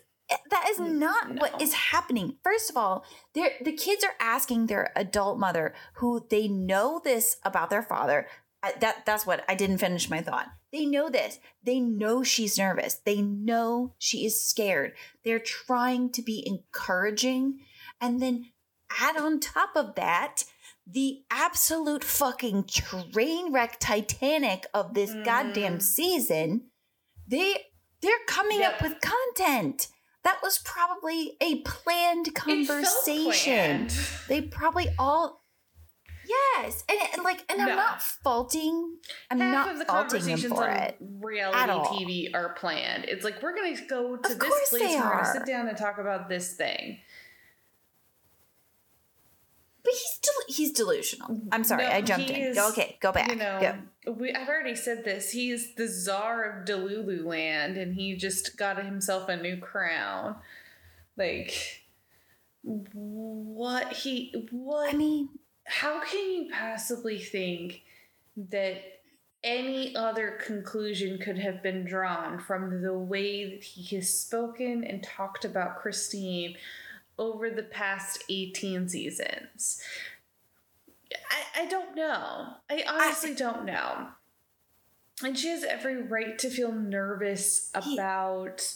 that 0.50 0.66
is 0.70 0.80
not 0.80 1.36
what 1.36 1.52
No. 1.52 1.58
is 1.64 1.72
happening. 1.72 2.38
First 2.42 2.68
of 2.68 2.76
all, 2.76 3.04
they're, 3.32 3.52
the 3.60 3.72
kids 3.76 4.02
are 4.02 4.16
asking 4.18 4.66
their 4.66 4.92
adult 4.96 5.38
mother, 5.38 5.72
who 5.94 6.26
they 6.30 6.48
know 6.48 7.00
this 7.04 7.36
about 7.44 7.70
their 7.70 7.82
father. 7.82 8.28
I, 8.60 8.72
that 8.80 9.06
that's 9.06 9.24
what 9.24 9.44
I 9.48 9.54
didn't 9.54 9.78
finish 9.78 10.10
my 10.10 10.20
thought. 10.22 10.48
They 10.72 10.84
know 10.84 11.08
this. 11.08 11.38
They 11.62 11.78
know 11.78 12.24
she's 12.24 12.58
nervous. 12.58 12.94
They 13.04 13.22
know 13.22 13.94
she 13.98 14.26
is 14.26 14.44
scared. 14.44 14.94
They're 15.24 15.38
trying 15.38 16.10
to 16.12 16.22
be 16.22 16.42
encouraging, 16.44 17.60
and 18.00 18.20
then 18.20 18.50
add 19.00 19.16
on 19.16 19.38
top 19.38 19.70
of 19.76 19.94
that 19.94 20.42
the 20.86 21.22
absolute 21.30 22.04
fucking 22.04 22.64
train 22.64 23.52
wreck 23.52 23.78
Titanic 23.80 24.66
of 24.72 24.94
this 24.94 25.12
goddamn 25.24 25.78
Mm. 25.78 25.82
season. 25.82 26.70
They 27.26 27.66
they're 28.02 28.24
coming 28.28 28.62
up 28.62 28.80
with 28.82 29.00
content. 29.00 29.88
That 30.22 30.42
was 30.42 30.58
probably 30.58 31.36
a 31.40 31.60
planned 31.62 32.34
conversation. 32.34 33.86
planned. 33.88 33.94
They 34.28 34.42
probably 34.42 34.88
all 34.98 35.42
Yes. 36.56 36.82
And, 36.88 36.98
and 37.14 37.22
like 37.22 37.44
and 37.48 37.62
I'm 37.62 37.76
not 37.76 38.02
faulting 38.02 38.96
I'm 39.30 39.38
Half 39.38 39.52
not 39.66 39.72
of 39.72 39.78
the 39.78 39.84
faulting 39.84 40.24
them 40.24 40.38
for 40.50 40.68
on 40.68 40.76
it. 40.76 40.96
reality. 41.00 42.04
TV 42.04 42.34
are 42.34 42.52
planned. 42.54 43.04
It's 43.04 43.24
like 43.24 43.40
we're 43.42 43.54
gonna 43.54 43.76
go 43.88 44.16
to 44.16 44.32
Of 44.32 44.38
this 44.40 44.68
place 44.70 44.96
we're 44.96 45.02
gonna 45.02 45.24
sit 45.32 45.46
down 45.46 45.68
and 45.68 45.76
talk 45.78 45.98
about 45.98 46.28
this 46.28 46.54
thing. 46.54 46.98
But 49.86 49.94
he's 49.94 50.18
del- 50.20 50.56
he's 50.56 50.72
delusional. 50.72 51.28
Mm-hmm. 51.28 51.48
I'm 51.52 51.62
sorry, 51.62 51.84
No, 51.84 51.90
I 51.90 52.00
jumped 52.00 52.28
in. 52.28 52.36
is, 52.36 52.58
okay, 52.58 52.98
go 53.00 53.12
back. 53.12 53.30
You 53.30 53.36
know, 53.36 53.78
go. 54.04 54.12
we, 54.12 54.32
I've 54.32 54.48
already 54.48 54.74
said 54.74 55.04
this. 55.04 55.30
He's 55.30 55.76
the 55.76 55.86
czar 55.86 56.42
of 56.42 56.64
Delulu 56.66 57.24
land, 57.24 57.76
and 57.76 57.94
he 57.94 58.16
just 58.16 58.56
got 58.56 58.84
himself 58.84 59.28
a 59.28 59.36
new 59.36 59.58
crown. 59.58 60.34
Like, 61.16 61.84
what 62.64 63.92
he 63.92 64.48
what? 64.50 64.92
I 64.92 64.96
mean, 64.96 65.28
how 65.66 66.00
can 66.00 66.18
you 66.32 66.50
possibly 66.52 67.20
think 67.20 67.82
that 68.36 68.82
any 69.44 69.94
other 69.94 70.40
conclusion 70.44 71.18
could 71.18 71.38
have 71.38 71.62
been 71.62 71.84
drawn 71.84 72.40
from 72.40 72.82
the 72.82 72.92
way 72.98 73.48
that 73.50 73.62
he 73.62 73.94
has 73.94 74.12
spoken 74.12 74.82
and 74.82 75.00
talked 75.04 75.44
about 75.44 75.78
Christine 75.78 76.56
over 77.18 77.50
the 77.50 77.62
past 77.62 78.24
18 78.28 78.88
seasons? 78.88 79.82
I, 81.30 81.62
I 81.62 81.66
don't 81.66 81.94
know. 81.94 82.54
I 82.70 82.84
honestly 82.88 83.34
don't 83.34 83.64
know. 83.64 84.08
And 85.24 85.38
she 85.38 85.48
has 85.48 85.64
every 85.64 86.02
right 86.02 86.38
to 86.40 86.50
feel 86.50 86.72
nervous 86.72 87.70
about 87.74 88.74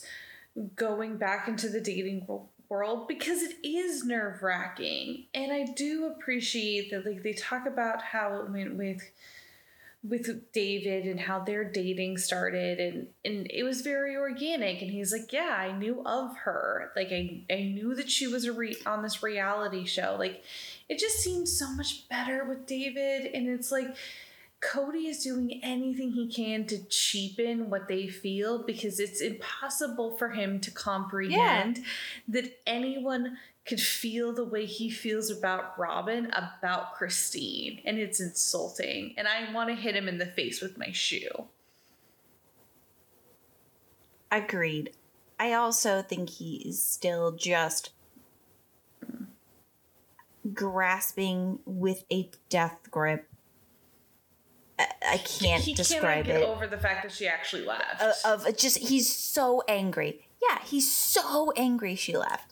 going 0.74 1.16
back 1.16 1.48
into 1.48 1.68
the 1.68 1.80
dating 1.80 2.26
world 2.68 3.08
because 3.08 3.42
it 3.42 3.56
is 3.62 4.04
nerve 4.04 4.42
wracking. 4.42 5.26
And 5.34 5.52
I 5.52 5.64
do 5.64 6.06
appreciate 6.06 6.90
that, 6.90 7.04
like, 7.04 7.22
they 7.22 7.34
talk 7.34 7.66
about 7.66 8.00
how 8.00 8.36
it 8.38 8.50
went 8.50 8.76
with 8.76 9.02
with 10.02 10.52
David 10.52 11.04
and 11.04 11.20
how 11.20 11.40
their 11.40 11.62
dating 11.62 12.16
started 12.16 12.80
and 12.80 13.08
and 13.22 13.46
it 13.50 13.62
was 13.62 13.82
very 13.82 14.16
organic. 14.16 14.80
And 14.80 14.90
he's 14.90 15.12
like 15.12 15.32
yeah 15.32 15.54
I 15.58 15.72
knew 15.72 16.02
of 16.06 16.36
her. 16.38 16.90
Like 16.96 17.08
I 17.10 17.42
I 17.50 17.62
knew 17.64 17.94
that 17.94 18.10
she 18.10 18.26
was 18.26 18.44
a 18.46 18.52
re- 18.52 18.76
on 18.86 19.02
this 19.02 19.22
reality 19.22 19.84
show. 19.84 20.16
Like 20.18 20.42
it 20.88 20.98
just 20.98 21.18
seems 21.18 21.56
so 21.56 21.70
much 21.72 22.08
better 22.08 22.44
with 22.44 22.66
David. 22.66 23.30
And 23.34 23.48
it's 23.48 23.70
like 23.70 23.94
Kody 24.60 25.08
is 25.08 25.22
doing 25.22 25.60
anything 25.62 26.12
he 26.12 26.28
can 26.28 26.66
to 26.66 26.84
cheapen 26.88 27.70
what 27.70 27.88
they 27.88 28.08
feel 28.08 28.62
because 28.62 29.00
it's 29.00 29.22
impossible 29.22 30.16
for 30.18 30.30
him 30.30 30.60
to 30.60 30.70
comprehend 30.70 31.78
yeah. 31.78 31.84
that 32.28 32.58
anyone 32.66 33.38
could 33.66 33.80
feel 33.80 34.32
the 34.32 34.44
way 34.44 34.66
he 34.66 34.90
feels 34.90 35.30
about 35.30 35.78
Robyn 35.78 36.30
about 36.32 36.94
Christine. 36.94 37.80
And 37.84 37.98
it's 37.98 38.20
insulting. 38.20 39.14
And 39.16 39.28
I 39.28 39.52
want 39.52 39.68
to 39.68 39.74
hit 39.74 39.94
him 39.94 40.08
in 40.08 40.18
the 40.18 40.26
face 40.26 40.60
with 40.60 40.78
my 40.78 40.92
shoe. 40.92 41.46
Agreed. 44.30 44.90
I 45.38 45.52
also 45.52 46.02
think 46.02 46.30
he's 46.30 46.82
still 46.82 47.32
just 47.32 47.90
grasping 50.52 51.58
with 51.64 52.04
a 52.12 52.30
death 52.48 52.90
grip. 52.90 53.26
I, 54.78 55.18
can't 55.18 55.62
he 55.62 55.74
describe 55.74 56.24
get 56.24 56.40
it. 56.40 56.48
Over 56.48 56.66
the 56.66 56.78
fact 56.78 57.02
that 57.02 57.12
she 57.12 57.26
actually 57.26 57.66
left. 57.66 58.00
Of, 58.24 58.46
of 58.46 58.56
just, 58.56 58.78
he's 58.78 59.14
so 59.14 59.62
angry. 59.68 60.26
Yeah, 60.42 60.58
he's 60.64 60.90
so 60.90 61.52
angry 61.54 61.96
she 61.96 62.16
left. 62.16 62.49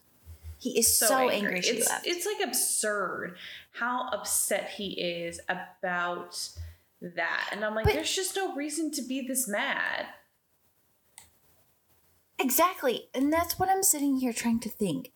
He 0.59 0.79
is 0.79 0.93
so, 0.93 1.07
so 1.07 1.29
angry. 1.29 1.57
angry 1.57 1.61
it's. 1.61 1.91
It's 2.05 2.27
like 2.27 2.47
absurd 2.47 3.37
how 3.73 4.09
upset 4.13 4.71
he 4.71 5.01
is 5.01 5.41
about 5.49 6.37
that. 7.01 7.49
And 7.53 7.65
I'm 7.65 7.75
like, 7.75 7.85
but, 7.85 7.95
there's 7.95 8.15
just 8.15 8.35
no 8.35 8.55
reason 8.55 8.91
to 8.93 9.03
be 9.03 9.27
this 9.27 9.47
mad. 9.47 10.07
Exactly. 12.41 13.09
And 13.15 13.33
that's 13.33 13.59
what 13.59 13.69
I'm 13.69 13.83
sitting 13.83 14.19
here 14.19 14.33
trying 14.33 14.61
to 14.61 14.69
think. 14.69 15.13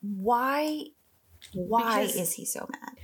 Why 0.00 0.86
why 1.52 2.06
because 2.06 2.16
is 2.16 2.32
he 2.34 2.44
so 2.44 2.68
mad? 2.70 2.96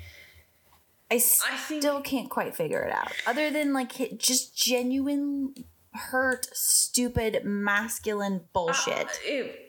I, 1.10 1.16
I 1.16 1.18
think, 1.18 1.82
still 1.82 2.00
can't 2.00 2.28
quite 2.28 2.56
figure 2.56 2.82
it 2.82 2.92
out. 2.92 3.12
Other 3.26 3.50
than 3.50 3.72
like 3.72 4.18
just 4.18 4.56
genuine 4.56 5.54
hurt, 5.92 6.46
stupid, 6.52 7.42
masculine 7.44 8.42
bullshit. 8.52 9.06
Uh, 9.06 9.08
it, 9.24 9.65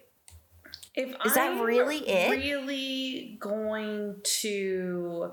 if 0.98 1.16
is 1.26 1.36
that 1.36 1.52
I'm 1.52 1.62
really 1.62 2.00
it? 2.00 2.32
Really 2.32 3.38
going 3.40 4.16
to 4.42 5.32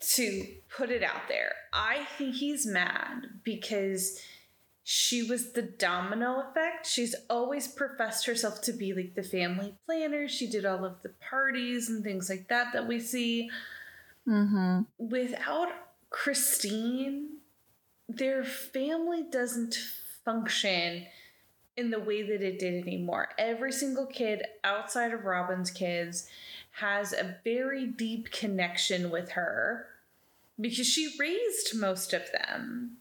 to 0.00 0.46
put 0.76 0.90
it 0.90 1.02
out 1.02 1.26
there. 1.28 1.52
I 1.72 2.04
think 2.16 2.36
he's 2.36 2.66
mad 2.66 3.26
because 3.42 4.20
she 4.84 5.22
was 5.22 5.52
the 5.52 5.62
domino 5.62 6.44
effect. 6.48 6.86
She's 6.86 7.14
always 7.28 7.66
professed 7.66 8.26
herself 8.26 8.60
to 8.62 8.72
be 8.72 8.92
like 8.92 9.14
the 9.14 9.22
family 9.22 9.74
planner. 9.86 10.28
She 10.28 10.46
did 10.46 10.66
all 10.66 10.84
of 10.84 11.02
the 11.02 11.10
parties 11.30 11.88
and 11.88 12.04
things 12.04 12.28
like 12.28 12.48
that 12.48 12.72
that 12.74 12.86
we 12.86 13.00
see. 13.00 13.50
Mm-hmm. 14.26 14.80
Without 14.98 15.68
Christine, 16.10 17.38
their 18.08 18.44
family 18.44 19.24
doesn't 19.30 19.78
function 20.24 21.06
in 21.78 21.90
the 21.90 22.00
way 22.00 22.22
that 22.22 22.42
it 22.42 22.58
did 22.58 22.82
anymore. 22.82 23.28
Every 23.38 23.70
single 23.70 24.06
kid 24.06 24.42
outside 24.64 25.12
of 25.12 25.24
Robyn's 25.24 25.70
kids 25.70 26.28
has 26.72 27.12
a 27.12 27.36
very 27.44 27.86
deep 27.86 28.32
connection 28.32 29.10
with 29.10 29.30
her 29.30 29.86
because 30.60 30.88
she 30.88 31.14
raised 31.20 31.76
most 31.76 32.12
of 32.12 32.22
them. 32.32 32.96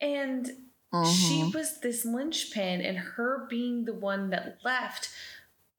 And 0.00 0.48
uh-huh. 0.92 1.10
she 1.10 1.50
was 1.52 1.80
this 1.80 2.04
linchpin, 2.04 2.80
and 2.80 2.98
her 2.98 3.46
being 3.50 3.84
the 3.84 3.94
one 3.94 4.30
that 4.30 4.58
left 4.64 5.10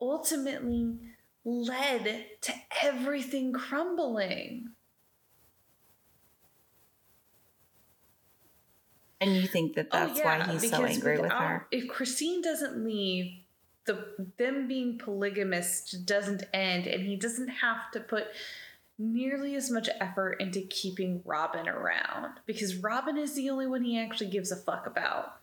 ultimately 0.01 0.97
led 1.45 2.26
to 2.41 2.53
everything 2.84 3.53
crumbling. 3.53 4.72
And 9.22 9.36
you 9.36 9.47
think 9.47 9.76
that 9.76 9.88
oh, 9.91 9.99
that's 9.99 10.19
oh, 10.19 10.24
yeah, 10.24 10.47
why 10.47 10.53
he's 10.53 10.69
so 10.69 10.84
angry 10.84 11.22
without, 11.22 11.39
with 11.39 11.47
her? 11.47 11.67
If 11.69 11.88
Christine 11.88 12.41
doesn't 12.41 12.84
leave, 12.84 13.32
the 13.86 14.05
them 14.38 14.67
being 14.67 14.97
polygamist 14.97 16.05
doesn't 16.05 16.43
end, 16.53 16.88
and 16.88 17.03
he 17.03 17.15
doesn't 17.15 17.47
have 17.47 17.91
to 17.93 17.99
put 17.99 18.26
nearly 18.97 19.55
as 19.55 19.69
much 19.69 19.89
effort 19.99 20.34
into 20.39 20.61
keeping 20.61 21.22
Robyn 21.24 21.67
around 21.67 22.39
because 22.45 22.76
Robyn 22.76 23.17
is 23.17 23.36
the 23.36 23.49
only 23.49 23.67
one 23.67 23.84
he 23.84 23.99
actually 23.99 24.30
gives 24.30 24.51
a 24.51 24.55
fuck 24.55 24.86
about. 24.88 25.38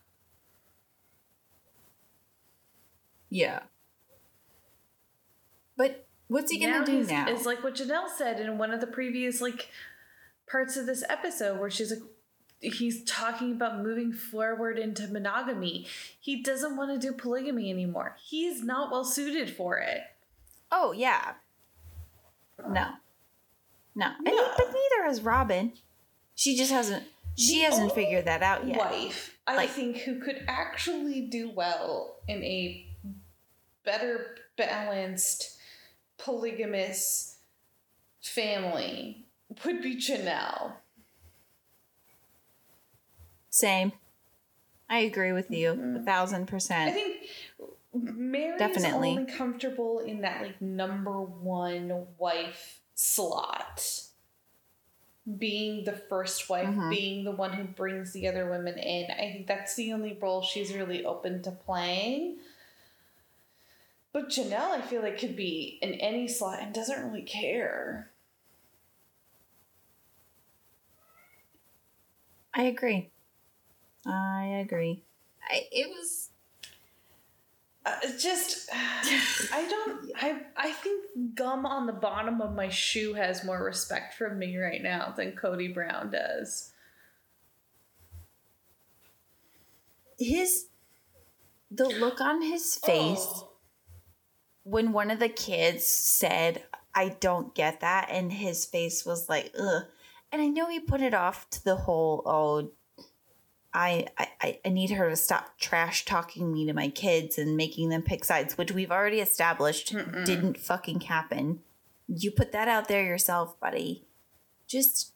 Yeah. 3.31 3.61
But 5.77 6.07
what's 6.29 6.51
he 6.51 6.59
gonna 6.59 6.81
now 6.81 6.85
do 6.85 7.05
now? 7.05 7.27
It's 7.29 7.47
like 7.47 7.63
what 7.63 7.77
Janelle 7.77 8.09
said 8.17 8.41
in 8.41 8.59
one 8.59 8.73
of 8.73 8.81
the 8.81 8.87
previous 8.87 9.41
like 9.41 9.69
parts 10.51 10.77
of 10.77 10.87
this 10.87 11.05
episode 11.09 11.61
where 11.61 11.71
she's 11.71 11.91
like, 11.91 12.03
he's 12.61 13.05
talking 13.05 13.53
about 13.53 13.83
moving 13.83 14.13
forward 14.13 14.79
into 14.79 15.07
monogamy. 15.09 15.87
He 16.19 16.43
doesn't 16.43 16.77
want 16.77 17.01
to 17.01 17.07
do 17.07 17.13
polygamy 17.15 17.71
anymore. 17.71 18.17
He's 18.23 18.63
not 18.63 18.91
well 18.91 19.05
suited 19.05 19.51
for 19.51 19.79
it. 19.79 20.01
Oh 20.71 20.93
yeah. 20.93 21.35
No. 22.59 22.89
No. 23.95 24.11
no. 24.21 24.31
And, 24.31 24.37
but 24.57 24.67
neither 24.67 25.07
has 25.07 25.21
Robyn. 25.21 25.73
She 26.35 26.57
just 26.57 26.71
hasn't 26.71 27.05
she 27.37 27.59
the 27.59 27.65
hasn't 27.65 27.93
figured 27.95 28.25
that 28.25 28.43
out 28.43 28.67
yet. 28.67 28.79
Wife, 28.79 29.39
I 29.47 29.57
like, 29.57 29.71
think, 29.71 29.99
who 29.99 30.19
could 30.19 30.45
actually 30.49 31.21
do 31.23 31.51
well 31.51 32.17
in 32.27 32.43
a 32.43 32.85
better 33.85 34.37
balanced 34.57 35.57
polygamous 36.19 37.37
family 38.21 39.25
would 39.65 39.81
be 39.83 39.97
Janelle. 39.97 40.73
Same. 43.59 43.93
I 44.89 45.01
agree 45.01 45.33
with 45.33 45.51
you 45.51 45.71
mm-hmm. 45.73 45.97
a 45.97 46.03
thousand 46.05 46.47
percent. 46.47 46.91
I 46.91 46.93
think 46.93 47.17
Meri 47.93 48.57
Definitely. 48.57 49.11
is 49.11 49.19
only 49.19 49.33
comfortable 49.33 49.99
in 49.99 50.21
that 50.21 50.43
like 50.43 50.63
number 50.63 51.21
one 51.21 52.07
wife 52.19 52.79
slot. 52.95 54.05
Being 55.39 55.83
the 55.85 55.93
first 55.93 56.49
wife, 56.49 56.69
mm-hmm. 56.69 56.89
being 56.89 57.25
the 57.25 57.33
one 57.33 57.53
who 57.53 57.65
brings 57.65 58.13
the 58.13 58.29
other 58.29 58.49
women 58.49 58.79
in. 58.79 59.11
I 59.11 59.33
think 59.33 59.49
that's 59.49 59.75
the 59.75 59.93
only 59.93 60.17
role 60.23 60.41
she's 60.41 60.73
really 60.73 61.05
open 61.05 61.43
to 61.43 61.51
playing. 61.51 62.39
But 64.13 64.29
Janelle, 64.29 64.71
I 64.71 64.81
feel 64.83 65.03
like, 65.03 65.19
could 65.19 65.37
be 65.37 65.79
in 65.83 65.95
any 65.95 66.29
slot 66.29 66.61
and 66.63 66.73
doesn't 66.73 67.05
really 67.05 67.23
care. 67.23 68.11
I 72.55 72.63
agree. 72.63 73.11
I 74.09 74.63
agree. 74.65 75.03
I, 75.51 75.63
it 75.71 75.89
was 75.89 76.31
uh, 77.85 77.97
just 78.19 78.69
I 78.73 79.67
don't 79.69 80.11
I 80.17 80.41
I 80.57 80.73
think 80.73 81.35
gum 81.35 81.67
on 81.67 81.87
the 81.87 81.93
bottom 81.93 82.41
of 82.41 82.55
my 82.55 82.69
shoe 82.69 83.15
has 83.15 83.45
more 83.45 83.63
respect 83.63 84.15
for 84.15 84.35
me 84.35 84.57
right 84.57 84.83
now 84.83 85.15
than 85.17 85.33
Kody 85.33 85.73
Brown 85.73 86.11
does. 86.11 86.73
His 90.19 90.67
the 91.71 91.89
look 91.89 92.21
on 92.21 92.43
his 92.43 92.77
face 92.77 93.27
oh. 93.27 93.51
when 94.65 94.93
one 94.93 95.11
of 95.11 95.19
the 95.19 95.29
kids 95.29 95.87
said, 95.87 96.65
I 96.95 97.11
don't 97.21 97.55
get 97.55 97.81
that, 97.81 98.09
and 98.11 98.33
his 98.33 98.65
face 98.65 99.05
was 99.05 99.29
like, 99.29 99.53
ugh. 99.59 99.85
And 100.33 100.43
I 100.43 100.47
know 100.47 100.69
he 100.69 100.81
put 100.81 101.01
it 101.01 101.15
off 101.15 101.49
to 101.51 101.65
the 101.65 101.77
whole, 101.77 102.23
oh, 102.27 102.71
I, 103.79 104.07
I 104.41 104.59
I 104.65 104.69
need 104.71 104.91
her 104.91 105.09
to 105.09 105.15
stop 105.15 105.57
trash 105.57 106.05
talking 106.05 106.53
me 106.53 106.67
to 106.67 106.73
my 106.73 106.89
kids 106.89 107.39
and 107.39 107.57
making 107.57 107.91
them 107.91 108.03
pick 108.03 108.25
sides, 108.25 108.59
which 108.59 108.73
we've 108.73 108.91
already 108.91 109.21
established 109.21 109.95
Mm-mm. 109.95 110.25
didn't 110.25 110.59
fucking 110.59 111.03
happen. 111.03 111.61
You 112.09 112.33
put 112.33 112.51
that 112.51 112.67
out 112.67 112.89
there 112.89 113.05
yourself, 113.05 113.59
buddy. 113.61 114.09
Just 114.67 115.13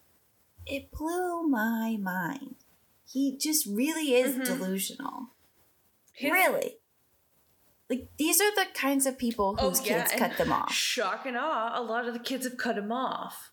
it 0.64 0.92
blew 0.92 1.48
my 1.48 1.96
mind. 2.00 2.54
He 3.04 3.36
just 3.36 3.66
really 3.66 4.14
is 4.14 4.36
mm-hmm. 4.36 4.44
delusional. 4.44 5.30
His- 6.12 6.30
really. 6.30 6.76
Like 7.90 8.10
these 8.16 8.40
are 8.40 8.54
the 8.54 8.66
kinds 8.74 9.06
of 9.06 9.18
people 9.18 9.56
whose 9.56 9.80
oh, 9.80 9.84
yeah, 9.84 10.04
kids 10.04 10.14
cut 10.16 10.38
them 10.38 10.52
off. 10.52 10.72
Shock 10.72 11.26
and 11.26 11.36
awe, 11.36 11.72
a 11.74 11.82
lot 11.82 12.06
of 12.06 12.14
the 12.14 12.20
kids 12.20 12.44
have 12.44 12.56
cut 12.56 12.78
him 12.78 12.92
off. 12.92 13.50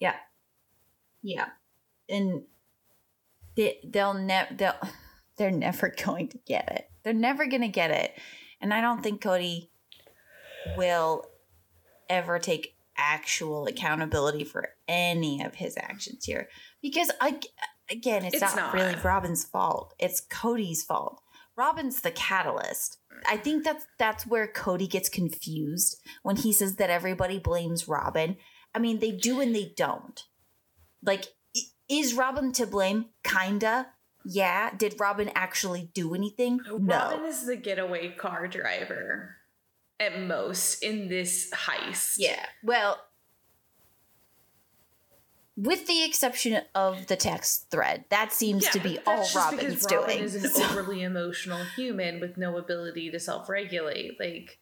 Yeah. 0.00 0.16
Yeah 1.22 1.48
and 2.08 2.42
they 3.56 3.78
they'll 3.84 4.14
never 4.14 4.54
they'll 4.54 4.78
they're 5.36 5.50
never 5.50 5.92
going 6.04 6.28
to 6.28 6.38
get 6.38 6.70
it. 6.72 6.88
They're 7.02 7.12
never 7.12 7.46
going 7.46 7.62
to 7.62 7.68
get 7.68 7.90
it. 7.90 8.12
And 8.60 8.72
I 8.72 8.80
don't 8.80 9.02
think 9.02 9.20
Kody 9.20 9.68
will 10.76 11.26
ever 12.08 12.38
take 12.38 12.74
actual 12.96 13.66
accountability 13.66 14.44
for 14.44 14.70
any 14.86 15.42
of 15.42 15.56
his 15.56 15.76
actions 15.76 16.24
here 16.24 16.48
because 16.80 17.10
I, 17.20 17.40
again 17.90 18.24
it's, 18.24 18.34
It's 18.34 18.40
not, 18.40 18.56
not. 18.56 18.74
really 18.74 18.94
robyn's 19.02 19.44
fault 19.44 19.94
it's 19.98 20.20
kody's 20.20 20.84
fault 20.84 21.20
robyn's 21.56 22.02
the 22.02 22.12
catalyst 22.12 22.98
i 23.28 23.36
think 23.36 23.64
that's 23.64 23.84
that's 23.98 24.26
where 24.26 24.46
kody 24.46 24.88
gets 24.88 25.08
confused 25.08 26.00
when 26.22 26.36
he 26.36 26.52
says 26.52 26.76
that 26.76 26.90
everybody 26.90 27.38
blames 27.38 27.88
robyn 27.88 28.36
i 28.74 28.78
mean 28.78 29.00
they 29.00 29.10
do 29.10 29.40
and 29.40 29.54
they 29.54 29.72
don't 29.76 30.24
like 31.02 31.26
is 31.88 32.14
robyn 32.14 32.52
to 32.52 32.66
blame 32.66 33.06
kinda 33.22 33.88
yeah 34.24 34.70
did 34.76 34.94
robyn 34.98 35.30
actually 35.34 35.90
do 35.94 36.14
anything 36.14 36.58
no 36.66 36.76
Robyn 36.78 37.24
is 37.26 37.46
the 37.46 37.56
getaway 37.56 38.10
car 38.10 38.46
driver 38.48 39.36
at 40.00 40.20
most 40.20 40.82
in 40.82 41.06
this 41.08 41.50
heist. 41.52 42.16
Yeah. 42.18 42.44
Well, 42.64 42.98
with 45.56 45.86
the 45.86 46.04
exception 46.04 46.62
of 46.74 47.06
the 47.06 47.14
text 47.14 47.70
thread, 47.70 48.04
that 48.08 48.32
seems 48.32 48.64
Yeah, 48.64 48.70
to 48.72 48.80
be 48.80 48.98
all 49.06 49.24
Robyn's 49.36 49.84
Robyn 49.84 50.06
doing. 50.08 50.18
is 50.24 50.34
an 50.34 50.50
So- 50.50 50.64
overly 50.64 51.02
emotional 51.02 51.62
human 51.76 52.18
with 52.18 52.36
no 52.36 52.56
ability 52.58 53.10
to 53.12 53.20
self-regulate. 53.20 54.18
Like 54.18 54.58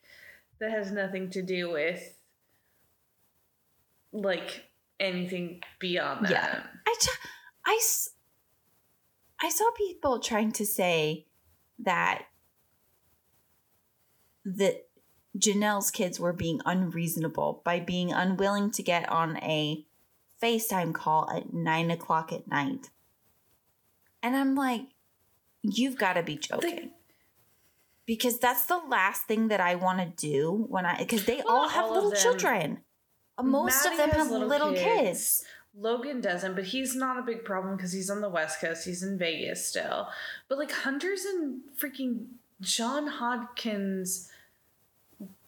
that 0.61 0.70
has 0.70 0.93
nothing 0.93 1.31
to 1.31 1.41
do 1.43 1.70
with 1.73 2.14
like 4.12 4.64
anything 5.03 5.61
beyond 5.80 6.26
that. 6.26 6.30
Yeah. 6.30 6.62
I, 6.86 6.96
I, 7.66 7.74
s- 7.80 8.11
I 9.40 9.50
saw 9.50 9.70
people 9.76 10.20
trying 10.20 10.53
to 10.53 10.64
say 10.64 11.26
that 11.80 12.24
that 14.44 14.86
Janelle's 15.38 15.90
kids 15.90 16.18
were 16.18 16.32
being 16.32 16.61
unreasonable 16.66 17.62
by 17.64 17.80
being 17.80 18.12
unwilling 18.12 18.70
to 18.72 18.82
get 18.82 19.09
on 19.09 19.36
a 19.38 19.84
FaceTime 20.42 20.92
call 20.92 21.30
at 21.30 21.53
nine 21.53 21.90
o'clock 21.90 22.32
at 22.32 22.48
night. 22.48 22.90
And 24.22 24.36
I'm 24.36 24.55
like, 24.55 24.82
you've 25.62 25.96
got 25.96 26.14
to 26.14 26.22
be 26.22 26.36
joking. 26.36 26.90
Because 28.05 28.38
that's 28.40 28.66
the 28.66 28.78
last 28.88 29.22
thing 29.26 29.48
that 29.48 29.61
I 29.61 29.76
want 29.76 30.00
to 30.00 30.07
do 30.07 30.66
when 30.68 30.84
I 30.84 30.98
because 30.98 31.24
they 31.24 31.36
Well, 31.46 31.57
all 31.57 31.68
have 31.68 31.84
all 31.84 31.94
little 31.94 32.12
children. 32.12 32.80
Uh, 33.39 33.43
Most 33.43 33.87
of 33.87 33.97
them 33.97 34.11
have 34.11 34.30
little, 34.30 34.72
kids. 34.74 35.45
Logan 35.76 36.20
doesn't, 36.20 36.55
but 36.55 36.64
he's 36.64 36.95
not 36.95 37.18
a 37.18 37.22
big 37.22 37.45
problem 37.45 37.76
because 37.76 37.93
he's 37.93 38.11
on 38.11 38.20
the 38.20 38.28
West 38.28 38.61
Coast. 38.61 38.85
He's 38.85 39.03
in 39.03 39.18
Vegas 39.18 39.66
still. 39.66 40.09
But 40.49 40.59
like 40.59 40.70
Hunter's 40.70 41.24
in 41.24 41.62
freaking 41.78 42.26
Johns 42.61 43.11
Hopkins 43.11 44.28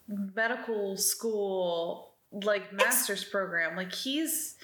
medical 0.08 0.96
school, 0.96 2.12
like 2.32 2.72
master's 2.72 3.22
program. 3.24 3.76
Like 3.76 3.92
he's 3.92 4.56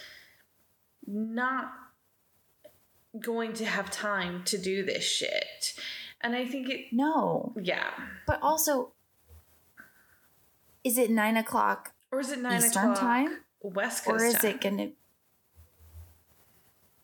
not 1.06 1.72
going 3.18 3.52
to 3.54 3.64
have 3.64 3.90
time 3.90 4.42
to 4.44 4.56
do 4.56 4.84
this 4.84 5.04
shit. 5.04 5.74
And 6.22 6.34
I 6.36 6.46
think 6.46 6.68
it, 6.68 6.86
No, 6.92 7.52
yeah. 7.60 7.90
but 8.26 8.40
also, 8.42 8.92
is 10.84 10.96
it 10.98 11.10
nine 11.10 11.36
o'clock 11.36 11.92
Or 12.12 12.20
is 12.20 12.30
it 12.30 12.40
nine 12.40 12.58
Eastern 12.58 12.90
o'clock 12.90 12.98
time? 13.00 13.38
West 13.62 14.04
Coast 14.04 14.22
or 14.22 14.24
is 14.26 14.34
time? 14.34 14.50
it 14.50 14.60
gonna? 14.60 14.88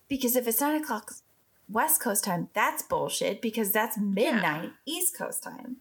Because 0.08 0.36
if 0.36 0.46
it's 0.46 0.60
nine 0.60 0.80
o'clock 0.82 1.12
West 1.68 2.00
Coast 2.00 2.24
time, 2.24 2.48
that's 2.54 2.82
bullshit. 2.82 3.40
Because 3.42 3.72
that's 3.72 3.98
midnight 3.98 4.72
East 4.84 5.16
Coast 5.16 5.42
time. 5.42 5.76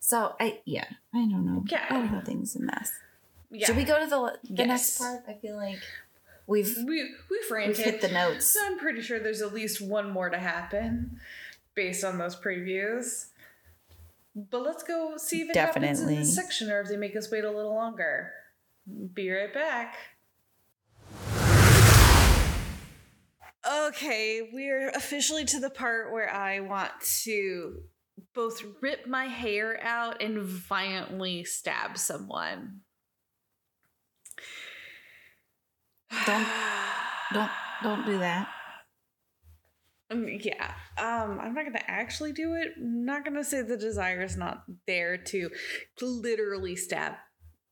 So 0.00 0.34
I 0.38 0.60
yeah 0.64 0.84
I 1.12 1.18
don't 1.18 1.44
know. 1.44 1.64
Yeah. 1.68 1.84
I 1.90 1.94
don't 1.94 2.12
know 2.12 2.20
things 2.20 2.54
a 2.56 2.60
mess. 2.60 2.92
yeah. 3.50 3.66
Should 3.66 3.76
we 3.76 3.84
go 3.84 3.98
to 4.02 4.06
the 4.08 4.38
the 4.54 4.64
Yes. 4.64 4.68
next 4.68 4.98
part? 4.98 5.22
I 5.28 5.34
feel 5.40 5.56
like 5.56 5.80
we've 6.46 6.76
We 6.86 7.10
we've 7.30 7.50
we've 7.50 7.76
hit 7.76 8.00
the 8.00 8.08
notes. 8.08 8.46
So 8.46 8.60
I'm 8.64 8.78
pretty 8.78 9.02
sure 9.02 9.18
there's 9.18 9.42
at 9.42 9.52
least 9.52 9.80
one 9.80 10.10
more 10.10 10.28
to 10.30 10.38
happen 10.38 11.18
based 11.74 12.04
on 12.04 12.18
those 12.18 12.36
previews. 12.36 13.26
But 14.38 14.62
let's 14.62 14.82
go 14.82 15.14
see 15.16 15.40
if 15.40 15.48
it 15.50 15.56
happens 15.56 15.84
in 15.84 15.92
Definitely. 16.08 16.16
this 16.18 16.34
section 16.34 16.70
or 16.70 16.82
if 16.82 16.88
they 16.88 16.96
make 16.98 17.16
us 17.16 17.30
wait 17.32 17.44
a 17.44 17.50
little 17.50 17.74
longer. 17.74 18.30
Be 19.14 19.30
right 19.30 19.52
back. 19.52 19.96
Okay, 23.68 24.48
we're 24.52 24.90
officially 24.90 25.44
to 25.46 25.58
the 25.58 25.70
part 25.70 26.12
where 26.12 26.30
I 26.32 26.60
want 26.60 26.92
to 27.24 27.78
both 28.34 28.62
rip 28.82 29.06
my 29.06 29.24
hair 29.24 29.82
out 29.82 30.22
and 30.22 30.42
violently 30.42 31.42
stab 31.44 31.96
someone. 31.98 32.80
Don't- 36.26 36.46
Don't 37.32 37.50
don't 37.82 38.06
do 38.06 38.18
that. 38.18 38.48
Um, 40.10 40.28
yeah. 40.28 40.72
Um, 40.98 41.40
I'm 41.40 41.54
not 41.54 41.64
gonna 41.64 41.80
actually 41.86 42.32
do 42.32 42.54
it. 42.54 42.74
I'm 42.76 43.04
not 43.04 43.24
gonna 43.24 43.44
say 43.44 43.62
the 43.62 43.76
desire 43.76 44.22
is 44.22 44.36
not 44.36 44.64
there 44.86 45.16
to 45.16 45.50
literally 46.00 46.76
stab 46.76 47.14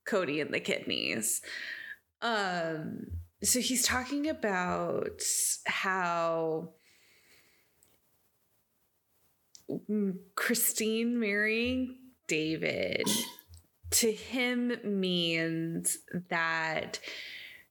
Kody 0.07 0.41
in 0.41 0.51
the 0.51 0.61
kidneys. 0.61 1.41
Um, 2.21 3.07
so 3.43 3.61
he's 3.61 3.85
talking 3.85 4.29
about 4.29 5.21
how 5.67 6.71
Christine 10.35 11.21
marrying 11.21 11.97
David 12.27 13.07
to 13.91 14.11
him 14.11 14.73
means 14.83 15.99
that 16.29 16.99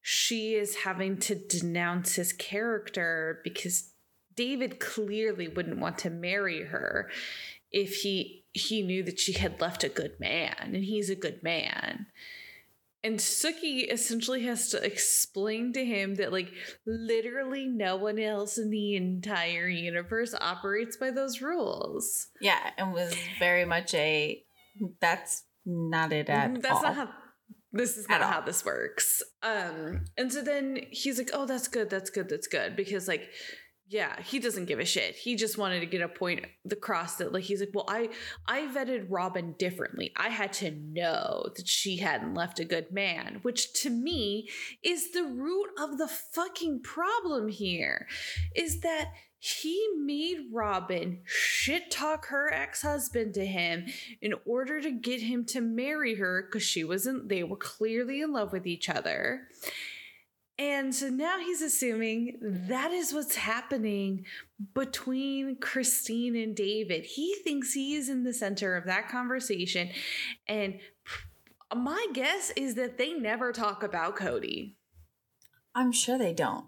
she 0.01 0.53
is 0.55 0.76
having 0.78 1.18
to 1.18 1.36
denounce 1.36 2.16
his 2.16 2.34
character 2.34 3.41
because 3.43 3.92
David 4.36 4.79
clearly 4.79 5.47
wouldn't 5.47 5.79
want 5.79 5.97
to 5.99 6.09
marry 6.09 6.63
her 6.65 7.09
if 7.71 7.95
he 7.97 8.45
he 8.53 8.84
knew 8.84 9.03
that 9.03 9.19
she 9.19 9.34
had 9.34 9.59
left 9.59 9.84
a 9.84 9.89
good 9.89 10.19
man 10.19 10.55
and 10.59 10.84
he's 10.84 11.09
a 11.09 11.15
good 11.15 11.41
man. 11.41 12.05
And 13.05 13.19
Suki 13.19 13.91
essentially 13.91 14.43
has 14.43 14.69
to 14.69 14.81
explain 14.81 15.73
to 15.73 15.84
him 15.84 16.15
that 16.15 16.31
like 16.31 16.49
literally 16.86 17.65
no 17.65 17.97
one 17.97 18.17
else 18.17 18.57
in 18.57 18.69
the 18.69 18.95
entire 18.95 19.67
universe 19.67 20.34
operates 20.39 20.95
by 20.95 21.11
those 21.11 21.41
rules. 21.41 22.27
Yeah, 22.39 22.71
and 22.77 22.93
was 22.93 23.13
very 23.39 23.65
much 23.65 23.93
a 23.93 24.43
that's 25.01 25.43
not 25.65 26.13
it 26.13 26.29
at 26.29 26.61
That's 26.61 26.75
all. 26.75 26.84
not 26.84 26.95
how 26.95 27.09
this 27.73 27.97
is 27.97 28.07
not 28.07 28.21
how 28.21 28.39
this 28.41 28.63
works. 28.63 29.21
Um 29.41 30.05
and 30.17 30.31
so 30.31 30.41
then 30.41 30.79
he's 30.91 31.17
like, 31.17 31.31
"Oh, 31.34 31.45
that's 31.45 31.67
good. 31.67 31.89
That's 31.89 32.09
good. 32.09 32.29
That's 32.29 32.47
good." 32.47 32.75
Because 32.75 33.07
like 33.07 33.29
yeah, 33.93 34.19
he 34.21 34.39
doesn't 34.39 34.65
give 34.65 34.79
a 34.79 34.85
shit. 34.85 35.15
He 35.15 35.35
just 35.35 35.57
wanted 35.57 35.81
to 35.81 35.85
get 35.85 36.01
a 36.01 36.07
point 36.07 36.45
across 36.69 37.17
that 37.17 37.31
like 37.31 37.43
he's 37.43 37.59
like, 37.59 37.69
"Well, 37.73 37.85
I 37.87 38.09
I 38.47 38.61
vetted 38.61 39.05
Robyn 39.07 39.53
differently. 39.59 40.11
I 40.15 40.29
had 40.29 40.51
to 40.53 40.71
know 40.71 41.51
that 41.55 41.67
she 41.67 41.97
hadn't 41.97 42.33
left 42.33 42.59
a 42.59 42.65
good 42.65 42.91
man," 42.91 43.39
which 43.43 43.71
to 43.81 43.91
me 43.91 44.49
is 44.81 45.11
the 45.11 45.23
root 45.23 45.69
of 45.79 45.99
the 45.99 46.07
fucking 46.07 46.81
problem 46.81 47.49
here. 47.49 48.07
Is 48.55 48.81
that 48.81 49.11
he 49.37 49.89
made 49.97 50.47
Robyn 50.51 51.19
shit 51.25 51.91
talk 51.91 52.27
her 52.27 52.51
ex-husband 52.51 53.33
to 53.33 53.45
him 53.45 53.85
in 54.21 54.33
order 54.45 54.81
to 54.81 54.89
get 54.89 55.21
him 55.21 55.43
to 55.45 55.59
marry 55.59 56.15
her 56.15 56.43
because 56.43 56.63
she 56.63 56.83
wasn't 56.83 57.27
they 57.27 57.43
were 57.43 57.57
clearly 57.57 58.21
in 58.21 58.31
love 58.31 58.53
with 58.53 58.65
each 58.65 58.89
other 58.89 59.49
and 60.57 60.93
so 60.93 61.09
now 61.09 61.39
he's 61.39 61.61
assuming 61.61 62.37
that 62.41 62.91
is 62.91 63.13
what's 63.13 63.35
happening 63.35 64.25
between 64.73 65.57
Christine 65.57 66.35
and 66.35 66.55
David. 66.55 67.05
He 67.05 67.35
thinks 67.43 67.73
he 67.73 67.95
is 67.95 68.07
in 68.09 68.23
the 68.23 68.33
center 68.33 68.75
of 68.75 68.85
that 68.85 69.09
conversation. 69.09 69.89
And 70.47 70.79
my 71.75 72.05
guess 72.13 72.51
is 72.55 72.75
that 72.75 72.97
they 72.97 73.13
never 73.13 73.51
talk 73.51 73.81
about 73.81 74.15
Kody. 74.15 74.75
I'm 75.73 75.91
sure 75.91 76.17
they 76.19 76.33
don't. 76.33 76.65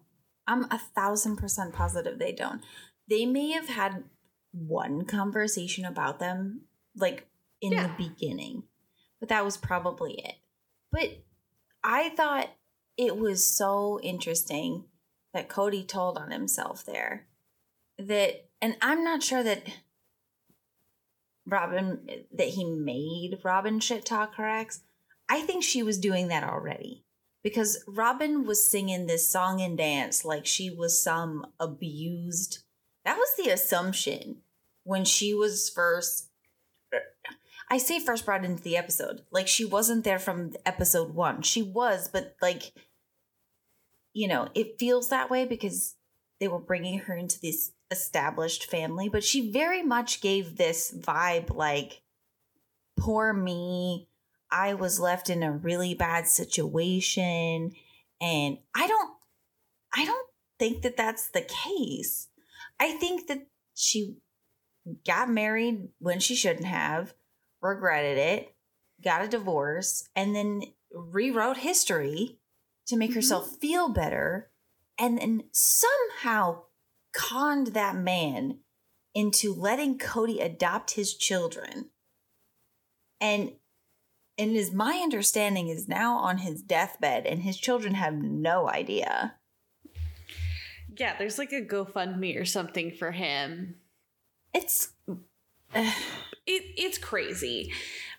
I'm 0.48 0.64
a 0.72 0.80
thousand 0.80 1.38
percent 1.38 1.74
positive 1.74 2.18
they 2.18 2.32
don't. 2.32 2.62
They 3.08 3.26
may 3.26 3.52
have 3.52 3.70
had 3.70 4.06
one 4.52 5.06
conversation 5.06 5.86
about 5.86 6.20
them, 6.20 6.62
like 6.96 7.28
in 7.62 7.74
Yeah. 7.74 7.88
the 7.88 8.10
beginning, 8.10 8.64
but 9.20 9.30
that 9.30 9.46
was 9.46 9.58
probably 9.58 10.14
it. 10.14 10.36
But 10.92 11.24
I 11.84 12.10
thought 12.10 12.50
it 12.98 13.18
was 13.18 13.46
so 13.46 14.00
interesting 14.02 14.86
that 15.34 15.50
Kody 15.50 15.88
told 15.88 16.18
on 16.18 16.32
himself 16.32 16.86
there. 16.86 17.28
That, 17.98 18.50
and 18.62 18.76
I'm 18.82 19.04
not 19.04 19.24
sure 19.24 19.44
that 19.44 19.64
Robyn, 21.46 22.26
that 22.34 22.50
he 22.50 22.66
made 22.66 23.40
Robyn 23.44 23.80
shit 23.80 24.06
talk 24.06 24.36
her 24.36 24.48
ex. 24.48 24.82
I 25.30 25.42
think 25.42 25.64
she 25.64 25.84
was 25.84 25.98
doing 25.98 26.28
that 26.28 26.44
already 26.44 27.04
because 27.44 27.84
Robyn 27.88 28.46
was 28.46 28.70
singing 28.70 29.06
this 29.06 29.30
song 29.30 29.62
and 29.62 29.78
dance 29.78 30.26
like 30.26 30.46
she 30.46 30.70
was 30.70 31.02
some 31.02 31.46
abused. 31.60 32.64
That 33.04 33.18
was 33.18 33.30
the 33.38 33.52
assumption 33.52 34.38
when 34.84 35.06
she 35.06 35.34
was 35.34 35.70
first. 35.70 36.30
I 37.70 37.78
say 37.78 38.00
first 38.00 38.26
brought 38.26 38.46
into 38.46 38.64
the 38.64 38.78
episode. 38.78 39.22
Like 39.32 39.48
she 39.48 39.66
wasn't 39.66 40.04
there 40.04 40.20
from 40.20 40.54
episode 40.66 41.14
one. 41.14 41.42
She 41.42 41.62
was, 41.62 42.08
but 42.08 42.36
like, 42.42 42.72
you 44.16 44.30
know, 44.30 44.48
it 44.56 44.80
feels 44.80 45.10
that 45.10 45.30
way 45.30 45.46
because 45.46 45.94
they 46.40 46.48
were 46.48 46.58
bringing 46.58 47.00
her 47.00 47.16
into 47.16 47.40
this 47.40 47.74
established 47.92 48.66
family. 48.72 49.10
But 49.10 49.26
she 49.26 49.52
very 49.52 49.84
much 49.84 50.22
gave 50.22 50.56
this 50.56 50.96
vibe 50.98 51.54
like, 51.54 52.02
poor 52.98 53.34
me. 53.34 54.08
I 54.50 54.74
was 54.74 55.02
left 55.02 55.30
in 55.30 55.44
a 55.44 55.52
really 55.52 55.96
bad 55.96 56.28
situation. 56.30 57.74
And 58.22 58.58
I 58.74 58.88
don't, 58.88 59.12
I 59.94 60.06
don't 60.06 60.28
think 60.60 60.84
that 60.84 60.96
that's 60.96 61.30
the 61.32 61.42
case. 61.42 62.30
I 62.80 62.94
think 62.94 63.28
that 63.28 63.48
she 63.76 64.16
got 65.06 65.30
married 65.30 65.90
when 66.00 66.22
she 66.22 66.36
shouldn't 66.36 66.68
have, 66.68 67.14
regretted 67.62 68.18
it, 68.18 68.56
got 69.04 69.26
a 69.26 69.28
divorce, 69.28 70.08
and 70.16 70.34
then 70.34 70.62
rewrote 70.94 71.58
history 71.58 72.40
to 72.88 72.98
make 72.98 73.12
mm-hmm. 73.12 73.18
herself 73.18 73.58
feel 73.60 73.90
better, 73.90 74.50
and 74.98 75.18
then 75.18 75.44
somehow 75.52 76.64
conned 77.14 77.68
that 77.68 77.96
man 77.96 78.60
into 79.14 79.54
letting 79.54 79.98
Kody 79.98 80.44
adopt 80.44 80.92
his 80.92 81.14
children. 81.16 81.90
And 83.22 83.54
and 84.38 84.52
is 84.52 84.74
my 84.74 85.00
understanding 85.02 85.70
is 85.70 85.88
now 85.88 86.18
on 86.18 86.40
his 86.40 86.62
deathbed 86.62 87.26
and 87.26 87.44
his 87.44 87.58
children 87.58 87.94
have 87.94 88.16
no 88.16 88.68
idea. 88.68 89.36
Yeah, 90.98 91.18
there's 91.18 91.38
like 91.38 91.54
a 91.54 91.62
GoFundMe 91.62 92.40
or 92.40 92.44
something 92.44 92.92
for 92.92 93.12
him 93.12 93.76
it's 94.56 94.90
it, 95.76 95.94
it's 96.48 96.98
crazy. 96.98 97.72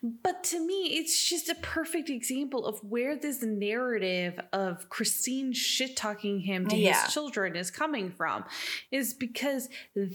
But 0.02 0.44
to 0.44 0.64
me, 0.64 0.98
it's 0.98 1.28
just 1.28 1.48
a 1.48 1.54
perfect 1.56 2.10
example 2.10 2.66
of 2.66 2.78
where 2.82 3.16
this 3.16 3.42
narrative 3.42 4.38
of 4.52 4.88
Christine 4.88 5.52
shit 5.52 5.96
talking 5.96 6.40
him 6.40 6.66
to 6.68 6.76
yeah. 6.76 7.04
his 7.04 7.12
children 7.12 7.56
is 7.56 7.70
coming 7.70 8.10
from. 8.10 8.44
Is 8.90 9.14
because 9.14 9.68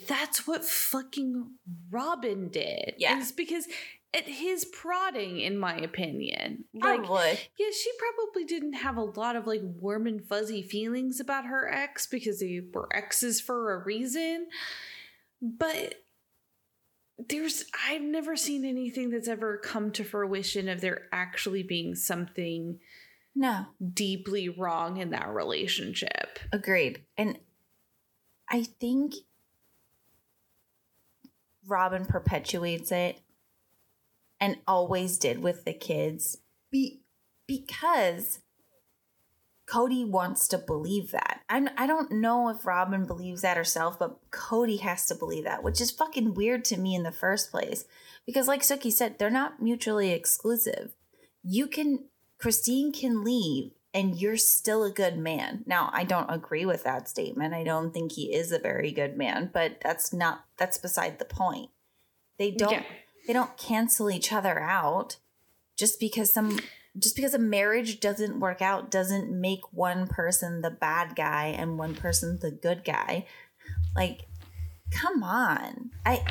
that's 0.08 0.48
what 0.48 0.64
fucking 0.66 1.52
Robyn 1.90 2.50
did. 2.50 2.96
Yeah. 2.98 3.18
It's 3.20 3.32
because 3.32 3.68
at 4.14 4.26
his 4.26 4.66
prodding, 4.66 5.40
in 5.40 5.58
my 5.58 5.76
opinion. 5.76 6.66
Like, 6.74 7.04
probably. 7.04 7.40
yeah, 7.58 7.68
she 7.72 7.92
probably 7.98 8.44
didn't 8.46 8.74
have 8.74 8.98
a 8.98 9.04
lot 9.04 9.36
of 9.36 9.48
like 9.48 9.62
warm 9.64 10.06
and 10.08 10.24
fuzzy 10.24 10.62
feelings 10.62 11.20
about 11.20 11.46
her 11.46 11.72
ex 11.72 12.08
because 12.08 12.40
they 12.40 12.62
were 12.74 12.90
exes 12.94 13.40
for 13.40 13.74
a 13.74 13.84
reason. 13.84 14.48
But 15.42 15.96
there's 17.30 17.66
I've 17.88 18.02
never 18.02 18.36
seen 18.36 18.66
anything 18.66 19.10
that's 19.10 19.28
ever 19.28 19.58
come 19.58 19.92
to 19.92 20.04
fruition 20.04 20.70
of 20.70 20.82
there 20.82 21.08
actually 21.12 21.64
being 21.64 21.96
something 21.96 22.80
no 23.36 23.66
deeply 23.94 24.50
wrong 24.50 24.98
in 24.98 25.12
that 25.12 25.30
relationship. 25.30 26.40
Agreed. 26.52 27.04
And 27.18 27.40
I 28.50 28.64
think 28.64 29.14
Robyn 31.66 32.06
perpetuates 32.06 32.92
it 32.92 33.20
and 34.40 34.58
always 34.68 35.18
did 35.18 35.42
with 35.42 35.64
the 35.64 35.74
kids 35.74 36.38
be 36.72 37.02
because 37.48 38.40
Kody 39.72 40.06
wants 40.08 40.48
to 40.50 40.58
believe 40.58 41.12
that. 41.12 41.42
I'm, 41.50 41.70
I 41.78 41.88
don't 41.88 42.12
know 42.12 42.50
if 42.50 42.66
Robyn 42.66 43.06
believes 43.06 43.42
that 43.42 43.58
herself, 43.58 43.98
but 43.98 44.20
Kody 44.32 44.82
has 44.82 45.06
to 45.08 45.16
believe 45.16 45.46
that, 45.46 45.64
which 45.64 45.80
is 45.80 45.92
fucking 45.92 46.34
weird 46.34 46.66
to 46.66 46.78
me 46.78 46.94
in 46.94 47.04
the 47.04 47.12
first 47.12 47.52
place. 47.52 47.86
Because, 48.26 48.48
like 48.48 48.62
Suki 48.62 48.92
said, 48.92 49.18
they're 49.18 49.30
not 49.30 49.62
mutually 49.62 50.12
exclusive. 50.12 50.94
You 51.42 51.68
can, 51.68 52.06
Christine 52.38 52.92
can 52.92 53.24
leave 53.24 53.72
and 53.94 54.20
you're 54.20 54.38
still 54.38 54.84
a 54.84 54.92
good 54.92 55.18
man. 55.18 55.64
Now, 55.66 55.90
I 55.94 56.04
don't 56.04 56.30
agree 56.30 56.66
with 56.66 56.84
that 56.84 57.08
statement. 57.08 57.54
I 57.54 57.64
don't 57.64 57.94
think 57.94 58.12
he 58.12 58.34
is 58.34 58.52
a 58.52 58.60
very 58.60 58.92
good 58.92 59.18
man, 59.18 59.52
but 59.54 59.78
that's 59.82 60.12
not, 60.12 60.46
that's 60.58 60.78
beside 60.78 61.18
the 61.18 61.26
point. 61.26 61.70
They 62.38 62.52
don't, 62.52 62.72
yeah. 62.72 62.84
they 63.26 63.34
don't 63.34 63.58
cancel 63.58 64.10
each 64.10 64.34
other 64.34 64.60
out 64.60 65.18
just 65.78 66.00
because 66.00 66.34
some 66.34 66.60
just 66.98 67.16
because 67.16 67.34
a 67.34 67.40
marriage 67.40 68.00
doesn't 68.00 68.40
work 68.40 68.62
out 68.62 68.92
doesn't 68.92 69.32
make 69.32 69.62
one 69.72 70.08
person 70.08 70.62
the 70.62 70.72
bad 70.72 71.16
guy 71.16 71.48
and 71.48 71.78
one 71.78 71.96
person 71.96 72.40
the 72.42 72.52
good 72.52 72.84
guy. 72.84 73.26
Like, 73.96 74.28
come 74.92 75.24
on. 75.24 75.92
I 76.06 76.24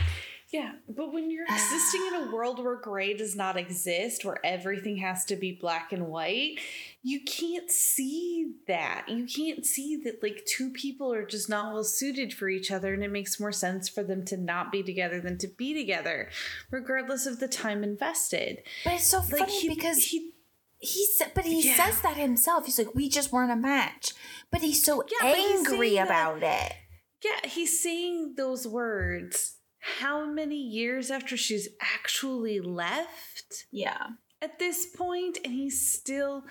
yeah, 0.53 0.73
but 0.89 1.13
when 1.13 1.31
you're 1.31 1.45
existing 1.45 2.09
in 2.09 2.15
a 2.15 2.31
world 2.35 2.63
where 2.63 2.81
gray 2.81 3.15
does 3.15 3.37
not 3.37 3.57
exist, 3.57 4.25
where 4.25 4.45
everything 4.45 4.97
has 4.97 5.25
to 5.27 5.37
be 5.37 5.57
black 5.61 5.93
and 5.93 6.09
white, 6.09 6.59
you 7.05 7.21
can't 7.21 7.71
see 7.71 8.55
that. 8.67 9.05
You 9.09 9.27
can't 9.27 9.65
see 9.65 10.01
that 10.05 10.23
like 10.25 10.45
two 10.47 10.71
people 10.71 11.13
are 11.13 11.25
just 11.25 11.49
not 11.49 11.73
well 11.73 11.85
suited 11.85 12.35
for 12.35 12.49
each 12.49 12.73
other, 12.73 12.93
and 12.93 13.05
it 13.05 13.13
makes 13.13 13.39
more 13.39 13.53
sense 13.53 13.89
for 13.89 14.03
them 14.03 14.25
to 14.27 14.37
not 14.37 14.73
be 14.73 14.83
together 14.83 15.21
than 15.21 15.39
to 15.39 15.47
be 15.47 15.73
together, 15.73 16.29
regardless 16.73 17.27
of 17.27 17.39
the 17.39 17.49
time 17.49 17.85
invested. 17.85 18.59
But 18.85 18.95
it's 18.95 19.07
so 19.07 19.19
like, 19.19 19.39
funny 19.39 19.61
he, 19.61 19.69
because 19.69 19.99
he 20.07 20.33
he 20.81 21.07
said, 21.07 21.33
but 21.35 21.45
he 21.45 21.69
yeah. 21.69 21.77
says 21.77 22.01
that 22.01 22.17
himself. 22.17 22.65
He's 22.65 22.79
like, 22.79 22.95
we 22.95 23.09
just 23.09 23.33
weren't 23.33 23.53
a 23.53 23.57
match. 23.57 24.13
But 24.51 24.63
he's 24.63 24.85
so 24.85 25.05
yeah, 25.21 25.29
angry 25.29 25.91
he's 25.91 25.99
about 26.01 26.41
that, 26.41 26.71
it. 26.71 26.77
Yeah, 27.23 27.51
he's 27.51 27.83
saying 27.83 28.35
those 28.37 28.67
words 28.67 29.59
how 29.81 30.27
many 30.27 30.57
years 30.57 31.11
after 31.11 31.37
she's 31.37 31.69
actually 31.81 32.61
left? 32.61 33.67
Yeah. 33.73 34.09
At 34.43 34.59
this 34.59 34.87
point, 34.87 35.39
and 35.45 35.53
he's 35.53 35.91
still 35.93 36.45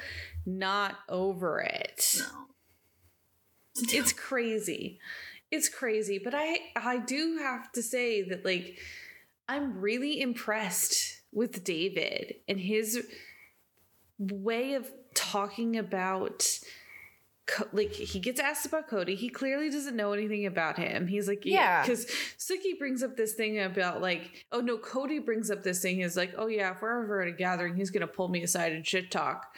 not 0.46 0.98
over 1.08 1.60
it. 1.60 2.18
No. 2.20 2.46
It's 3.92 4.14
crazy. 4.14 5.00
It's 5.52 5.70
crazy. 5.70 6.20
But 6.24 6.34
I 6.36 6.60
I 6.76 6.98
do 6.98 7.40
have 7.42 7.72
to 7.74 7.82
say 7.82 8.28
that 8.30 8.46
like 8.46 8.78
I'm 9.48 9.80
really 9.80 10.22
impressed 10.22 11.22
with 11.32 11.64
David 11.64 12.36
and 12.48 12.60
his 12.60 13.08
way 14.20 14.74
of 14.74 14.92
talking 15.16 15.78
about 15.78 16.60
like 17.72 17.92
he 17.92 18.20
gets 18.20 18.40
asked 18.40 18.66
about 18.66 18.90
Kody. 18.90 19.16
He 19.16 19.30
clearly 19.30 19.70
doesn't 19.70 19.96
know 19.96 20.14
anything 20.14 20.46
about 20.46 20.78
him. 20.78 21.08
He's 21.08 21.28
like, 21.28 21.46
yeah, 21.46 21.82
because 21.82 22.06
Suki 22.38 22.78
brings 22.78 23.02
up 23.02 23.18
this 23.18 23.34
thing 23.34 23.60
about 23.60 24.02
like, 24.02 24.46
oh 24.52 24.62
no, 24.62 24.78
Kody 24.78 25.24
brings 25.24 25.50
up 25.50 25.64
this 25.64 25.82
thing. 25.82 25.98
He's 25.98 26.18
like, 26.18 26.34
oh 26.38 26.48
yeah, 26.48 26.72
if 26.72 26.82
we're 26.82 27.04
ever 27.04 27.22
at 27.22 27.28
a 27.28 27.32
gathering, 27.32 27.76
he's 27.76 27.90
gonna 27.90 28.08
pull 28.08 28.28
me 28.28 28.44
aside 28.44 28.74
and 28.74 28.86
shit 28.86 29.10
talk 29.10 29.56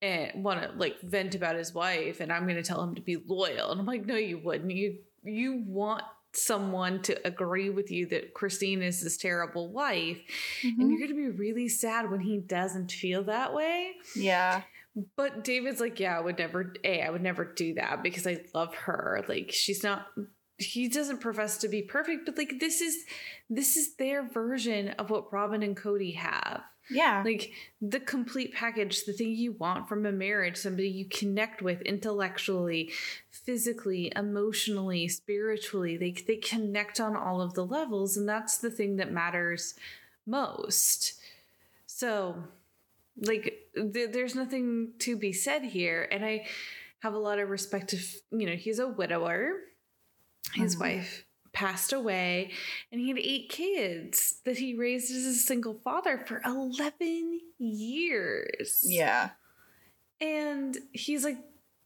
and 0.00 0.44
want 0.44 0.60
to 0.60 0.70
like 0.76 1.00
vent 1.00 1.34
about 1.34 1.56
his 1.56 1.72
wife, 1.72 2.20
and 2.20 2.32
I'm 2.32 2.46
gonna 2.46 2.62
tell 2.62 2.82
him 2.82 2.94
to 2.96 3.00
be 3.00 3.16
loyal. 3.16 3.70
And 3.70 3.80
I'm 3.80 3.86
like, 3.86 4.04
no, 4.04 4.16
you 4.16 4.38
wouldn't. 4.38 4.70
You 4.70 4.98
you 5.24 5.62
want 5.66 6.02
someone 6.34 7.02
to 7.02 7.26
agree 7.26 7.70
with 7.70 7.90
you 7.90 8.06
that 8.06 8.34
Christine 8.34 8.82
is 8.82 9.02
this 9.02 9.16
terrible 9.16 9.68
wife. 9.70 10.18
Mm-hmm. 10.62 10.80
And 10.80 10.90
you're 10.90 10.98
going 10.98 11.10
to 11.10 11.30
be 11.30 11.36
really 11.36 11.68
sad 11.68 12.10
when 12.10 12.20
he 12.20 12.38
doesn't 12.38 12.92
feel 12.92 13.24
that 13.24 13.52
way. 13.52 13.92
Yeah. 14.16 14.62
But 15.16 15.44
David's 15.44 15.80
like, 15.80 16.00
yeah, 16.00 16.18
I 16.18 16.20
would 16.20 16.38
never, 16.38 16.74
A, 16.84 17.02
I 17.02 17.10
would 17.10 17.22
never 17.22 17.44
do 17.44 17.74
that 17.74 18.02
because 18.02 18.26
I 18.26 18.44
love 18.54 18.74
her. 18.74 19.24
Like, 19.28 19.50
she's 19.50 19.82
not, 19.82 20.06
he 20.58 20.88
doesn't 20.88 21.20
profess 21.20 21.58
to 21.58 21.68
be 21.68 21.82
perfect, 21.82 22.26
but 22.26 22.36
like, 22.36 22.60
this 22.60 22.80
is, 22.80 23.04
this 23.48 23.76
is 23.76 23.96
their 23.96 24.28
version 24.28 24.90
of 24.90 25.10
what 25.10 25.32
Robyn 25.32 25.62
and 25.62 25.76
Kody 25.76 26.16
have. 26.16 26.62
Yeah. 26.90 27.22
Like 27.24 27.52
the 27.80 28.00
complete 28.00 28.52
package, 28.52 29.04
the 29.04 29.12
thing 29.12 29.30
you 29.30 29.52
want 29.52 29.88
from 29.88 30.04
a 30.04 30.12
marriage, 30.12 30.56
somebody 30.56 30.88
you 30.88 31.06
connect 31.08 31.62
with 31.62 31.80
intellectually, 31.82 32.92
physically, 33.44 34.12
emotionally, 34.14 35.08
spiritually. 35.08 35.96
They 35.96 36.12
they 36.12 36.36
connect 36.36 37.00
on 37.00 37.16
all 37.16 37.40
of 37.40 37.54
the 37.54 37.66
levels 37.66 38.16
and 38.16 38.28
that's 38.28 38.58
the 38.58 38.70
thing 38.70 38.96
that 38.96 39.12
matters 39.12 39.74
most. 40.26 41.14
So, 41.86 42.44
like 43.16 43.68
th- 43.74 44.12
there's 44.12 44.34
nothing 44.34 44.92
to 45.00 45.16
be 45.16 45.32
said 45.32 45.62
here 45.62 46.08
and 46.10 46.24
I 46.24 46.46
have 47.00 47.14
a 47.14 47.18
lot 47.18 47.40
of 47.40 47.50
respect 47.50 47.90
to, 47.90 47.98
you 48.30 48.46
know, 48.46 48.56
he's 48.56 48.78
a 48.78 48.88
widower. 48.88 49.54
His 50.54 50.74
mm-hmm. 50.74 50.84
wife 50.84 51.24
passed 51.52 51.92
away 51.92 52.50
and 52.90 53.00
he 53.00 53.08
had 53.08 53.18
eight 53.18 53.48
kids 53.48 54.40
that 54.44 54.58
he 54.58 54.74
raised 54.74 55.10
as 55.10 55.24
a 55.24 55.34
single 55.34 55.74
father 55.74 56.18
for 56.18 56.40
11 56.44 57.40
years. 57.58 58.84
Yeah. 58.86 59.30
And 60.20 60.78
he's 60.92 61.24
like, 61.24 61.38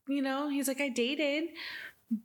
you 0.09 0.23
know, 0.23 0.49
he's 0.49 0.69
like, 0.69 0.81
I 0.81 0.89
dated, 0.89 1.51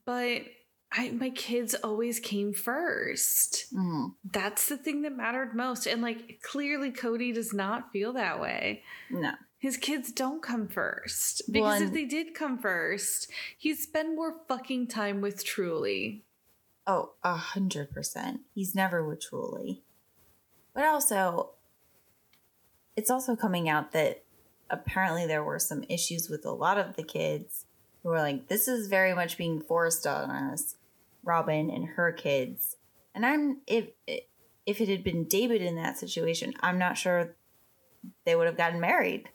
but 0.05 0.43
I, 0.91 1.11
my 1.11 1.29
kids 1.29 1.73
always 1.75 2.19
came 2.19 2.53
1st 2.53 3.73
mm-hmm. 3.73 4.05
That's 4.32 4.67
the 4.67 4.77
thing 4.77 5.03
that 5.03 5.15
mattered 5.15 5.55
most. 5.55 5.88
And 5.88 6.01
like, 6.01 6.41
clearly, 6.43 6.91
Kody 6.91 7.34
does 7.34 7.53
not 7.53 7.91
feel 7.91 8.13
that 8.13 8.41
way. 8.41 8.84
No. 9.09 9.32
His 9.57 9.77
kids 9.77 10.11
don't 10.11 10.41
come 10.41 10.67
first. 10.67 11.43
Because 11.49 11.79
One. 11.79 11.84
if 11.84 11.93
they 11.93 12.05
did 12.05 12.34
come 12.34 12.57
first, 12.57 13.29
he'd 13.57 13.75
spend 13.75 14.15
more 14.15 14.38
fucking 14.47 14.88
time 14.88 15.21
with 15.21 15.45
Truely. 15.45 16.25
Oh, 16.88 17.11
a 17.23 17.36
hundred 17.36 17.91
percent. 17.91 18.41
He's 18.53 18.73
never 18.73 19.07
with 19.07 19.21
Truely. 19.21 19.84
But 20.73 20.86
also, 20.86 21.51
it's 22.95 23.11
also 23.11 23.36
coming 23.36 23.69
out 23.69 23.91
that 23.91 24.23
apparently 24.69 25.27
there 25.27 25.43
were 25.43 25.59
some 25.59 25.84
issues 25.89 26.27
with 26.27 26.45
a 26.45 26.51
lot 26.51 26.79
of 26.79 26.95
the 26.95 27.03
kids 27.03 27.65
who 28.04 28.10
were 28.10 28.20
like, 28.20 28.47
this 28.47 28.68
is 28.68 28.88
very 28.88 29.14
much 29.14 29.38
being 29.38 29.62
forced 29.62 30.08
on 30.08 30.30
us, 30.32 30.76
Robyn 31.24 31.70
and 31.70 31.86
her 31.89 32.12
kids. 32.12 32.78
And 33.14 33.26
I'm 33.26 33.62
if 33.68 33.89
if 34.66 34.80
it 34.82 34.88
had 34.89 35.04
been 35.04 35.26
David 35.26 35.62
in 35.62 35.76
that 35.76 35.97
situation, 35.97 36.54
I'm 36.62 36.78
not 36.78 36.97
sure 36.97 37.36
they 38.26 38.36
would 38.36 38.47
have 38.47 38.58
gotten 38.58 38.80
married. 38.80 39.30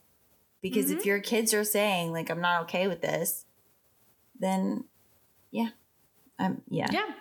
Because 0.63 0.91
Mhm. 0.91 0.99
if 0.99 1.07
your 1.07 1.21
kids 1.21 1.55
are 1.55 1.65
saying 1.65 2.13
like 2.13 2.31
I'm 2.31 2.41
not 2.41 2.63
okay 2.65 2.89
with 2.89 3.03
this, 3.03 3.45
then 4.39 4.85
yeah. 5.51 5.71
I'm 6.39 6.63
yeah. 6.69 6.89
Yeah. 6.91 7.15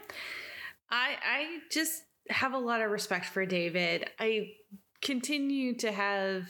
I 0.90 1.18
I 1.24 1.58
just 1.70 2.04
have 2.30 2.54
a 2.54 2.58
lot 2.58 2.82
of 2.82 2.90
respect 2.92 3.26
for 3.26 3.46
David. 3.46 4.10
I 4.20 4.54
continue 5.02 5.76
to 5.78 5.92
have 5.92 6.48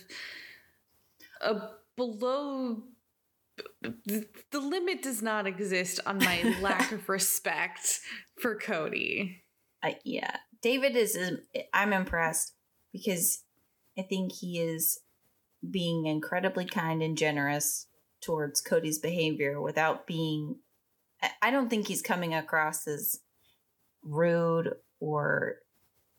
a 1.42 1.70
below 1.98 2.84
the 3.82 4.60
limit 4.60 5.02
does 5.02 5.22
not 5.22 5.48
exist 5.48 6.00
on 6.06 6.18
my 6.18 6.56
lack 6.62 6.92
of 6.92 7.08
respect 7.10 8.00
for 8.40 8.58
Kody. 8.58 9.38
I, 9.84 9.98
yeah, 10.04 10.38
David 10.62 10.96
is, 10.96 11.16
is. 11.16 11.40
I'm 11.74 11.94
impressed 11.94 12.54
because 12.92 13.44
I 13.98 14.02
think 14.02 14.34
he 14.34 14.60
is 14.60 15.00
being 15.70 16.06
incredibly 16.06 16.66
kind 16.66 17.02
and 17.02 17.18
generous 17.18 17.88
towards 18.22 18.62
Kody's 18.62 19.00
behavior 19.00 19.62
without 19.62 20.08
being. 20.08 20.58
I- 21.42 21.52
don't 21.52 21.70
think 21.70 21.88
he's 21.88 22.02
coming 22.02 22.34
across 22.34 22.88
as 22.88 23.20
rude 24.04 24.76
or. 25.00 25.58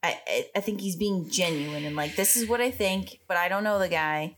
I, 0.03 0.47
I, 0.55 0.61
think 0.61 0.81
he's 0.81 0.95
being 0.95 1.29
genuine 1.29 1.85
and 1.85 1.97
like 1.97 2.15
this 2.15 2.37
is 2.37 2.49
what 2.49 2.61
I 2.61 2.71
think, 2.71 3.19
but 3.27 3.37
I 3.37 3.49
don't 3.49 3.65
know 3.65 3.81
the 3.81 3.89
guy, 3.89 4.37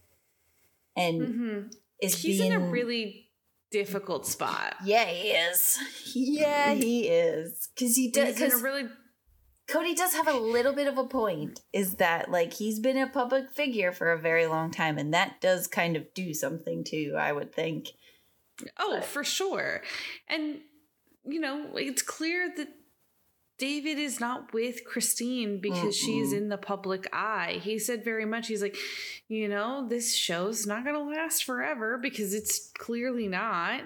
and 0.97 1.21
Mhm. 1.21 1.75
Is 2.01 2.23
He's 2.23 2.39
being 2.39 2.53
in 2.53 2.61
a 2.63 2.65
really 2.65 3.31
difficult 3.71 4.27
spot. 4.27 4.77
yeah 4.85 5.05
he 5.05 5.29
is 5.31 5.77
yeah 6.15 6.73
he 6.73 7.07
is 7.09 7.69
because 7.75 7.97
he 7.97 8.11
does 8.11 8.39
He's 8.39 8.53
in 8.55 8.59
a 8.59 8.63
really 8.63 8.85
Kody 9.69 9.95
does 9.95 10.15
have 10.15 10.27
a 10.27 10.33
little 10.33 10.73
bit 10.73 10.87
of 10.87 10.97
a 10.97 11.05
point 11.05 11.61
is 11.75 11.97
that 11.97 12.31
like 12.31 12.55
he's 12.55 12.81
been 12.81 12.97
a 12.97 13.07
public 13.07 13.53
figure 13.53 13.93
for 13.93 14.11
a 14.13 14.19
very 14.19 14.47
long 14.47 14.71
time 14.71 14.97
and 14.97 15.13
that 15.13 15.43
does 15.43 15.67
kind 15.67 15.95
of 15.97 16.15
do 16.15 16.33
something 16.33 16.83
too, 16.85 17.15
I 17.19 17.33
would 17.33 17.53
think. 17.53 17.89
Oh, 18.79 18.95
But- 18.95 19.05
for 19.05 19.23
sure. 19.23 19.83
And, 20.27 20.61
you 21.27 21.39
know, 21.39 21.67
it's 21.77 22.01
clear 22.01 22.51
that 22.57 22.69
David 23.59 23.99
is 23.99 24.21
not 24.21 24.53
with 24.53 24.85
Christine 24.85 25.61
because 25.61 25.97
she's 25.97 26.33
Mm-mm. 26.33 26.39
in 26.39 26.49
the 26.49 26.57
public 26.57 27.09
eye. 27.13 27.61
He 27.63 27.79
said 27.79 28.05
very 28.05 28.25
much, 28.25 28.47
he's 28.47 28.63
like, 28.63 28.77
you 29.29 29.49
know, 29.49 29.87
this 29.89 30.15
show's 30.15 30.67
not 30.67 30.85
going 30.85 30.95
to 30.95 31.03
last 31.03 31.45
forever 31.45 31.99
because 31.99 32.35
it's 32.35 32.71
clearly 32.79 33.27
not. 33.27 33.83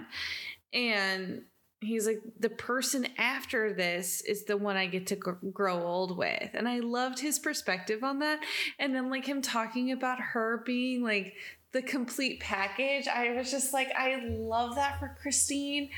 And 0.74 1.42
he's 1.80 2.06
like, 2.06 2.20
the 2.38 2.50
person 2.50 3.08
after 3.18 3.72
this 3.72 4.20
is 4.20 4.44
the 4.44 4.56
one 4.56 4.76
I 4.76 4.86
get 4.86 5.06
to 5.08 5.16
gr- 5.16 5.32
grow 5.52 5.82
old 5.82 6.16
with. 6.16 6.50
And 6.52 6.68
I 6.68 6.80
loved 6.80 7.18
his 7.18 7.38
perspective 7.38 8.04
on 8.04 8.18
that. 8.20 8.40
And 8.78 8.94
then, 8.94 9.10
like, 9.10 9.24
him 9.24 9.42
talking 9.42 9.90
about 9.90 10.20
her 10.20 10.62
being 10.64 11.02
like, 11.02 11.34
the 11.72 11.82
complete 11.82 12.40
package. 12.40 13.08
I 13.08 13.32
was 13.32 13.50
just 13.50 13.72
like, 13.72 13.90
I 13.96 14.22
love 14.26 14.74
that 14.76 15.00
for 15.00 15.16
Christine 15.20 15.88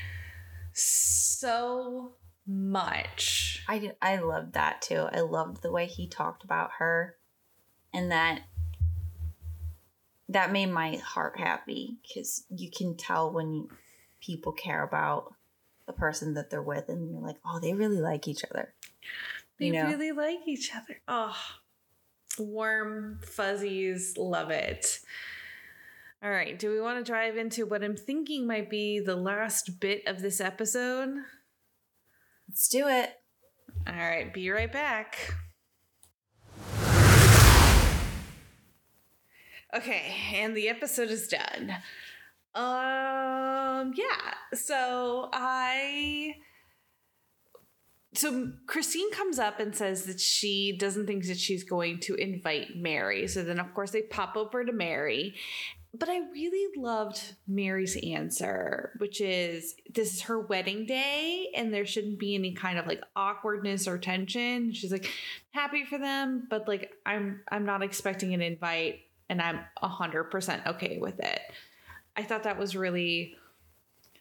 so 0.71 2.13
much. 2.47 3.54
I 3.67 3.79
did, 3.79 3.95
I 4.01 4.17
loved 4.17 4.53
that 4.53 4.81
too. 4.81 5.07
I 5.11 5.21
loved 5.21 5.61
the 5.61 5.71
way 5.71 5.85
he 5.85 6.07
talked 6.07 6.43
about 6.43 6.71
her 6.79 7.15
and 7.93 8.11
that 8.11 8.41
that 10.29 10.51
made 10.51 10.67
my 10.67 10.95
heart 10.97 11.39
happy 11.39 11.97
cuz 12.13 12.45
you 12.49 12.69
can 12.69 12.95
tell 12.97 13.31
when 13.31 13.69
people 14.19 14.51
care 14.51 14.83
about 14.83 15.33
the 15.85 15.93
person 15.93 16.33
that 16.33 16.49
they're 16.49 16.61
with 16.61 16.89
and 16.89 17.11
you're 17.11 17.21
like, 17.21 17.37
"Oh, 17.45 17.59
they 17.59 17.73
really 17.73 17.99
like 17.99 18.27
each 18.27 18.43
other." 18.43 18.73
They 19.59 19.67
You 19.67 19.73
know? 19.73 19.85
really 19.85 20.11
like 20.11 20.47
each 20.47 20.75
other. 20.75 20.99
Oh, 21.07 21.37
warm 22.39 23.19
fuzzies. 23.23 24.17
Love 24.17 24.49
it. 24.51 24.99
All 26.23 26.29
right. 26.31 26.57
Do 26.57 26.71
we 26.71 26.81
want 26.81 26.97
to 26.97 27.09
drive 27.09 27.37
into 27.37 27.65
what 27.65 27.83
I'm 27.83 27.95
thinking 27.95 28.47
might 28.47 28.69
be 28.69 28.99
the 28.99 29.15
last 29.15 29.79
bit 29.79 30.03
of 30.07 30.21
this 30.21 30.41
episode? 30.41 31.17
Let's 32.49 32.67
do 32.67 32.87
it. 32.87 33.21
All 33.87 33.93
right. 33.93 34.33
Be 34.33 34.49
right 34.49 34.71
back. 34.71 35.33
Okay. 39.73 40.15
And 40.33 40.55
the 40.55 40.69
episode 40.69 41.09
is 41.09 41.27
done. 41.27 41.71
Um, 42.55 43.93
yeah. 43.95 44.33
So 44.53 45.29
I 45.33 46.35
so 48.13 48.51
Christine 48.65 49.11
comes 49.11 49.39
up 49.39 49.59
and 49.59 49.75
says 49.75 50.05
that 50.05 50.21
she 50.21 50.77
doesn't 50.77 51.05
think 51.05 51.25
that 51.27 51.37
she's 51.37 51.65
going 51.65 51.99
to 52.01 52.15
invite 52.15 52.75
Meri. 52.75 53.27
So 53.27 53.43
then 53.43 53.59
of 53.59 53.73
course 53.73 53.91
they 53.91 54.03
pop 54.03 54.37
over 54.37 54.63
to 54.63 54.71
Meri. 54.71 55.35
But 55.97 56.09
I 56.09 56.19
really 56.31 56.67
loved 56.75 57.21
Meri's 57.47 57.95
answer, 57.97 58.93
which 58.97 59.21
is 59.21 59.75
this 59.93 60.15
is 60.15 60.21
her 60.23 60.39
wedding 60.39 60.85
day 60.85 61.51
and 61.55 61.73
there 61.73 61.85
shouldn't 61.85 62.19
be 62.19 62.35
any 62.35 62.53
kind 62.53 62.77
of 62.77 62.87
like 62.87 63.01
awkwardness 63.15 63.87
or 63.87 63.97
tension. 63.97 64.73
She's 64.73 64.91
like 64.91 65.09
happy 65.51 65.85
for 65.85 65.97
them, 65.97 66.47
but 66.49 66.67
like 66.67 66.91
I'm 67.05 67.41
I'm 67.49 67.65
not 67.65 67.83
expecting 67.83 68.33
an 68.33 68.41
invite 68.41 69.01
and 69.29 69.41
I'm 69.41 69.59
100% 69.81 70.67
okay 70.67 70.97
with 70.99 71.19
it. 71.19 71.41
I 72.17 72.23
thought 72.23 72.43
that 72.43 72.59
was 72.59 72.75
really 72.75 73.35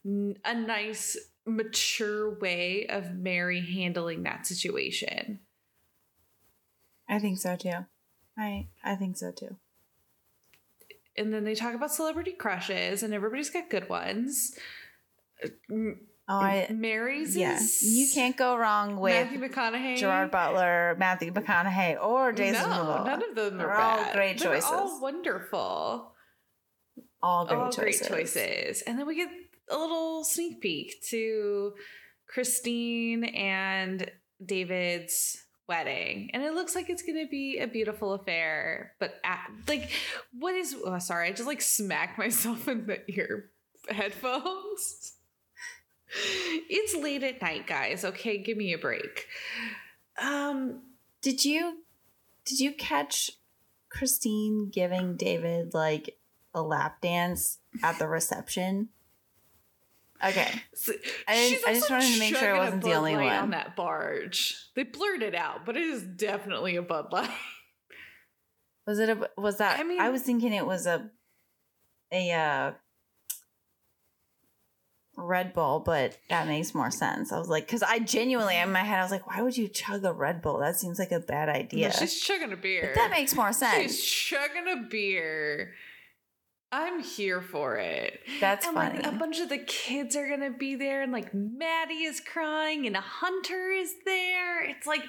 a 0.04 0.54
nice 0.54 1.16
mature 1.46 2.38
way 2.38 2.86
of 2.88 3.14
Meri 3.14 3.60
handling 3.60 4.22
that 4.24 4.46
situation. 4.46 5.40
I 7.08 7.18
think 7.18 7.38
so 7.38 7.56
too. 7.56 7.86
I 8.38 8.68
I 8.82 8.96
think 8.96 9.16
so 9.16 9.30
too. 9.30 9.56
And 11.16 11.32
then 11.32 11.44
they 11.44 11.54
talk 11.54 11.74
about 11.74 11.92
celebrity 11.92 12.32
crushes, 12.32 13.02
and 13.02 13.14
everybody's 13.14 13.50
got 13.50 13.70
good 13.70 13.88
ones. 13.88 14.52
Oh, 15.76 15.92
I 16.28 16.68
Meri's 16.70 17.36
yeah. 17.36 17.56
is 17.56 17.82
You 17.82 18.08
can't 18.14 18.36
go 18.36 18.56
wrong 18.56 18.96
with 18.98 19.12
Matthew 19.12 19.40
McConaughey, 19.46 19.98
Gerard 19.98 20.30
Butler, 20.30 20.96
Matthew 20.98 21.30
McConaughey, 21.32 22.02
or 22.02 22.32
Jason 22.32 22.70
no, 22.70 22.76
Momoa. 22.76 23.04
none 23.04 23.22
of 23.28 23.34
them 23.34 23.54
are 23.54 23.58
They're 23.58 23.74
all 23.74 23.96
bad. 23.98 24.14
great 24.14 24.38
They're 24.38 24.52
choices. 24.54 24.70
all 24.70 25.00
wonderful. 25.02 26.14
all 27.22 27.46
great 27.46 27.56
all 27.58 27.70
choices. 27.70 28.08
great 28.08 28.20
choices. 28.20 28.82
And 28.86 28.98
then 28.98 29.06
we 29.06 29.16
get 29.16 29.28
a 29.70 29.76
little 29.76 30.24
sneak 30.24 30.62
peek 30.62 30.94
to 31.10 31.74
Christine 32.26 33.24
and 33.24 34.10
David's 34.44 35.43
wedding. 35.68 36.30
And 36.32 36.42
it 36.42 36.54
looks 36.54 36.74
like 36.74 36.90
it's 36.90 37.02
going 37.02 37.24
to 37.24 37.30
be 37.30 37.58
a 37.58 37.66
beautiful 37.66 38.12
affair. 38.12 38.92
But 39.00 39.14
at, 39.24 39.50
like, 39.68 39.90
what 40.38 40.54
is, 40.54 40.76
oh, 40.84 40.98
sorry, 40.98 41.28
I 41.28 41.32
just 41.32 41.46
like 41.46 41.62
smacked 41.62 42.18
myself 42.24 42.68
in 42.68 42.86
the 42.86 43.00
ear 43.10 43.50
headphones. 43.88 45.12
It's 46.16 46.94
late 46.94 47.24
at 47.24 47.42
night, 47.42 47.66
guys. 47.66 48.04
Okay, 48.04 48.38
give 48.38 48.56
me 48.56 48.72
a 48.72 48.78
break. 48.78 49.26
Um, 50.22 50.82
Did 51.22 51.44
you 51.44 51.78
did 52.44 52.60
you 52.60 52.72
catch 52.72 53.32
Christine 53.88 54.70
giving 54.70 55.16
David 55.16 55.74
like 55.74 56.16
a 56.54 56.62
lap 56.62 57.00
dance 57.00 57.58
at 57.82 57.98
the 57.98 58.06
reception? 58.06 58.90
Okay. 60.24 60.50
So- 60.74 60.92
I 61.28 61.58
I 61.66 61.74
just 61.74 61.90
wanted 61.90 62.12
to 62.14 62.18
make 62.18 62.36
sure 62.36 62.54
I 62.54 62.58
wasn't 62.58 62.82
the 62.82 62.94
only 62.94 63.14
one. 63.16 63.26
on 63.26 63.50
that 63.50 63.76
barge. 63.76 64.56
They 64.74 64.82
blurred 64.84 65.22
it 65.22 65.34
out, 65.34 65.64
but 65.66 65.76
it 65.76 65.82
is 65.84 66.02
definitely 66.02 66.76
a 66.76 66.82
Bud 66.82 67.12
Light. 67.12 67.30
Was 68.86 68.98
it 68.98 69.08
a 69.08 69.30
was 69.38 69.58
that 69.58 69.80
I 69.80 69.82
mean, 69.82 70.00
I, 70.00 70.10
was 70.10 70.22
thinking 70.22 70.52
it 70.52 70.66
was 70.66 70.86
a 70.86 71.10
a 72.12 72.30
uh 72.32 72.72
Red 75.16 75.52
Bull, 75.54 75.80
but 75.80 76.18
that 76.28 76.48
makes 76.48 76.74
more 76.74 76.90
sense. 76.90 77.32
I 77.32 77.38
was 77.38 77.48
like, 77.48 77.66
because 77.66 77.82
I 77.84 78.00
genuinely 78.00 78.56
in 78.58 78.72
my 78.72 78.80
head, 78.80 78.98
I 78.98 79.02
was 79.02 79.12
like, 79.12 79.26
why 79.28 79.42
would 79.42 79.56
you 79.56 79.68
chug 79.68 80.04
a 80.04 80.12
Red 80.12 80.42
Bull? 80.42 80.58
That 80.58 80.76
seems 80.76 80.98
like 80.98 81.12
a 81.12 81.20
bad 81.20 81.46
No, 81.48 81.54
idea. 81.54 81.92
she's 81.92 82.20
chugging 82.20 82.52
a 82.52 82.56
beer. 82.56 82.82
but 82.94 83.00
that 83.00 83.10
makes 83.10 83.34
more 83.34 83.52
sense. 83.52 83.94
She's 83.94 84.04
chugging 84.04 84.66
a 84.68 84.82
beer. 84.88 85.72
I'm 86.76 87.00
here 87.00 87.40
for 87.40 87.76
it. 87.76 88.18
That's 88.40 88.66
and 88.66 88.74
funny. 88.74 88.96
like 88.96 89.06
a 89.06 89.12
bunch 89.12 89.38
of 89.38 89.48
the 89.48 89.58
kids 89.58 90.16
are 90.16 90.28
gonna 90.28 90.50
be 90.50 90.74
there, 90.74 91.02
and 91.02 91.12
like 91.12 91.32
Maddie 91.32 92.02
is 92.02 92.18
crying, 92.20 92.84
and 92.88 92.96
a 92.96 93.00
hunter 93.00 93.70
is 93.70 93.94
there. 94.04 94.64
It's 94.68 94.84
like 94.86 95.02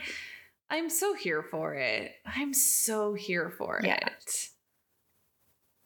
I'm 0.69 0.91
so 0.91 1.15
here 1.15 1.41
for 1.41 1.73
it. 1.73 2.11
I'm 2.25 2.53
so 2.53 3.15
here 3.15 3.49
for 3.57 3.81
Yeah. 3.83 3.97
it. 4.05 4.49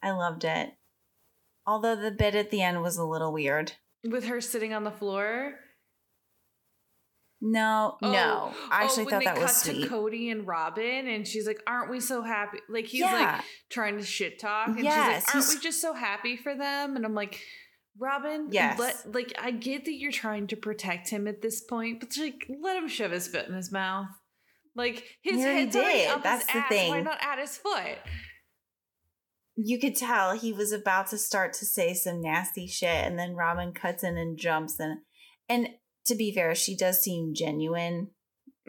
I 0.04 0.12
loved 0.12 0.44
it. 0.44 0.74
Although 1.66 1.96
the 1.96 2.12
bit 2.12 2.36
at 2.36 2.52
the 2.52 2.62
end 2.62 2.82
was 2.82 2.98
a 2.98 3.06
little 3.06 3.32
weird. 3.32 3.74
With 4.04 4.26
her 4.26 4.42
sitting 4.42 4.74
on 4.74 4.84
the 4.84 4.92
floor. 4.92 5.60
No, 7.42 7.98
oh, 8.02 8.12
no. 8.12 8.54
I 8.70 8.82
oh, 8.82 8.84
actually 8.86 9.06
when 9.06 9.12
thought 9.14 9.20
they 9.20 9.26
that 9.26 9.36
cut 9.36 9.44
was 9.44 9.62
to 9.62 9.72
sweet. 9.74 9.90
Kody 9.90 10.32
and 10.32 10.46
Robyn, 10.46 11.08
and 11.08 11.26
she's 11.26 11.48
like, 11.48 11.62
"Aren't 11.66 11.90
we 11.90 12.02
so 12.02 12.22
happy?" 12.22 12.60
Like 12.68 12.86
he's 12.86 13.02
Yeah. 13.02 13.14
like 13.38 13.46
trying 13.70 13.98
to 13.98 14.04
shit 14.04 14.40
talk, 14.40 14.68
and 14.68 14.80
Yes, 14.80 14.94
she's 14.96 14.98
like, 15.06 15.36
"Aren't 15.36 15.46
he's- 15.46 15.56
we 15.56 15.62
just 15.62 15.82
so 15.82 15.94
happy 15.94 16.36
for 16.36 16.54
them?" 16.54 16.98
And 16.98 17.06
I'm 17.06 17.14
like, 17.16 17.40
"Robyn, 17.98 18.50
Yes. 18.52 18.78
let 18.78 19.14
like 19.14 19.34
I 19.40 19.52
get 19.52 19.86
that 19.86 19.94
you're 19.94 20.12
trying 20.12 20.48
to 20.48 20.58
protect 20.58 21.10
him 21.12 21.28
at 21.30 21.42
this 21.42 21.62
point, 21.62 22.02
but 22.02 22.10
like 22.18 22.46
let 22.62 22.76
him 22.76 22.90
shove 22.90 23.12
his 23.12 23.28
foot 23.30 23.48
in 23.48 23.54
his 23.54 23.72
mouth. 23.72 24.08
Like 24.76 25.06
his 25.22 25.38
He 25.38 25.42
already 25.44 25.60
head's 25.62 25.76
already 25.78 25.98
did. 26.00 26.12
up 26.12 26.24
That's 26.24 26.50
his 26.50 26.62
the 26.70 26.76
ass. 26.82 26.90
Why 26.90 27.02
not 27.02 27.20
at 27.22 27.40
his 27.40 27.58
foot? 27.58 27.98
You 29.56 29.80
could 29.80 29.96
tell 29.96 30.34
he 30.38 30.54
was 30.54 30.72
about 30.72 31.08
to 31.08 31.18
start 31.18 31.54
to 31.54 31.66
say 31.66 31.94
some 31.94 32.22
nasty 32.22 32.66
shit, 32.68 33.06
and 33.06 33.18
then 33.20 33.36
Robyn 33.36 33.74
cuts 33.74 34.04
in 34.04 34.18
and 34.18 34.38
jumps 34.38 34.80
and 34.80 35.00
and 35.50 35.70
to 36.10 36.16
be 36.16 36.32
fair, 36.34 36.54
she 36.56 36.76
does 36.76 37.02
seem 37.02 37.34
genuine 37.34 38.10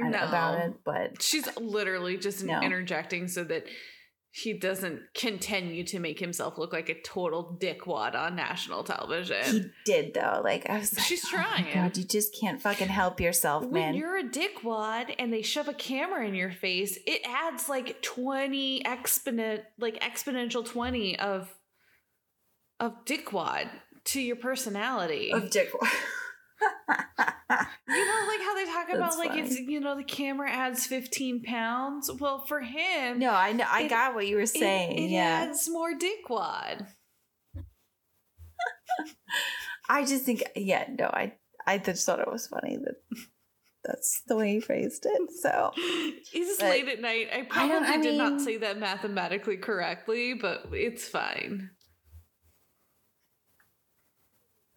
uh, 0.02 0.08
No, 0.08 0.22
about 0.28 0.58
it, 0.60 0.74
but 0.84 1.20
she's 1.20 1.46
literally 1.58 2.16
just 2.16 2.44
No. 2.44 2.60
interjecting 2.62 3.28
so 3.28 3.44
that 3.44 3.64
he 4.32 4.52
doesn't 4.56 5.00
continue 5.12 5.82
to 5.82 5.98
make 5.98 6.20
himself 6.20 6.56
look 6.56 6.72
like 6.72 6.88
a 6.88 6.94
total 7.02 7.58
dickwad 7.60 8.14
on 8.14 8.36
national 8.36 8.84
television. 8.84 9.42
he 9.44 9.64
did 9.84 10.14
though. 10.14 10.40
Like 10.44 10.70
I 10.70 10.78
was 10.78 10.96
like, 10.96 11.04
She's 11.04 11.24
"Oh 11.26 11.30
trying. 11.30 11.74
God, 11.74 11.96
you 11.96 12.04
just 12.04 12.36
can't 12.40 12.62
fucking 12.62 12.86
help 12.86 13.20
yourself, 13.20 13.64
when 13.64 13.72
man. 13.72 13.94
you're 13.96 14.16
a 14.18 14.22
dickwad 14.22 15.12
and 15.18 15.32
they 15.32 15.42
shove 15.42 15.66
a 15.66 15.74
camera 15.74 16.24
in 16.28 16.36
your 16.36 16.52
face, 16.52 16.96
it 17.08 17.22
adds 17.26 17.68
like 17.68 18.00
20 18.02 18.86
exponent 18.86 19.62
like 19.80 19.98
exponential 20.00 20.64
20 20.64 21.18
of 21.18 21.52
of 22.78 23.04
dickwad 23.04 23.68
to 24.04 24.20
your 24.20 24.36
personality. 24.36 25.32
Of 25.32 25.50
dick. 25.50 25.72
you 27.88 28.06
know 28.06 28.26
like 28.28 28.40
how 28.40 28.54
they 28.54 28.64
talk 28.66 28.88
about 28.88 28.98
That's 29.00 29.16
like 29.18 29.34
it's 29.36 29.54
funny. 29.56 29.72
you 29.72 29.80
know 29.80 29.96
the 29.96 30.04
camera 30.04 30.50
adds 30.50 30.86
15 30.86 31.42
pounds. 31.42 32.10
Well, 32.18 32.44
for 32.46 32.60
him 32.60 33.18
no, 33.18 33.30
I 33.30 33.52
know. 33.52 33.64
I 33.68 33.82
It- 33.82 33.88
got 33.88 34.14
what 34.14 34.26
you 34.26 34.36
were 34.36 34.46
saying. 34.46 34.98
it, 34.98 35.10
yeah, 35.10 35.46
adds 35.48 35.68
more 35.70 35.92
dickwad. 35.94 36.86
I 39.88 40.04
just 40.04 40.24
think. 40.24 40.42
Yeah, 40.54 40.84
no, 40.98 41.06
I 41.06 41.34
I 41.66 41.78
just 41.78 42.04
thought 42.06 42.20
it 42.20 42.30
was 42.30 42.46
funny 42.46 42.76
that 42.76 42.96
that's 43.84 44.22
the 44.26 44.36
way 44.36 44.52
he 44.54 44.60
phrased 44.60 45.06
it. 45.06 45.30
So 45.42 45.72
It's 46.32 46.58
But- 46.60 46.70
late 46.70 46.88
at 46.88 47.00
night. 47.00 47.28
I 47.32 47.38
I 47.38 47.42
probably 47.42 47.68
don't- 47.70 47.84
I 47.84 47.96
did 48.00 48.18
not 48.18 48.40
say 48.40 48.58
that 48.58 48.78
mathematically 48.78 49.56
correctly, 49.56 50.34
but 50.34 50.66
it's 50.72 51.08
fine. 51.08 51.70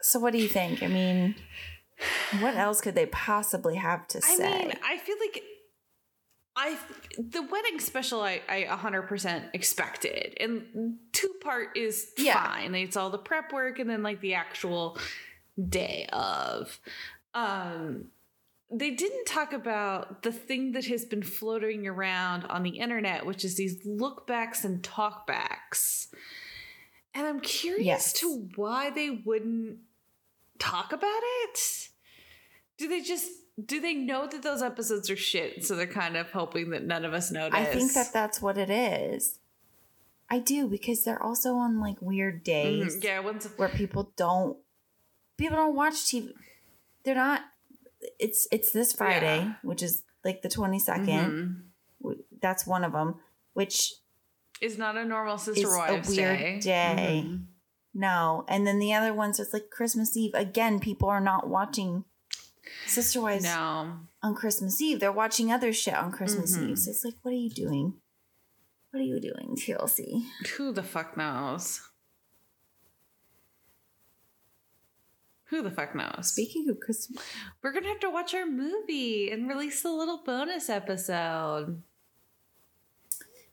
so 0.01 0.19
what 0.19 0.33
do 0.33 0.39
you 0.39 0.47
think? 0.49 0.83
I 0.83 0.87
mean, 0.87 1.35
what 2.39 2.55
else 2.55 2.81
could 2.81 2.95
they 2.95 3.05
possibly 3.07 3.75
have 3.75 4.07
to 4.09 4.17
I 4.19 4.35
say? 4.35 4.65
mean, 4.65 4.73
I 4.83 4.97
feel 4.97 5.15
like 5.19 5.43
I 6.55 6.77
the 7.17 7.41
wedding 7.41 7.79
special 7.79 8.21
I 8.21 8.41
I 8.47 8.63
100% 8.69 9.49
expected. 9.53 10.37
And 10.39 10.97
two 11.11 11.33
part 11.41 11.75
is 11.77 12.11
Yeah. 12.17 12.41
fine. 12.43 12.75
It's 12.75 12.95
all 12.95 13.09
the 13.09 13.17
prep 13.17 13.51
work 13.51 13.79
and 13.79 13.89
then 13.89 14.03
like 14.03 14.21
the 14.21 14.35
actual 14.35 14.97
day 15.69 16.07
of 16.13 16.79
um 17.33 18.05
they 18.75 18.89
didn't 18.91 19.25
talk 19.25 19.53
about 19.53 20.23
the 20.23 20.31
thing 20.31 20.71
that 20.71 20.85
has 20.85 21.05
been 21.05 21.21
floating 21.21 21.85
around 21.87 22.43
on 22.45 22.63
the 22.63 22.79
internet, 22.79 23.23
which 23.25 23.45
is 23.45 23.55
these 23.55 23.79
look 23.85 24.25
backs 24.25 24.63
and 24.65 24.83
talk 24.83 25.27
backs. 25.27 26.07
And 27.13 27.27
I'm 27.27 27.39
curious 27.39 27.85
Yes. 27.85 28.13
to 28.13 28.47
why 28.55 28.89
they 28.89 29.11
wouldn't 29.11 29.77
talk 30.57 30.91
about 30.91 31.21
it. 31.43 31.89
Do 32.77 32.87
they 32.87 33.01
just 33.01 33.29
do 33.63 33.79
they 33.79 33.93
know 33.93 34.27
that 34.27 34.41
those 34.41 34.61
episodes 34.63 35.09
are 35.09 35.15
shit, 35.15 35.63
so 35.65 35.75
they're 35.75 35.85
kind 35.87 36.17
of 36.17 36.31
hoping 36.31 36.71
that 36.71 36.83
none 36.83 37.05
of 37.05 37.13
us 37.13 37.31
notice? 37.31 37.59
I 37.59 37.65
think 37.65 37.93
that 37.93 38.11
that's 38.13 38.41
what 38.41 38.57
it 38.57 38.69
is. 38.69 39.39
I 40.29 40.39
do 40.39 40.67
because 40.67 41.03
they're 41.03 41.21
also 41.21 41.55
on 41.55 41.79
like 41.79 42.01
weird 42.01 42.43
days 42.43 42.95
Mhm, 42.97 43.03
yeah, 43.03 43.19
once 43.19 43.45
where 43.57 43.69
people 43.69 44.11
don't 44.15 44.57
people 45.37 45.57
don't 45.57 45.75
watch 45.75 45.93
TV. 46.05 46.33
They're 47.03 47.15
not. 47.15 47.41
It's 48.19 48.47
it's 48.51 48.71
this 48.71 48.93
Friday, 48.93 49.39
Yeah. 49.43 49.53
which 49.61 49.83
is 49.83 50.01
like 50.25 50.41
the 50.41 50.49
twenty 50.49 50.79
Mhm. 50.79 51.61
That's 52.41 52.65
one 52.65 52.83
of 52.83 52.93
them. 52.93 53.19
Which 53.53 53.93
is 54.61 54.77
not 54.77 54.97
a 54.97 55.05
normal 55.05 55.37
sister 55.37 55.67
It's 55.67 56.09
a 56.09 56.11
weird 56.11 56.39
day. 56.39 56.59
day. 56.59 57.23
Mhm. 57.27 57.45
no, 57.93 58.43
and 58.47 58.65
then 58.65 58.79
the 58.79 58.93
other 58.93 59.13
ones 59.13 59.39
it's 59.39 59.53
like 59.53 59.69
Christmas 59.69 60.17
Eve. 60.17 60.33
Again, 60.33 60.79
people 60.79 61.09
are 61.09 61.21
not 61.21 61.47
watching 61.47 62.05
Sister 62.87 63.21
Wives 63.21 63.43
No, 63.43 63.99
on 64.21 64.35
Christmas 64.35 64.81
Eve. 64.81 64.99
They're 64.99 65.11
watching 65.11 65.51
other 65.51 65.73
shit 65.73 65.93
on 65.95 66.11
Christmas 66.11 66.55
Mhm. 66.57 66.69
Eve. 66.71 66.79
So 66.79 66.91
it's 66.91 67.03
like, 67.05 67.15
what 67.21 67.31
are 67.31 67.37
you 67.37 67.49
doing? 67.49 67.95
What 68.91 68.99
are 68.99 69.03
you 69.03 69.19
doing, 69.19 69.55
TLC? 69.57 70.25
who 70.57 70.71
the 70.71 70.83
fuck 70.83 71.17
knows? 71.17 71.81
Who 75.45 75.61
the 75.61 75.71
fuck 75.71 75.93
knows? 75.93 76.29
Speaking 76.29 76.67
of 76.69 76.79
Christmas, 76.79 77.21
We're 77.61 77.71
gonna 77.73 77.87
have 77.89 77.99
to 77.99 78.09
watch 78.09 78.33
our 78.33 78.45
movie 78.45 79.29
and 79.31 79.47
release 79.47 79.83
a 79.85 79.89
little 79.91 80.17
bonus 80.17 80.69
episode. 80.69 81.81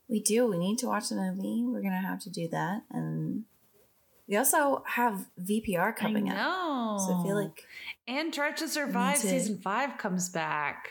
we 0.09 0.19
do. 0.21 0.45
We 0.47 0.59
need 0.59 0.77
to 0.79 0.87
watch 0.87 1.09
the 1.11 1.15
movie. 1.17 1.63
We're 1.65 1.83
gonna 1.83 2.01
have 2.01 2.21
to 2.23 2.31
do 2.31 2.49
that, 2.49 2.83
and 2.91 3.45
we 4.27 4.37
also 4.37 4.83
have 4.87 5.27
VPR 5.39 5.93
coming 5.95 6.29
up. 6.31 6.99
So 7.01 7.15
I 7.15 7.23
feel 7.25 7.37
like 7.37 7.65
and 8.11 8.33
Drive 8.33 8.57
to 8.57 8.69
Survive 8.69 9.19
season 9.19 9.59
five 9.59 9.97
comes 9.97 10.29
back. 10.29 10.91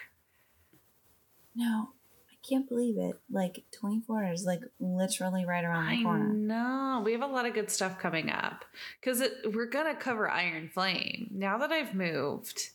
no, 1.56 1.90
I 2.32 2.48
can't 2.48 2.68
believe 2.68 2.98
it. 2.98 3.20
Like 3.30 3.64
twenty 3.78 4.02
four 4.02 4.24
is 4.24 4.46
like 4.46 4.62
literally 4.80 5.46
right 5.46 5.64
around 5.64 5.86
the 5.88 6.00
I 6.00 6.04
corner. 6.04 6.34
No, 6.34 7.02
We 7.04 7.12
have 7.12 7.22
a 7.22 7.28
lot 7.28 7.46
of 7.46 7.54
good 7.54 7.70
stuff 7.70 8.00
coming 8.00 8.30
up 8.32 8.64
because 9.00 9.22
we're 9.54 9.66
gonna 9.66 9.96
cover 9.96 10.30
Iron 10.30 10.70
Flame. 10.74 11.28
Now 11.32 11.58
that 11.58 11.72
I've 11.72 11.94
moved, 11.94 12.70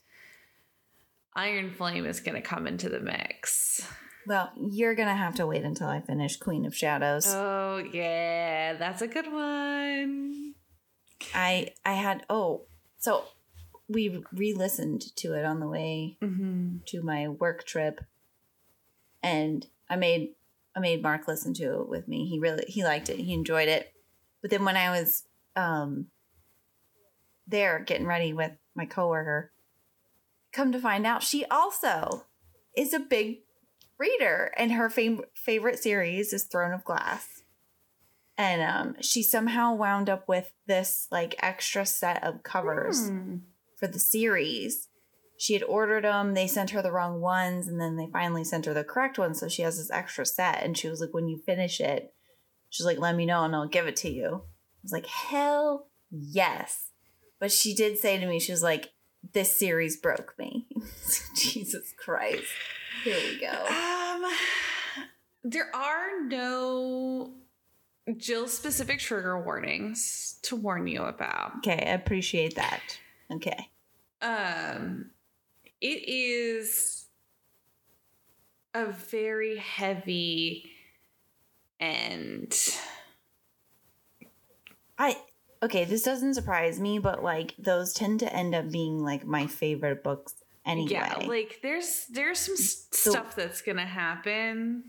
Iron 1.35 1.73
Flame 1.73 2.05
is 2.05 2.21
gonna 2.21 2.43
come 2.43 2.67
into 2.67 2.89
the 2.89 3.01
mix. 3.01 3.89
Well, 4.27 4.53
you're 4.57 4.95
gonna 4.95 5.17
have 5.17 5.35
to 5.37 5.47
wait 5.47 5.65
until 5.65 5.89
I 5.89 6.01
finish 6.01 6.37
Queen 6.37 6.67
of 6.67 6.77
Shadows. 6.77 7.27
Oh 7.35 7.79
yeah, 7.93 8.75
that's 8.75 9.03
a 9.03 9.09
good 9.09 9.33
one. 9.33 10.55
I 11.35 11.73
I 11.85 11.93
had 11.93 12.25
oh 12.29 12.63
so 12.99 13.25
we 13.89 14.23
re-listened 14.33 15.03
to 15.17 15.35
it 15.35 15.45
on 15.45 15.61
the 15.61 15.69
way 15.69 16.17
Mm-hmm. 16.23 16.77
to 16.87 17.03
my 17.03 17.29
work 17.29 17.65
trip 17.65 18.01
and 19.23 19.67
I 19.89 19.97
made 19.97 20.35
I 20.77 20.81
made 20.81 21.03
Mark 21.03 21.29
listen 21.29 21.55
to 21.55 21.81
it 21.83 21.89
with 21.89 22.09
me. 22.09 22.27
He 22.29 22.39
really 22.41 22.65
he 22.67 22.83
liked 22.85 23.09
it. 23.09 23.19
He 23.19 23.33
enjoyed 23.33 23.69
it. 23.69 23.93
But 24.43 24.51
then 24.51 24.65
when 24.65 24.77
I 24.77 24.91
was 24.99 25.25
um 25.57 26.07
there 27.47 27.79
getting 27.81 28.07
ready 28.07 28.33
with 28.33 28.53
my 28.75 28.87
coworker, 28.87 29.53
come 30.53 30.73
to 30.73 30.81
find 30.81 31.07
out 31.07 31.23
she 31.23 31.45
also 31.47 32.25
is 32.77 32.93
a 32.95 32.99
big 32.99 33.41
reader 33.99 34.53
and 34.57 34.73
her 34.73 34.91
fam- 34.91 35.25
favorite 35.35 35.79
series 35.79 36.33
is 36.33 36.45
Throne 36.45 36.73
of 36.73 36.85
Glass. 36.85 37.43
And 38.37 38.63
um 38.63 38.97
she 39.01 39.23
somehow 39.23 39.75
wound 39.75 40.09
up 40.11 40.27
with 40.27 40.53
this 40.67 41.07
like 41.13 41.37
extra 41.39 41.87
set 41.87 42.25
of 42.25 42.43
covers 42.43 43.09
Hmm. 43.09 43.37
For 43.79 43.87
the 43.87 43.99
series. 43.99 44.89
She 45.37 45.55
had 45.55 45.63
ordered 45.65 46.05
them. 46.05 46.35
They 46.35 46.47
sent 46.47 46.71
her 46.71 46.83
the 46.83 46.93
wrong 46.93 47.21
ones, 47.21 47.67
and 47.67 47.81
then 47.81 47.97
they 47.97 48.09
finally 48.13 48.45
sent 48.45 48.67
her 48.67 48.75
the 48.75 48.85
correct 48.85 49.19
ones. 49.19 49.41
So 49.41 49.49
she 49.49 49.63
has 49.63 49.79
this 49.79 49.91
extra 49.91 50.25
set. 50.25 50.63
And 50.63 50.77
she 50.79 50.89
was 50.89 51.01
like, 51.01 51.13
"When 51.13 51.29
you 51.29 51.39
finish 51.45 51.81
it, 51.81 52.15
she's 52.71 52.87
like, 52.87 52.99
let 52.99 53.17
me 53.17 53.27
know, 53.27 53.45
and 53.45 53.55
I'll 53.55 53.69
give 53.69 53.87
it 53.87 53.97
to 53.97 54.11
you." 54.11 54.43
I 54.45 54.83
was 54.83 54.93
like, 54.93 55.07
"Hell 55.07 55.89
yes!" 56.11 56.91
But 57.41 57.53
she 57.53 57.75
did 57.75 57.99
say 57.99 58.19
to 58.19 58.27
me, 58.27 58.39
she 58.39 58.53
was 58.53 58.63
like, 58.63 58.93
"This 59.33 59.55
series 59.55 59.97
broke 59.97 60.35
me." 60.39 60.67
Jesus 61.37 61.93
Christ! 61.99 62.45
Here 63.03 63.17
we 63.17 63.41
go. 63.41 63.67
Um, 63.67 64.25
there 65.43 65.75
are 65.75 66.23
no 66.27 67.35
Jill 68.17 68.49
specific 68.49 68.99
trigger 68.99 69.43
warnings 69.43 70.39
to 70.43 70.57
warn 70.57 70.87
you 70.87 71.03
about. 71.03 71.57
Okay, 71.59 71.85
I 71.87 71.95
appreciate 71.95 72.55
that. 72.57 72.81
Okay. 73.35 73.71
Um, 74.23 75.11
it 75.81 76.09
is 76.09 77.07
a 78.73 78.87
very 78.87 79.57
heavy 79.59 80.71
and 81.81 82.57
I 84.99 85.17
okay, 85.63 85.85
this 85.85 86.03
doesn't 86.03 86.35
surprise 86.35 86.81
me, 86.81 86.99
but 86.99 87.23
like 87.23 87.55
those 87.59 87.93
tend 87.93 88.21
to 88.21 88.35
end 88.35 88.55
up 88.55 88.71
being 88.71 89.03
like 89.03 89.27
my 89.27 89.47
favorite 89.47 90.03
books 90.03 90.35
anyway. 90.65 90.93
yeah, 90.93 91.17
like 91.27 91.61
there's 91.63 92.07
there's 92.11 92.39
some 92.39 92.55
s 92.55 92.87
stuff 92.93 93.35
that's 93.37 93.63
gonna 93.63 93.87
happen. 93.87 94.85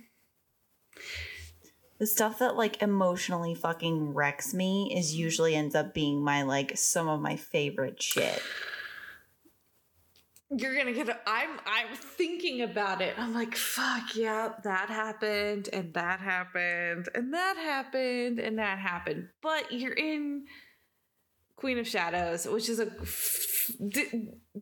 The 1.97 2.07
stuff 2.07 2.39
that 2.39 2.55
like 2.55 2.81
emotionally 2.81 3.55
fucking 3.55 4.13
wrecks 4.13 4.53
me 4.53 4.93
is 4.95 5.15
usually 5.15 5.55
ends 5.55 5.76
up 5.76 5.93
being 5.93 6.23
my 6.23 6.43
like 6.43 6.77
some 6.77 7.07
of 7.07 7.22
my 7.22 7.35
favorite 7.35 8.01
shit. 8.01 8.41
you're 10.49 10.76
gonna 10.76 10.93
get. 10.93 11.09
A, 11.09 11.17
I'm 11.26 11.51
I'm 11.65 11.95
thinking 11.95 12.61
about 12.61 13.01
it. 13.01 13.15
I'm 13.17 13.34
like, 13.34 13.55
fuck 13.55 14.15
yeah, 14.15 14.53
that 14.63 14.89
happened, 14.89 15.69
and 15.72 15.93
that 15.93 16.19
happened, 16.19 17.09
and 17.15 17.34
that 17.34 17.57
happened, 17.57 18.39
and 18.39 18.59
that 18.59 18.80
happened. 18.80 19.30
But 19.41 19.72
you're 19.72 19.93
in 19.93 20.45
Queen 21.55 21.77
of 21.77 21.88
Shadows, 21.88 22.45
which 22.45 22.67
is 22.67 22.80
a. 22.80 22.91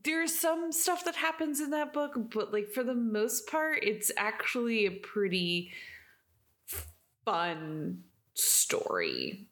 There's 0.04 0.40
some 0.40 0.72
stuff 0.72 1.04
that 1.06 1.16
happens 1.16 1.60
in 1.60 1.72
that 1.72 1.94
book, 1.94 2.14
but 2.34 2.54
like 2.54 2.70
for 2.70 2.84
the 2.84 2.94
most 2.94 3.48
part, 3.48 3.80
it's 3.82 4.12
actually 4.18 4.86
a 4.86 4.92
pretty 4.92 5.72
fun 7.26 8.04
story. 8.34 9.50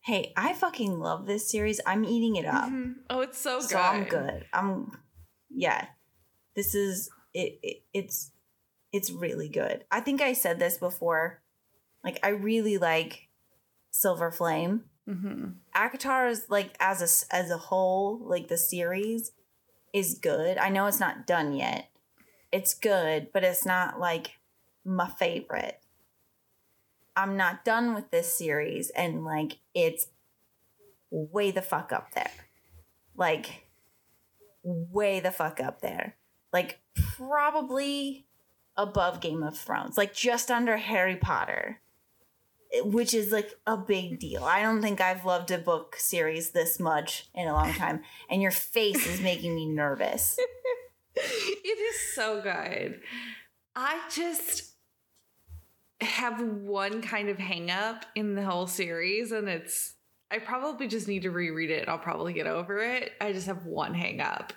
Hey, 0.00 0.32
I 0.36 0.52
fucking 0.52 1.00
love 1.00 1.26
this 1.26 1.50
series. 1.50 1.80
I'm 1.84 2.04
eating 2.04 2.36
it 2.36 2.46
up. 2.46 2.66
Mm-hmm. 2.66 2.92
Oh, 3.10 3.20
it's 3.20 3.38
so 3.38 3.60
good. 3.60 3.70
So 3.70 3.78
I'm 3.78 4.04
good. 4.04 4.46
I'm 4.52 4.92
yeah. 5.50 5.86
This 6.54 6.74
is 6.74 7.10
it, 7.34 7.58
it 7.62 7.82
it's 7.92 8.30
it's 8.92 9.10
really 9.10 9.48
good. 9.48 9.84
I 9.90 10.00
think 10.00 10.22
I 10.22 10.32
said 10.32 10.58
this 10.58 10.78
before. 10.78 11.42
Like 12.04 12.20
I 12.22 12.28
really 12.28 12.78
like 12.78 13.28
Silver 13.90 14.30
Flame. 14.30 14.84
Mm-hmm. 15.08 15.46
ACOTAR 15.74 16.30
is 16.30 16.46
like 16.48 16.76
as 16.78 17.00
a 17.00 17.34
as 17.34 17.50
a 17.50 17.58
whole, 17.58 18.20
like 18.24 18.46
the 18.48 18.58
series 18.58 19.32
is 19.92 20.18
good. 20.20 20.56
I 20.58 20.68
know 20.68 20.86
it's 20.86 21.00
not 21.00 21.26
done 21.26 21.52
yet. 21.52 21.88
It's 22.52 22.74
good, 22.74 23.28
but 23.32 23.42
it's 23.42 23.66
not 23.66 23.98
like 23.98 24.32
my 24.86 25.08
favorite. 25.08 25.80
I'm 27.16 27.36
not 27.36 27.64
done 27.64 27.94
with 27.94 28.10
this 28.10 28.32
series 28.32 28.90
and 28.90 29.24
like 29.24 29.58
it's 29.74 30.06
way 31.10 31.50
the 31.50 31.62
fuck 31.62 31.92
up 31.92 32.12
there. 32.14 32.30
Like 33.16 33.66
way 34.62 35.20
the 35.20 35.30
fuck 35.30 35.60
up 35.60 35.80
there. 35.80 36.16
Like 36.52 36.80
probably 36.94 38.26
above 38.76 39.20
Game 39.20 39.42
of 39.42 39.58
Thrones. 39.58 39.96
Like 39.96 40.14
just 40.14 40.50
under 40.50 40.76
Harry 40.76 41.16
Potter. 41.16 41.80
Which 42.82 43.14
is 43.14 43.32
like 43.32 43.52
a 43.66 43.76
big 43.76 44.18
deal. 44.18 44.44
I 44.44 44.60
don't 44.60 44.82
think 44.82 45.00
I've 45.00 45.24
loved 45.24 45.50
a 45.50 45.58
book 45.58 45.96
series 45.96 46.50
this 46.50 46.78
much 46.78 47.28
in 47.34 47.48
a 47.48 47.52
long 47.52 47.72
time. 47.72 48.02
And 48.28 48.42
your 48.42 48.50
face 48.50 49.06
is 49.06 49.20
making 49.20 49.54
me 49.54 49.66
nervous. 49.66 50.38
it 51.16 51.78
is 51.78 52.14
so 52.14 52.42
good. 52.42 53.00
I 53.74 54.00
just 54.10 54.75
have 56.00 56.42
one 56.42 57.00
kind 57.00 57.28
of 57.28 57.38
hang 57.38 57.70
up 57.70 58.04
in 58.14 58.34
the 58.34 58.42
whole 58.44 58.66
series 58.66 59.32
and 59.32 59.48
it's 59.48 59.94
I 60.30 60.38
probably 60.38 60.88
just 60.88 61.06
need 61.06 61.22
to 61.22 61.30
reread 61.30 61.70
it. 61.70 61.88
I'll 61.88 61.98
probably 61.98 62.32
get 62.32 62.46
over 62.46 62.78
it. 62.78 63.12
I 63.20 63.32
just 63.32 63.46
have 63.46 63.64
one 63.64 63.94
hang 63.94 64.20
up. 64.20 64.52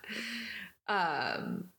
Um 0.87 1.69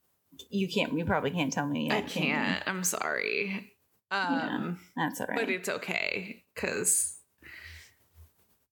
you 0.49 0.67
can't 0.67 0.97
you 0.97 1.05
probably 1.05 1.31
can't 1.31 1.53
tell 1.53 1.67
me 1.67 1.87
yet, 1.87 1.97
I 1.97 2.01
can't. 2.01 2.63
Can 2.63 2.63
I'm 2.65 2.83
sorry. 2.83 3.71
Um 4.09 4.79
yeah, 4.97 5.07
that's 5.09 5.21
all 5.21 5.27
right. 5.27 5.37
But 5.37 5.49
it's 5.49 5.69
okay 5.69 6.43
cuz 6.55 7.17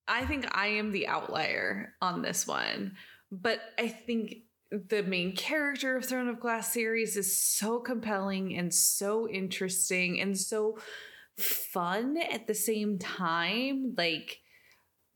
I 0.08 0.26
think 0.26 0.48
I 0.58 0.68
am 0.68 0.92
the 0.92 1.08
outlier 1.08 1.94
on 2.02 2.24
this 2.24 2.48
one. 2.48 2.96
But 3.32 3.60
I 3.78 3.88
think 3.90 4.38
the 4.72 5.04
main 5.04 5.36
character 5.36 5.98
of 5.98 6.06
Throne 6.06 6.28
of 6.28 6.40
Glass 6.40 6.74
series 6.74 7.16
is 7.16 7.44
so 7.44 7.80
compelling 7.80 8.56
and 8.56 8.74
so 8.74 9.28
interesting 9.28 10.22
and 10.22 10.38
so 10.38 10.78
fun 11.38 12.18
at 12.18 12.46
the 12.46 12.54
same 12.54 13.00
time. 13.00 13.96
Like, 13.98 14.42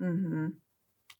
mm-hmm. 0.02 0.48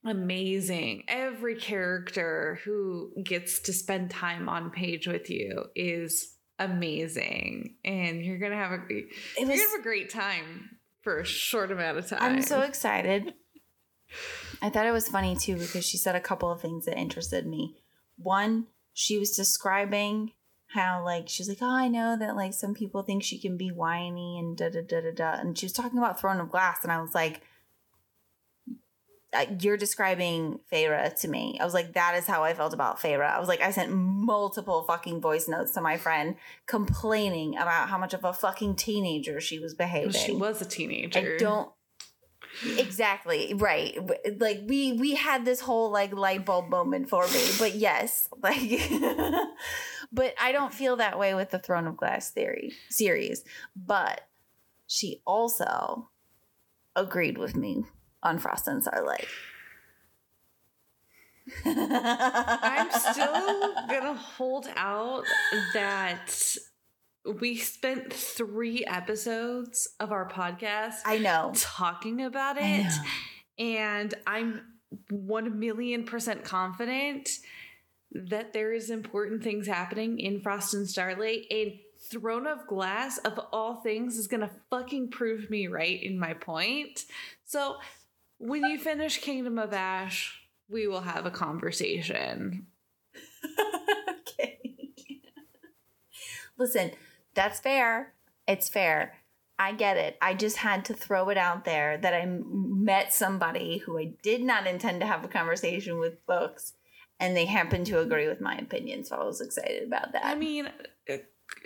amazing. 0.04 1.04
Every 1.06 1.54
character 1.54 2.58
who 2.64 3.12
gets 3.22 3.60
to 3.60 3.72
spend 3.72 4.10
time 4.10 4.48
on 4.48 4.70
page 4.70 5.06
with 5.06 5.30
you 5.30 5.66
is 5.76 6.34
amazing, 6.58 7.76
and 7.84 8.24
you're 8.24 8.38
gonna 8.38 8.56
have 8.56 8.72
a 8.72 8.78
was, 8.78 8.88
you're 9.38 9.48
gonna 9.48 9.60
have 9.60 9.80
a 9.80 9.82
great 9.82 10.10
time 10.10 10.78
for 11.02 11.20
a 11.20 11.24
short 11.24 11.70
amount 11.70 11.98
of 11.98 12.08
time. 12.08 12.18
I'm 12.20 12.42
so 12.42 12.62
excited. 12.62 13.34
I 14.62 14.70
thought 14.70 14.86
it 14.86 14.92
was 14.92 15.08
funny 15.08 15.36
too 15.36 15.56
because 15.56 15.84
she 15.84 15.98
said 15.98 16.14
a 16.14 16.20
couple 16.20 16.50
of 16.50 16.60
things 16.60 16.86
that 16.86 16.96
interested 16.96 17.46
me 17.46 17.76
one, 18.16 18.66
she 18.92 19.18
was 19.18 19.36
describing 19.36 20.32
how 20.68 21.04
like 21.04 21.28
she's 21.28 21.48
like, 21.48 21.58
oh, 21.60 21.70
I 21.70 21.88
know 21.88 22.16
that 22.18 22.36
like 22.36 22.54
some 22.54 22.74
people 22.74 23.02
think 23.02 23.22
she 23.22 23.38
can 23.38 23.56
be 23.56 23.68
whiny 23.68 24.38
and 24.38 24.56
da 24.56 24.68
da 24.68 24.82
da 24.82 25.00
da 25.00 25.12
da, 25.12 25.32
and 25.40 25.56
she 25.56 25.66
was 25.66 25.72
talking 25.72 25.98
about 25.98 26.20
Throne 26.20 26.40
of 26.40 26.50
Glass, 26.50 26.82
and 26.82 26.92
I 26.92 27.00
was 27.00 27.14
like, 27.14 27.42
you're 29.60 29.76
describing 29.76 30.60
Feyre 30.72 31.12
to 31.20 31.28
me. 31.28 31.58
I 31.60 31.64
was 31.64 31.74
like, 31.74 31.94
that 31.94 32.14
is 32.16 32.26
how 32.26 32.44
I 32.44 32.54
felt 32.54 32.72
about 32.72 33.00
Feyre. 33.00 33.28
I 33.28 33.40
was 33.40 33.48
like, 33.48 33.60
I 33.60 33.70
sent 33.70 33.92
multiple 33.92 34.84
fucking 34.84 35.20
voice 35.20 35.48
notes 35.48 35.72
to 35.72 35.80
my 35.80 35.96
friend 35.96 36.36
complaining 36.66 37.56
about 37.56 37.88
how 37.88 37.98
much 37.98 38.14
of 38.14 38.24
a 38.24 38.32
fucking 38.32 38.76
teenager 38.76 39.40
she 39.40 39.58
was 39.58 39.74
behaving. 39.74 40.12
She 40.12 40.32
was 40.32 40.62
a 40.62 40.64
teenager. 40.64 41.34
I 41.34 41.36
don't 41.38 41.70
exactly 42.78 43.54
right. 43.54 43.98
Like 44.38 44.60
we 44.66 44.92
we 44.92 45.14
had 45.14 45.44
this 45.44 45.60
whole 45.60 45.90
like 45.90 46.12
light 46.12 46.44
bulb 46.44 46.70
moment 46.70 47.08
for 47.08 47.26
me 47.28 47.44
but 47.58 47.74
yes 47.74 48.28
like 48.42 48.80
but 50.12 50.34
i 50.40 50.52
don't 50.52 50.72
feel 50.72 50.96
that 50.96 51.18
way 51.18 51.34
with 51.34 51.50
the 51.50 51.58
throne 51.58 51.86
of 51.86 51.96
glass 51.96 52.30
theory 52.30 52.72
series 52.90 53.44
but 53.74 54.22
she 54.86 55.20
also 55.26 56.10
agreed 56.94 57.38
with 57.38 57.56
me 57.56 57.84
on 58.22 58.38
frost 58.38 58.68
and 58.68 58.82
starlight. 58.82 59.26
I'm 61.64 62.90
still 62.90 63.74
gonna 63.88 64.14
hold 64.14 64.66
out 64.76 65.24
that 65.74 66.56
we 67.24 67.56
spent 67.56 68.12
three 68.12 68.84
episodes 68.84 69.88
of 69.98 70.12
our 70.12 70.28
podcast 70.28 70.96
i 71.04 71.18
know. 71.18 71.52
talking 71.54 72.22
about 72.22 72.56
it 72.58 72.92
and 73.58 74.14
i'm 74.26 74.62
1 75.10 75.58
million 75.58 76.04
percent 76.04 76.44
confident 76.44 77.28
that 78.12 78.52
there 78.52 78.72
is 78.72 78.90
important 78.90 79.42
things 79.42 79.66
happening 79.66 80.20
in 80.20 80.40
frost 80.40 80.74
and 80.74 80.88
starlight 80.88 81.46
and 81.50 81.72
throne 82.10 82.46
of 82.46 82.66
glass 82.66 83.18
of 83.18 83.38
all 83.52 83.76
things 83.76 84.16
is 84.16 84.26
gonna 84.28 84.50
fucking 84.70 85.10
prove 85.10 85.50
me 85.50 85.66
right 85.66 86.02
in 86.02 86.18
my 86.18 86.34
point. 86.34 87.04
So 87.44 87.76
when 88.38 88.62
you 88.64 88.78
finish 88.78 89.18
kingdom 89.18 89.58
of 89.58 89.72
ash 89.72 90.40
we 90.68 90.86
will 90.86 91.02
have 91.02 91.26
a 91.26 91.30
conversation. 91.30 92.66
Okay. 94.26 94.58
Listen 96.58 96.90
that's 97.34 97.60
fair. 97.60 98.12
It's 98.46 98.68
fair. 98.68 99.14
I 99.58 99.72
get 99.72 99.96
it. 99.96 100.18
I 100.20 100.34
just 100.34 100.56
had 100.56 100.84
to 100.86 100.94
throw 100.94 101.28
it 101.28 101.38
out 101.38 101.64
there 101.64 101.96
that 101.98 102.12
I 102.12 102.26
met 102.26 103.12
somebody 103.12 103.78
who 103.78 103.98
I 103.98 104.14
did 104.22 104.42
not 104.42 104.66
intend 104.66 105.00
to 105.00 105.06
have 105.06 105.24
a 105.24 105.28
conversation 105.28 105.98
with 106.00 106.26
books, 106.26 106.72
and 107.20 107.36
they 107.36 107.44
happened 107.44 107.86
to 107.86 108.00
agree 108.00 108.26
with 108.26 108.40
my 108.40 108.56
opinion. 108.56 109.04
So 109.04 109.16
I 109.16 109.24
was 109.24 109.40
excited 109.40 109.84
about 109.84 110.12
that. 110.12 110.24
I 110.24 110.34
mean, 110.34 110.68
uh, 111.08 111.16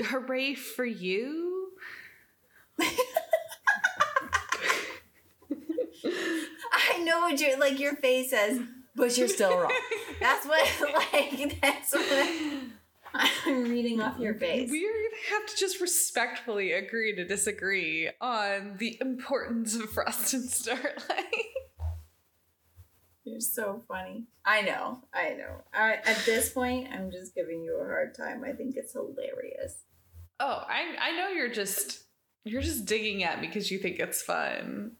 hooray 0.05 0.55
for 0.55 0.85
you. 0.85 1.73
I 6.73 6.99
know 7.03 7.21
what 7.21 7.41
you're 7.41 7.59
like. 7.59 7.81
Your 7.81 7.97
face 7.97 8.31
says, 8.31 8.61
but 8.95 9.17
you're 9.17 9.29
still 9.29 9.59
wrong. 9.59 9.73
That's 10.21 10.47
what 10.47 10.61
like. 11.13 11.59
That's 11.61 11.95
what. 11.95 12.29
I'm 13.47 13.65
reading 13.65 14.01
off 14.01 14.19
your 14.19 14.35
face. 14.35 14.71
We're 14.71 14.93
gonna 14.93 15.41
have 15.41 15.47
to 15.47 15.57
just 15.57 15.81
respectfully 15.81 16.73
agree 16.73 17.15
to 17.17 17.25
disagree 17.25 18.11
on 18.21 18.77
the 18.79 18.99
importance 19.01 19.75
of 19.75 19.91
Frost 19.91 20.35
and 20.35 20.49
Starlight. 20.49 21.03
You're 23.25 23.41
so 23.41 23.83
funny. 23.89 24.25
I 24.45 24.63
know. 24.63 25.03
I 25.13 25.31
know. 25.31 25.63
I, 25.75 25.95
at 26.05 26.23
this 26.25 26.49
point, 26.49 26.89
I'm 26.91 27.11
just 27.11 27.35
giving 27.35 27.63
you 27.63 27.79
a 27.79 27.85
hard 27.85 28.15
time. 28.15 28.43
I 28.43 28.53
think 28.53 28.75
it's 28.77 28.95
hilarious. 28.95 29.85
Oh, 30.41 30.63
I 30.67 30.97
I 31.01 31.17
know 31.17 31.29
you're 31.29 31.53
just 31.53 32.05
you're 32.45 32.63
just 32.63 32.87
digging 32.87 33.25
at 33.25 33.41
me 33.41 33.49
because 33.49 33.71
you 33.71 33.79
think 33.79 33.99
it's 33.99 34.23
fun. 34.23 34.93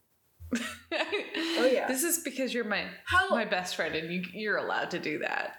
oh 0.93 1.71
yeah. 1.73 1.87
This 1.89 2.03
is 2.03 2.19
because 2.19 2.53
you're 2.53 2.65
my 2.65 2.87
How? 3.07 3.31
my 3.31 3.45
best 3.45 3.77
friend 3.77 3.95
and 3.95 4.13
you 4.13 4.25
you're 4.33 4.57
allowed 4.57 4.91
to 4.91 4.99
do 4.99 5.21
that. 5.21 5.57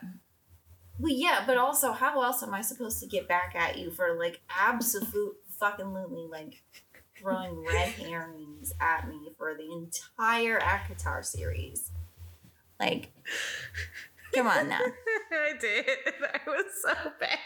Well, 1.00 1.14
yeah, 1.14 1.44
but 1.48 1.58
also, 1.58 1.94
how 1.94 2.22
else 2.22 2.44
am 2.44 2.54
I 2.54 2.62
supposed 2.62 3.00
to 3.00 3.08
get 3.08 3.28
back 3.28 3.56
at 3.56 3.78
you 3.78 3.90
for 3.90 4.16
like 4.20 4.42
absolute 4.50 5.36
fucking 5.60 5.94
literally 5.94 6.28
like 6.30 6.62
throwing 7.18 7.64
red 7.66 7.90
herrings 7.90 8.74
at 8.82 9.08
me 9.08 9.30
for 9.38 9.56
the 9.56 9.72
entire 9.72 10.60
ACOTAR 10.60 11.24
series? 11.24 11.92
Like, 12.80 13.12
come 14.34 14.48
on 14.48 14.70
now. 14.70 14.80
I 15.32 15.58
did. 15.60 15.86
I 16.34 16.40
was 16.50 16.66
so 16.84 16.94
bad. 17.20 17.38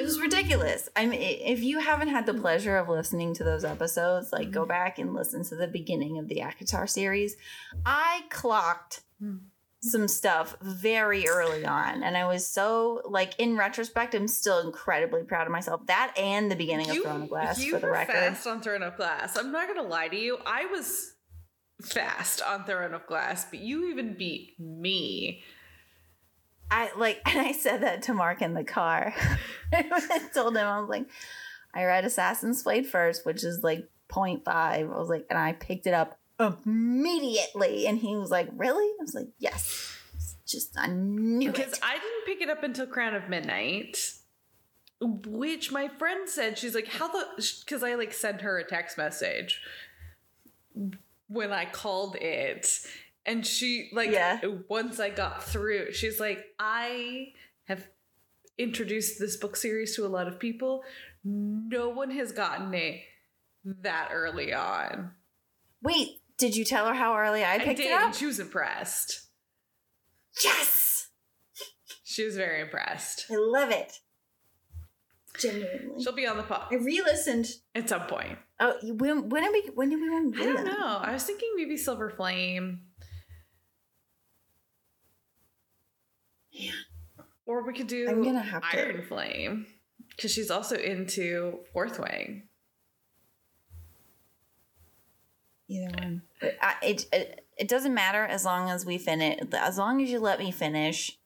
it 0.00 0.02
was 0.02 0.20
ridiculous. 0.20 0.88
I 0.96 1.06
mean, 1.06 1.20
if 1.20 1.62
you 1.62 1.78
haven't 1.78 2.08
had 2.08 2.26
the 2.26 2.34
pleasure 2.34 2.76
of 2.76 2.88
listening 2.88 3.34
to 3.34 3.44
those 3.44 3.64
episodes, 3.64 4.32
like 4.32 4.50
go 4.50 4.62
mm-hmm. 4.62 4.68
back 4.68 4.98
and 4.98 5.14
listen 5.14 5.44
to 5.44 5.54
the 5.54 5.68
beginning 5.68 6.18
of 6.18 6.26
the 6.26 6.40
ACOTAR 6.40 6.88
series. 6.88 7.36
I 7.86 8.22
clocked. 8.30 9.02
Hmm. 9.20 9.36
Some 9.80 10.08
stuff 10.08 10.56
very 10.60 11.28
early 11.28 11.64
on. 11.64 12.02
And 12.02 12.16
I 12.16 12.26
was 12.26 12.46
so, 12.46 13.00
like, 13.04 13.38
in 13.38 13.56
retrospect, 13.56 14.14
I'm 14.14 14.26
still 14.26 14.58
incredibly 14.58 15.22
proud 15.22 15.46
of 15.46 15.52
myself. 15.52 15.86
That 15.86 16.12
and 16.18 16.50
the 16.50 16.56
beginning 16.56 16.90
of 16.90 16.96
Throne 16.96 17.22
of 17.22 17.28
Glass, 17.28 17.62
you 17.62 17.72
for 17.74 17.78
the 17.78 17.86
were 17.86 17.92
record. 17.92 18.14
fast 18.14 18.46
on 18.46 18.60
Throne 18.60 18.82
of 18.82 18.96
Glass. 18.96 19.36
I'm 19.36 19.52
not 19.52 19.68
gonna 19.68 19.86
lie 19.86 20.08
to 20.08 20.16
you. 20.16 20.38
I 20.44 20.66
was 20.66 21.14
fast 21.80 22.42
on 22.42 22.64
Throne 22.64 22.92
of 22.92 23.06
Glass, 23.06 23.46
but 23.48 23.60
you 23.60 23.88
even 23.90 24.14
beat 24.14 24.58
me. 24.58 25.42
I 26.70 26.90
like, 26.96 27.20
and 27.26 27.38
I 27.40 27.52
said 27.52 27.82
that 27.82 28.02
to 28.02 28.14
Mark 28.14 28.42
in 28.42 28.54
the 28.54 28.64
car. 28.64 29.14
I 29.72 30.28
told 30.34 30.56
him, 30.56 30.66
I 30.66 30.80
was 30.80 30.88
like, 30.88 31.06
I 31.74 31.84
read 31.84 32.04
Assassin's 32.04 32.62
Blade 32.62 32.86
first, 32.86 33.24
which 33.24 33.44
is 33.44 33.62
like 33.62 33.88
0.5. 34.10 34.42
I 34.46 34.84
was 34.84 35.08
like, 35.08 35.26
and 35.30 35.38
I 35.38 35.52
picked 35.52 35.86
it 35.86 35.94
up 35.94 36.18
immediately. 36.38 37.86
And 37.86 37.98
he 37.98 38.16
was 38.16 38.30
like, 38.30 38.48
Really? 38.56 38.84
I 38.84 39.02
was 39.02 39.14
like, 39.14 39.28
Yes. 39.38 39.94
Just, 40.46 40.78
I 40.78 40.86
knew 40.86 41.50
Because. 41.52 41.78
I 41.82 41.94
didn't 41.94 42.24
pick 42.26 42.40
it 42.40 42.48
up 42.48 42.62
until 42.62 42.86
Crown 42.86 43.14
of 43.14 43.28
Midnight. 43.28 43.98
Which 45.00 45.70
my 45.70 45.86
friend 45.88 46.28
said, 46.28 46.58
she's 46.58 46.74
like, 46.74 46.88
how 46.88 47.06
the 47.08 47.24
because 47.64 47.84
I 47.84 47.94
like 47.94 48.12
sent 48.12 48.40
her 48.40 48.58
a 48.58 48.64
text 48.64 48.98
message 48.98 49.60
when 51.28 51.52
I 51.52 51.66
called 51.66 52.16
it. 52.16 52.66
And 53.24 53.46
she 53.46 53.90
like 53.92 54.10
Yeah. 54.10 54.40
once 54.68 54.98
I 54.98 55.10
got 55.10 55.44
through, 55.44 55.92
she's 55.92 56.18
like, 56.18 56.44
I 56.58 57.28
have 57.66 57.86
introduced 58.56 59.20
this 59.20 59.36
book 59.36 59.54
series 59.54 59.94
to 59.96 60.04
a 60.06 60.08
lot 60.08 60.26
of 60.26 60.40
people. 60.40 60.82
No 61.22 61.90
one 61.90 62.10
has 62.12 62.32
gotten 62.32 62.74
it 62.74 63.02
that 63.64 64.08
early 64.12 64.52
on. 64.52 65.12
Wait, 65.82 66.20
did 66.38 66.56
you 66.56 66.64
tell 66.64 66.86
her 66.86 66.94
how 66.94 67.16
early 67.16 67.44
I 67.44 67.54
I, 67.56 67.58
picked 67.58 67.78
did, 67.78 67.86
it 67.86 67.92
up? 67.92 68.00
I 68.02 68.06
did, 68.06 68.14
she 68.16 68.26
was 68.26 68.38
impressed. 68.40 69.22
Yes. 70.42 71.08
She 72.04 72.24
was 72.24 72.36
very 72.36 72.60
impressed. 72.60 73.26
I 73.30 73.36
love 73.36 73.70
it. 73.70 73.92
Genuinely. 75.38 76.02
She'll 76.02 76.14
be 76.14 76.26
on 76.26 76.36
the 76.36 76.42
pod 76.42 76.68
I 76.72 76.76
re-listened. 76.76 77.46
at 77.74 77.88
some 77.88 78.02
point. 78.06 78.38
Oh, 78.58 78.74
when 78.82 79.28
when 79.28 79.42
did 79.44 79.52
we 79.52 79.70
when 79.74 79.88
did 79.90 80.00
we 80.00 80.10
want 80.10 80.34
to 80.34 80.40
I 80.40 80.44
do 80.44 80.52
don't 80.52 80.64
know. 80.64 80.98
I 81.00 81.12
was 81.12 81.22
thinking 81.24 81.50
maybe 81.54 81.76
Silver 81.76 82.10
Flame. 82.10 82.80
Yeah. 86.50 86.72
Or 87.46 87.64
we 87.64 87.72
could 87.72 87.86
do 87.86 88.08
I'm 88.08 88.22
gonna 88.22 88.40
have 88.42 88.68
to- 88.68 88.78
Iron 88.78 89.02
Flame. 89.02 89.66
Because 90.10 90.32
she's 90.32 90.50
also 90.50 90.74
into 90.76 91.60
Fourth 91.72 92.00
Wing. 92.00 92.47
Either 95.68 95.90
one. 95.98 96.22
I, 96.62 96.74
it, 96.82 97.06
it 97.12 97.44
it 97.58 97.68
doesn't 97.68 97.92
matter 97.92 98.24
as 98.24 98.44
long 98.44 98.70
as 98.70 98.86
we 98.86 98.98
finish. 98.98 99.40
As 99.52 99.78
long 99.78 100.02
as 100.02 100.10
you 100.10 100.18
let 100.18 100.38
me 100.38 100.50
finish 100.50 101.18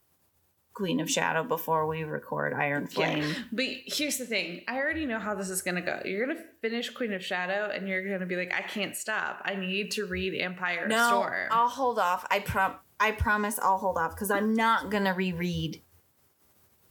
Queen 0.74 1.00
of 1.00 1.10
Shadow 1.10 1.44
before 1.44 1.86
we 1.86 2.02
record 2.02 2.54
Iron 2.54 2.86
Flame. 2.86 3.24
Yeah. 3.24 3.34
But 3.52 3.66
here's 3.86 4.16
the 4.16 4.24
thing. 4.24 4.62
I 4.66 4.78
already 4.78 5.04
know 5.04 5.18
how 5.18 5.34
this 5.34 5.50
is 5.50 5.60
gonna 5.60 5.82
go. 5.82 6.00
You're 6.04 6.26
gonna 6.26 6.40
finish 6.62 6.90
Queen 6.90 7.12
of 7.12 7.22
Shadow 7.22 7.70
and 7.72 7.86
you're 7.86 8.10
gonna 8.10 8.26
be 8.26 8.36
like, 8.36 8.52
I 8.54 8.62
can't 8.62 8.96
stop. 8.96 9.42
I 9.44 9.54
need 9.54 9.90
to 9.92 10.06
read 10.06 10.40
Empire 10.40 10.88
No, 10.88 11.08
Storm. 11.08 11.48
I'll 11.50 11.68
hold 11.68 11.98
off. 11.98 12.26
I 12.30 12.40
prom 12.40 12.76
I 12.98 13.12
promise 13.12 13.58
I'll 13.58 13.78
hold 13.78 13.98
off 13.98 14.14
because 14.14 14.30
I'm 14.30 14.54
not 14.54 14.90
gonna 14.90 15.12
reread 15.12 15.82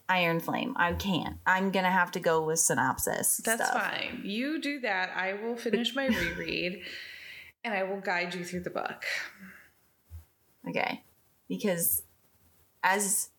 Iron 0.08 0.40
Flame. 0.40 0.76
I 0.78 0.94
can't. 0.94 1.38
I'm 1.48 1.72
gonna 1.72 1.92
have 1.92 2.12
to 2.12 2.20
go 2.20 2.44
with 2.46 2.60
synopsis. 2.60 3.38
That's 3.44 3.66
stuff. 3.66 3.82
fine. 3.82 4.22
You 4.24 4.62
do 4.62 4.80
that. 4.82 5.12
I 5.16 5.34
will 5.34 5.56
finish 5.56 5.96
my 5.96 6.08
reread 6.08 6.82
and 7.64 7.74
I 7.74 7.84
will 7.84 8.00
guide 8.02 8.34
you 8.34 8.44
through 8.44 8.62
the 8.62 8.70
book. 8.70 9.04
Okay. 10.68 11.04
Because 11.48 12.04
as 12.84 13.30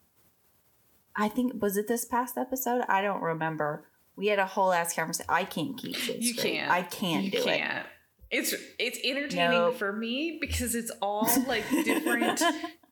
I 1.17 1.29
think 1.29 1.61
was 1.63 1.77
it 1.77 1.89
this 1.89 2.05
past 2.05 2.37
episode? 2.39 2.83
I 2.89 3.03
don't 3.03 3.23
remember. 3.23 3.85
We 4.17 4.27
had 4.29 4.39
a 4.39 4.47
whole 4.47 4.73
ass 4.73 4.95
conversation. 4.95 5.27
I 5.29 5.45
can't 5.45 5.77
keep 5.77 5.97
shit 5.97 6.21
You 6.21 6.35
straight. 6.35 6.55
can't. 6.55 6.71
I 6.71 6.83
can't 6.83 7.25
you 7.25 7.31
do 7.31 7.39
it. 7.39 7.45
can't. 7.45 7.87
It's 8.31 8.55
it's 8.79 8.99
entertaining 9.05 9.59
Nope. 9.59 9.77
for 9.77 9.93
me 9.93 10.39
because 10.41 10.75
it's 10.75 10.91
all 11.03 11.29
like 11.47 11.65
different 11.85 12.43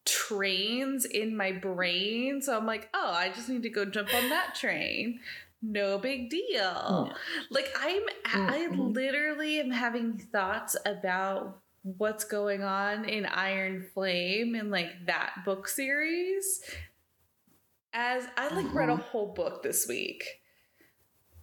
trains 0.04 1.04
in 1.04 1.36
my 1.36 1.52
brain. 1.52 2.42
So 2.42 2.56
I'm 2.56 2.66
like, 2.66 2.88
oh, 2.94 3.12
I 3.12 3.30
just 3.30 3.48
need 3.48 3.62
to 3.62 3.70
go 3.70 3.84
jump 3.84 4.12
on 4.14 4.28
that 4.30 4.54
train. 4.54 5.20
No 5.62 5.98
big 5.98 6.30
deal. 6.30 7.12
Like 7.50 7.68
I'm 7.78 8.02
I 8.24 8.68
Mm-mm. 8.70 8.94
literally 8.94 9.60
am 9.60 9.70
having 9.70 10.16
thoughts 10.18 10.74
about 10.86 11.60
what's 11.82 12.24
going 12.24 12.62
on 12.62 13.04
in 13.06 13.26
Iron 13.26 13.86
Flame 13.94 14.54
and 14.54 14.70
like 14.70 14.88
that 15.06 15.34
book 15.44 15.68
series. 15.68 16.62
As 17.92 18.26
I 18.36 18.54
like 18.54 18.72
read 18.72 18.88
a 18.88 18.92
Mhm. 18.94 19.00
whole 19.00 19.32
book 19.34 19.62
this 19.62 19.86
week. 19.88 20.24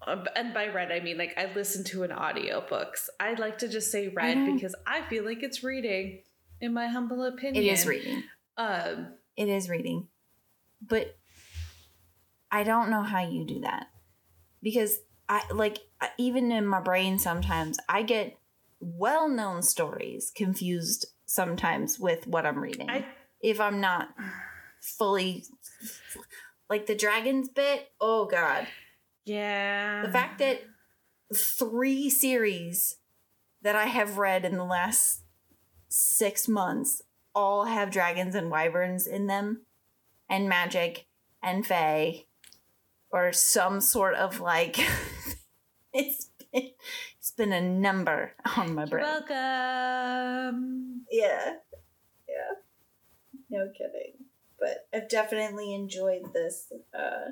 Uh, 0.06 0.24
and 0.36 0.54
by 0.54 0.68
read 0.68 0.92
I 0.92 1.00
mean 1.02 1.18
like 1.18 1.38
I 1.38 1.52
listened 1.54 1.86
to 1.88 2.04
an 2.04 2.12
audiobooks. 2.12 3.10
I 3.20 3.34
like 3.34 3.58
to 3.60 3.68
just 3.68 3.92
say 3.92 4.08
read 4.08 4.36
don't- 4.36 4.56
because 4.56 4.76
I 4.86 5.02
feel 5.10 5.26
like 5.26 5.44
it's 5.44 5.64
reading 5.64 6.24
in 6.62 6.74
my 6.74 6.88
humble 6.88 7.24
opinion. 7.24 7.64
It 7.64 7.68
is 7.68 7.86
reading. 7.86 8.24
Um 8.58 9.14
It 9.36 9.50
is 9.50 9.70
reading. 9.70 10.08
But 10.82 11.18
I 12.52 12.64
don't 12.64 12.90
know 12.90 13.02
how 13.04 13.28
you 13.28 13.44
do 13.46 13.60
that. 13.62 13.88
Because 14.62 15.00
I 15.30 15.42
like 15.54 15.80
even 16.18 16.52
in 16.52 16.66
my 16.66 16.80
brain 16.80 17.20
sometimes 17.20 17.78
I 17.90 18.04
get 18.04 18.38
well-known 18.80 19.62
stories 19.62 20.32
confused 20.36 21.08
sometimes 21.26 22.00
with 22.00 22.28
what 22.28 22.46
I'm 22.46 22.60
reading. 22.60 22.90
I 22.90 23.06
if 23.42 23.60
I'm 23.60 23.80
not 23.80 24.10
fully 24.82 25.46
like 26.70 26.86
the 26.86 26.96
dragons 26.96 27.50
bit, 27.50 27.90
oh 28.00 28.26
god. 28.26 28.68
yeah. 29.26 30.04
The 30.06 30.12
fact 30.12 30.40
that 30.40 30.62
three 31.36 32.10
series 32.10 32.98
that 33.62 33.76
I 33.76 33.86
have 33.86 34.18
read 34.18 34.46
in 34.46 34.56
the 34.56 34.64
last 34.64 35.24
six 35.90 36.48
months 36.48 37.02
all 37.34 37.66
have 37.66 37.92
dragons 37.92 38.34
and 38.36 38.50
wyverns 38.50 39.06
in 39.08 39.28
them, 39.28 39.62
and 40.30 40.50
magic 40.50 41.06
and 41.44 41.66
fae, 41.66 42.26
or 43.12 43.32
some 43.34 43.82
sort 43.82 44.16
of 44.16 44.40
like. 44.40 44.78
it's 45.94 46.30
been, 46.52 46.72
it's 47.20 47.32
been 47.32 47.54
a 47.54 47.62
number 47.62 48.34
on 48.58 48.76
my 48.76 48.84
You're 48.84 49.00
brain. 49.00 49.04
welcome. 49.04 51.02
Yeah, 51.12 51.54
yeah, 52.28 52.54
no 53.50 53.70
kidding. 53.78 54.14
But 54.60 54.88
I've 54.94 55.10
definitely 55.10 55.74
enjoyed 55.74 56.34
this 56.34 56.72
uh, 56.98 57.32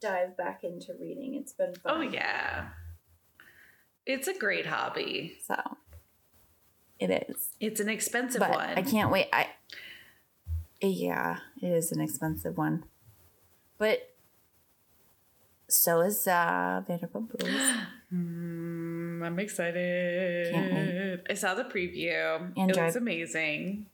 dive 0.00 0.36
back 0.36 0.64
into 0.64 0.92
reading. 1.00 1.34
It's 1.34 1.52
been 1.52 1.74
fun. 1.74 1.92
Oh 1.96 2.00
yeah. 2.00 2.68
It's 4.04 4.28
a 4.28 4.38
great 4.38 4.66
hobby. 4.66 5.38
So 5.46 5.56
it 6.98 7.10
is. 7.28 7.50
It's 7.60 7.80
an 7.80 7.88
expensive 7.88 8.40
but 8.40 8.50
one. 8.50 8.70
I 8.76 8.82
can't 8.82 9.10
wait. 9.10 9.28
I 9.32 9.48
yeah, 10.80 11.38
it 11.62 11.68
is 11.68 11.90
an 11.90 12.00
expensive 12.00 12.56
one, 12.56 12.84
but 13.78 14.14
so 15.68 16.00
is 16.00 16.26
uh, 16.26 16.82
Vanderpump 16.88 17.42
Rules. 17.42 17.72
Hmm, 18.10 19.22
I'm 19.24 19.38
excited. 19.38 20.52
Can't 20.52 21.20
I 21.28 21.34
saw 21.34 21.54
the 21.54 21.64
preview. 21.64 22.52
And 22.56 22.70
it 22.70 22.74
drive- 22.74 22.86
was 22.86 22.96
amazing. 22.96 23.86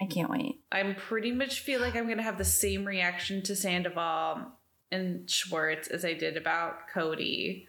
I 0.00 0.06
can't 0.06 0.30
wait. 0.30 0.60
I'm 0.70 0.94
pretty 0.94 1.32
much 1.32 1.60
feel 1.60 1.80
like 1.80 1.96
I'm 1.96 2.08
gonna 2.08 2.22
have 2.22 2.38
the 2.38 2.44
same 2.44 2.84
reaction 2.84 3.42
to 3.42 3.56
Sandoval 3.56 4.48
and 4.90 5.30
Schwartz 5.30 5.88
as 5.88 6.04
I 6.04 6.12
did 6.14 6.36
about 6.36 6.88
Kody. 6.92 7.66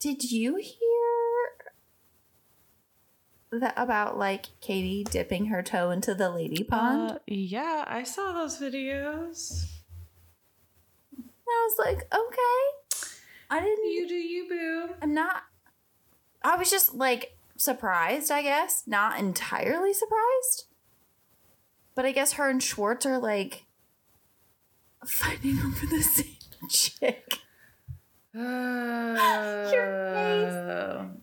Did 0.00 0.30
you 0.30 0.56
hear 0.56 0.85
that 3.52 3.74
about 3.76 4.18
like 4.18 4.46
Katie 4.60 5.04
dipping 5.04 5.46
her 5.46 5.62
toe 5.62 5.90
into 5.90 6.14
the 6.14 6.30
lady 6.30 6.64
pond? 6.64 7.12
Uh, 7.12 7.18
yeah, 7.26 7.84
I 7.86 8.02
saw 8.02 8.32
those 8.32 8.58
videos. 8.58 9.66
I 11.48 11.68
was 11.68 11.78
like, 11.78 12.12
okay. 12.12 13.02
I 13.50 13.60
didn't. 13.60 13.90
You 13.90 14.08
do 14.08 14.14
you, 14.14 14.48
boo. 14.48 14.94
I'm 15.00 15.14
not. 15.14 15.44
I 16.42 16.56
was 16.56 16.70
just 16.70 16.94
like 16.94 17.36
surprised, 17.56 18.30
I 18.30 18.42
guess. 18.42 18.82
Not 18.86 19.18
entirely 19.18 19.92
surprised. 19.92 20.64
But 21.94 22.04
I 22.04 22.12
guess 22.12 22.34
her 22.34 22.50
and 22.50 22.62
Schwartz 22.62 23.06
are 23.06 23.18
like 23.18 23.64
fighting 25.04 25.58
over 25.64 25.86
the 25.86 26.02
same 26.02 26.36
chick. 26.68 27.38
Your 28.34 28.42
face. 30.12 31.22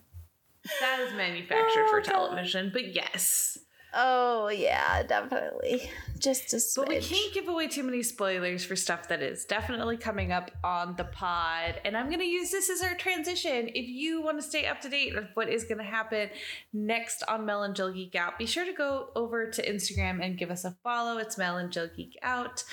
That 0.80 1.00
is 1.00 1.12
manufactured 1.14 1.84
Oh, 1.86 1.90
for 1.90 2.00
television, 2.00 2.70
but 2.72 2.94
yes. 2.94 3.58
Oh 3.96 4.48
yeah, 4.48 5.04
definitely. 5.04 5.88
Just 6.18 6.52
a 6.52 6.60
But 6.80 6.88
we 6.88 7.00
can't 7.00 7.32
give 7.32 7.46
away 7.46 7.68
too 7.68 7.84
many 7.84 8.02
spoilers 8.02 8.64
for 8.64 8.74
stuff 8.74 9.08
that 9.08 9.22
is 9.22 9.44
definitely 9.44 9.96
coming 9.98 10.32
up 10.32 10.50
on 10.64 10.96
the 10.96 11.04
pod. 11.04 11.80
And 11.84 11.96
I'm 11.96 12.06
going 12.06 12.18
to 12.18 12.26
use 12.26 12.50
this 12.50 12.68
as 12.70 12.82
our 12.82 12.94
transition. 12.94 13.68
If 13.68 13.86
you 13.88 14.20
want 14.20 14.40
to 14.40 14.42
stay 14.42 14.66
up 14.66 14.80
to 14.80 14.88
date 14.88 15.14
with 15.14 15.26
what 15.34 15.48
is 15.48 15.62
going 15.64 15.78
to 15.78 15.84
happen 15.84 16.30
next 16.72 17.22
on 17.28 17.46
Mel 17.46 17.62
and 17.62 17.76
Jill 17.76 17.92
Geek 17.92 18.16
Out, 18.16 18.36
be 18.36 18.46
sure 18.46 18.64
to 18.64 18.72
go 18.72 19.10
over 19.14 19.48
to 19.50 19.70
Instagram 19.70 20.24
and 20.24 20.36
give 20.36 20.50
us 20.50 20.64
a 20.64 20.72
follow. 20.82 21.18
It's 21.18 21.38
Mel 21.38 21.58
and 21.58 21.70
Jill 21.70 21.88
Geek 21.94 22.18
Out. 22.22 22.64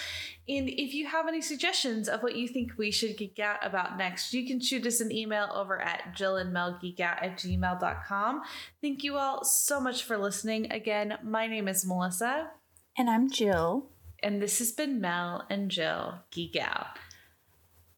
And 0.51 0.67
if 0.67 0.93
you 0.93 1.07
have 1.07 1.29
any 1.29 1.39
suggestions 1.39 2.09
of 2.09 2.23
what 2.23 2.35
you 2.35 2.45
think 2.45 2.73
we 2.77 2.91
should 2.91 3.15
geek 3.15 3.39
out 3.39 3.65
about 3.65 3.97
next, 3.97 4.33
you 4.33 4.45
can 4.45 4.59
shoot 4.59 4.85
us 4.85 4.99
an 4.99 5.09
email 5.09 5.49
over 5.53 5.81
at 5.81 6.13
jillandmelgeekout 6.13 7.23
at 7.23 7.37
gmail.com. 7.37 8.41
Thank 8.81 9.01
you 9.05 9.15
all 9.15 9.45
so 9.45 9.79
much 9.79 10.03
for 10.03 10.17
listening. 10.17 10.69
Again, 10.69 11.17
my 11.23 11.47
name 11.47 11.69
is 11.69 11.85
Melissa. 11.85 12.49
And 12.97 13.09
I'm 13.09 13.31
Jill. 13.31 13.91
And 14.21 14.41
this 14.41 14.59
has 14.59 14.73
been 14.73 14.99
Mel 14.99 15.45
and 15.49 15.71
Jill 15.71 16.19
Geek 16.31 16.57
Out. 16.57 16.97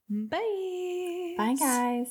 Bye. 0.08 1.34
Bye 1.36 1.56
guys. 1.60 2.10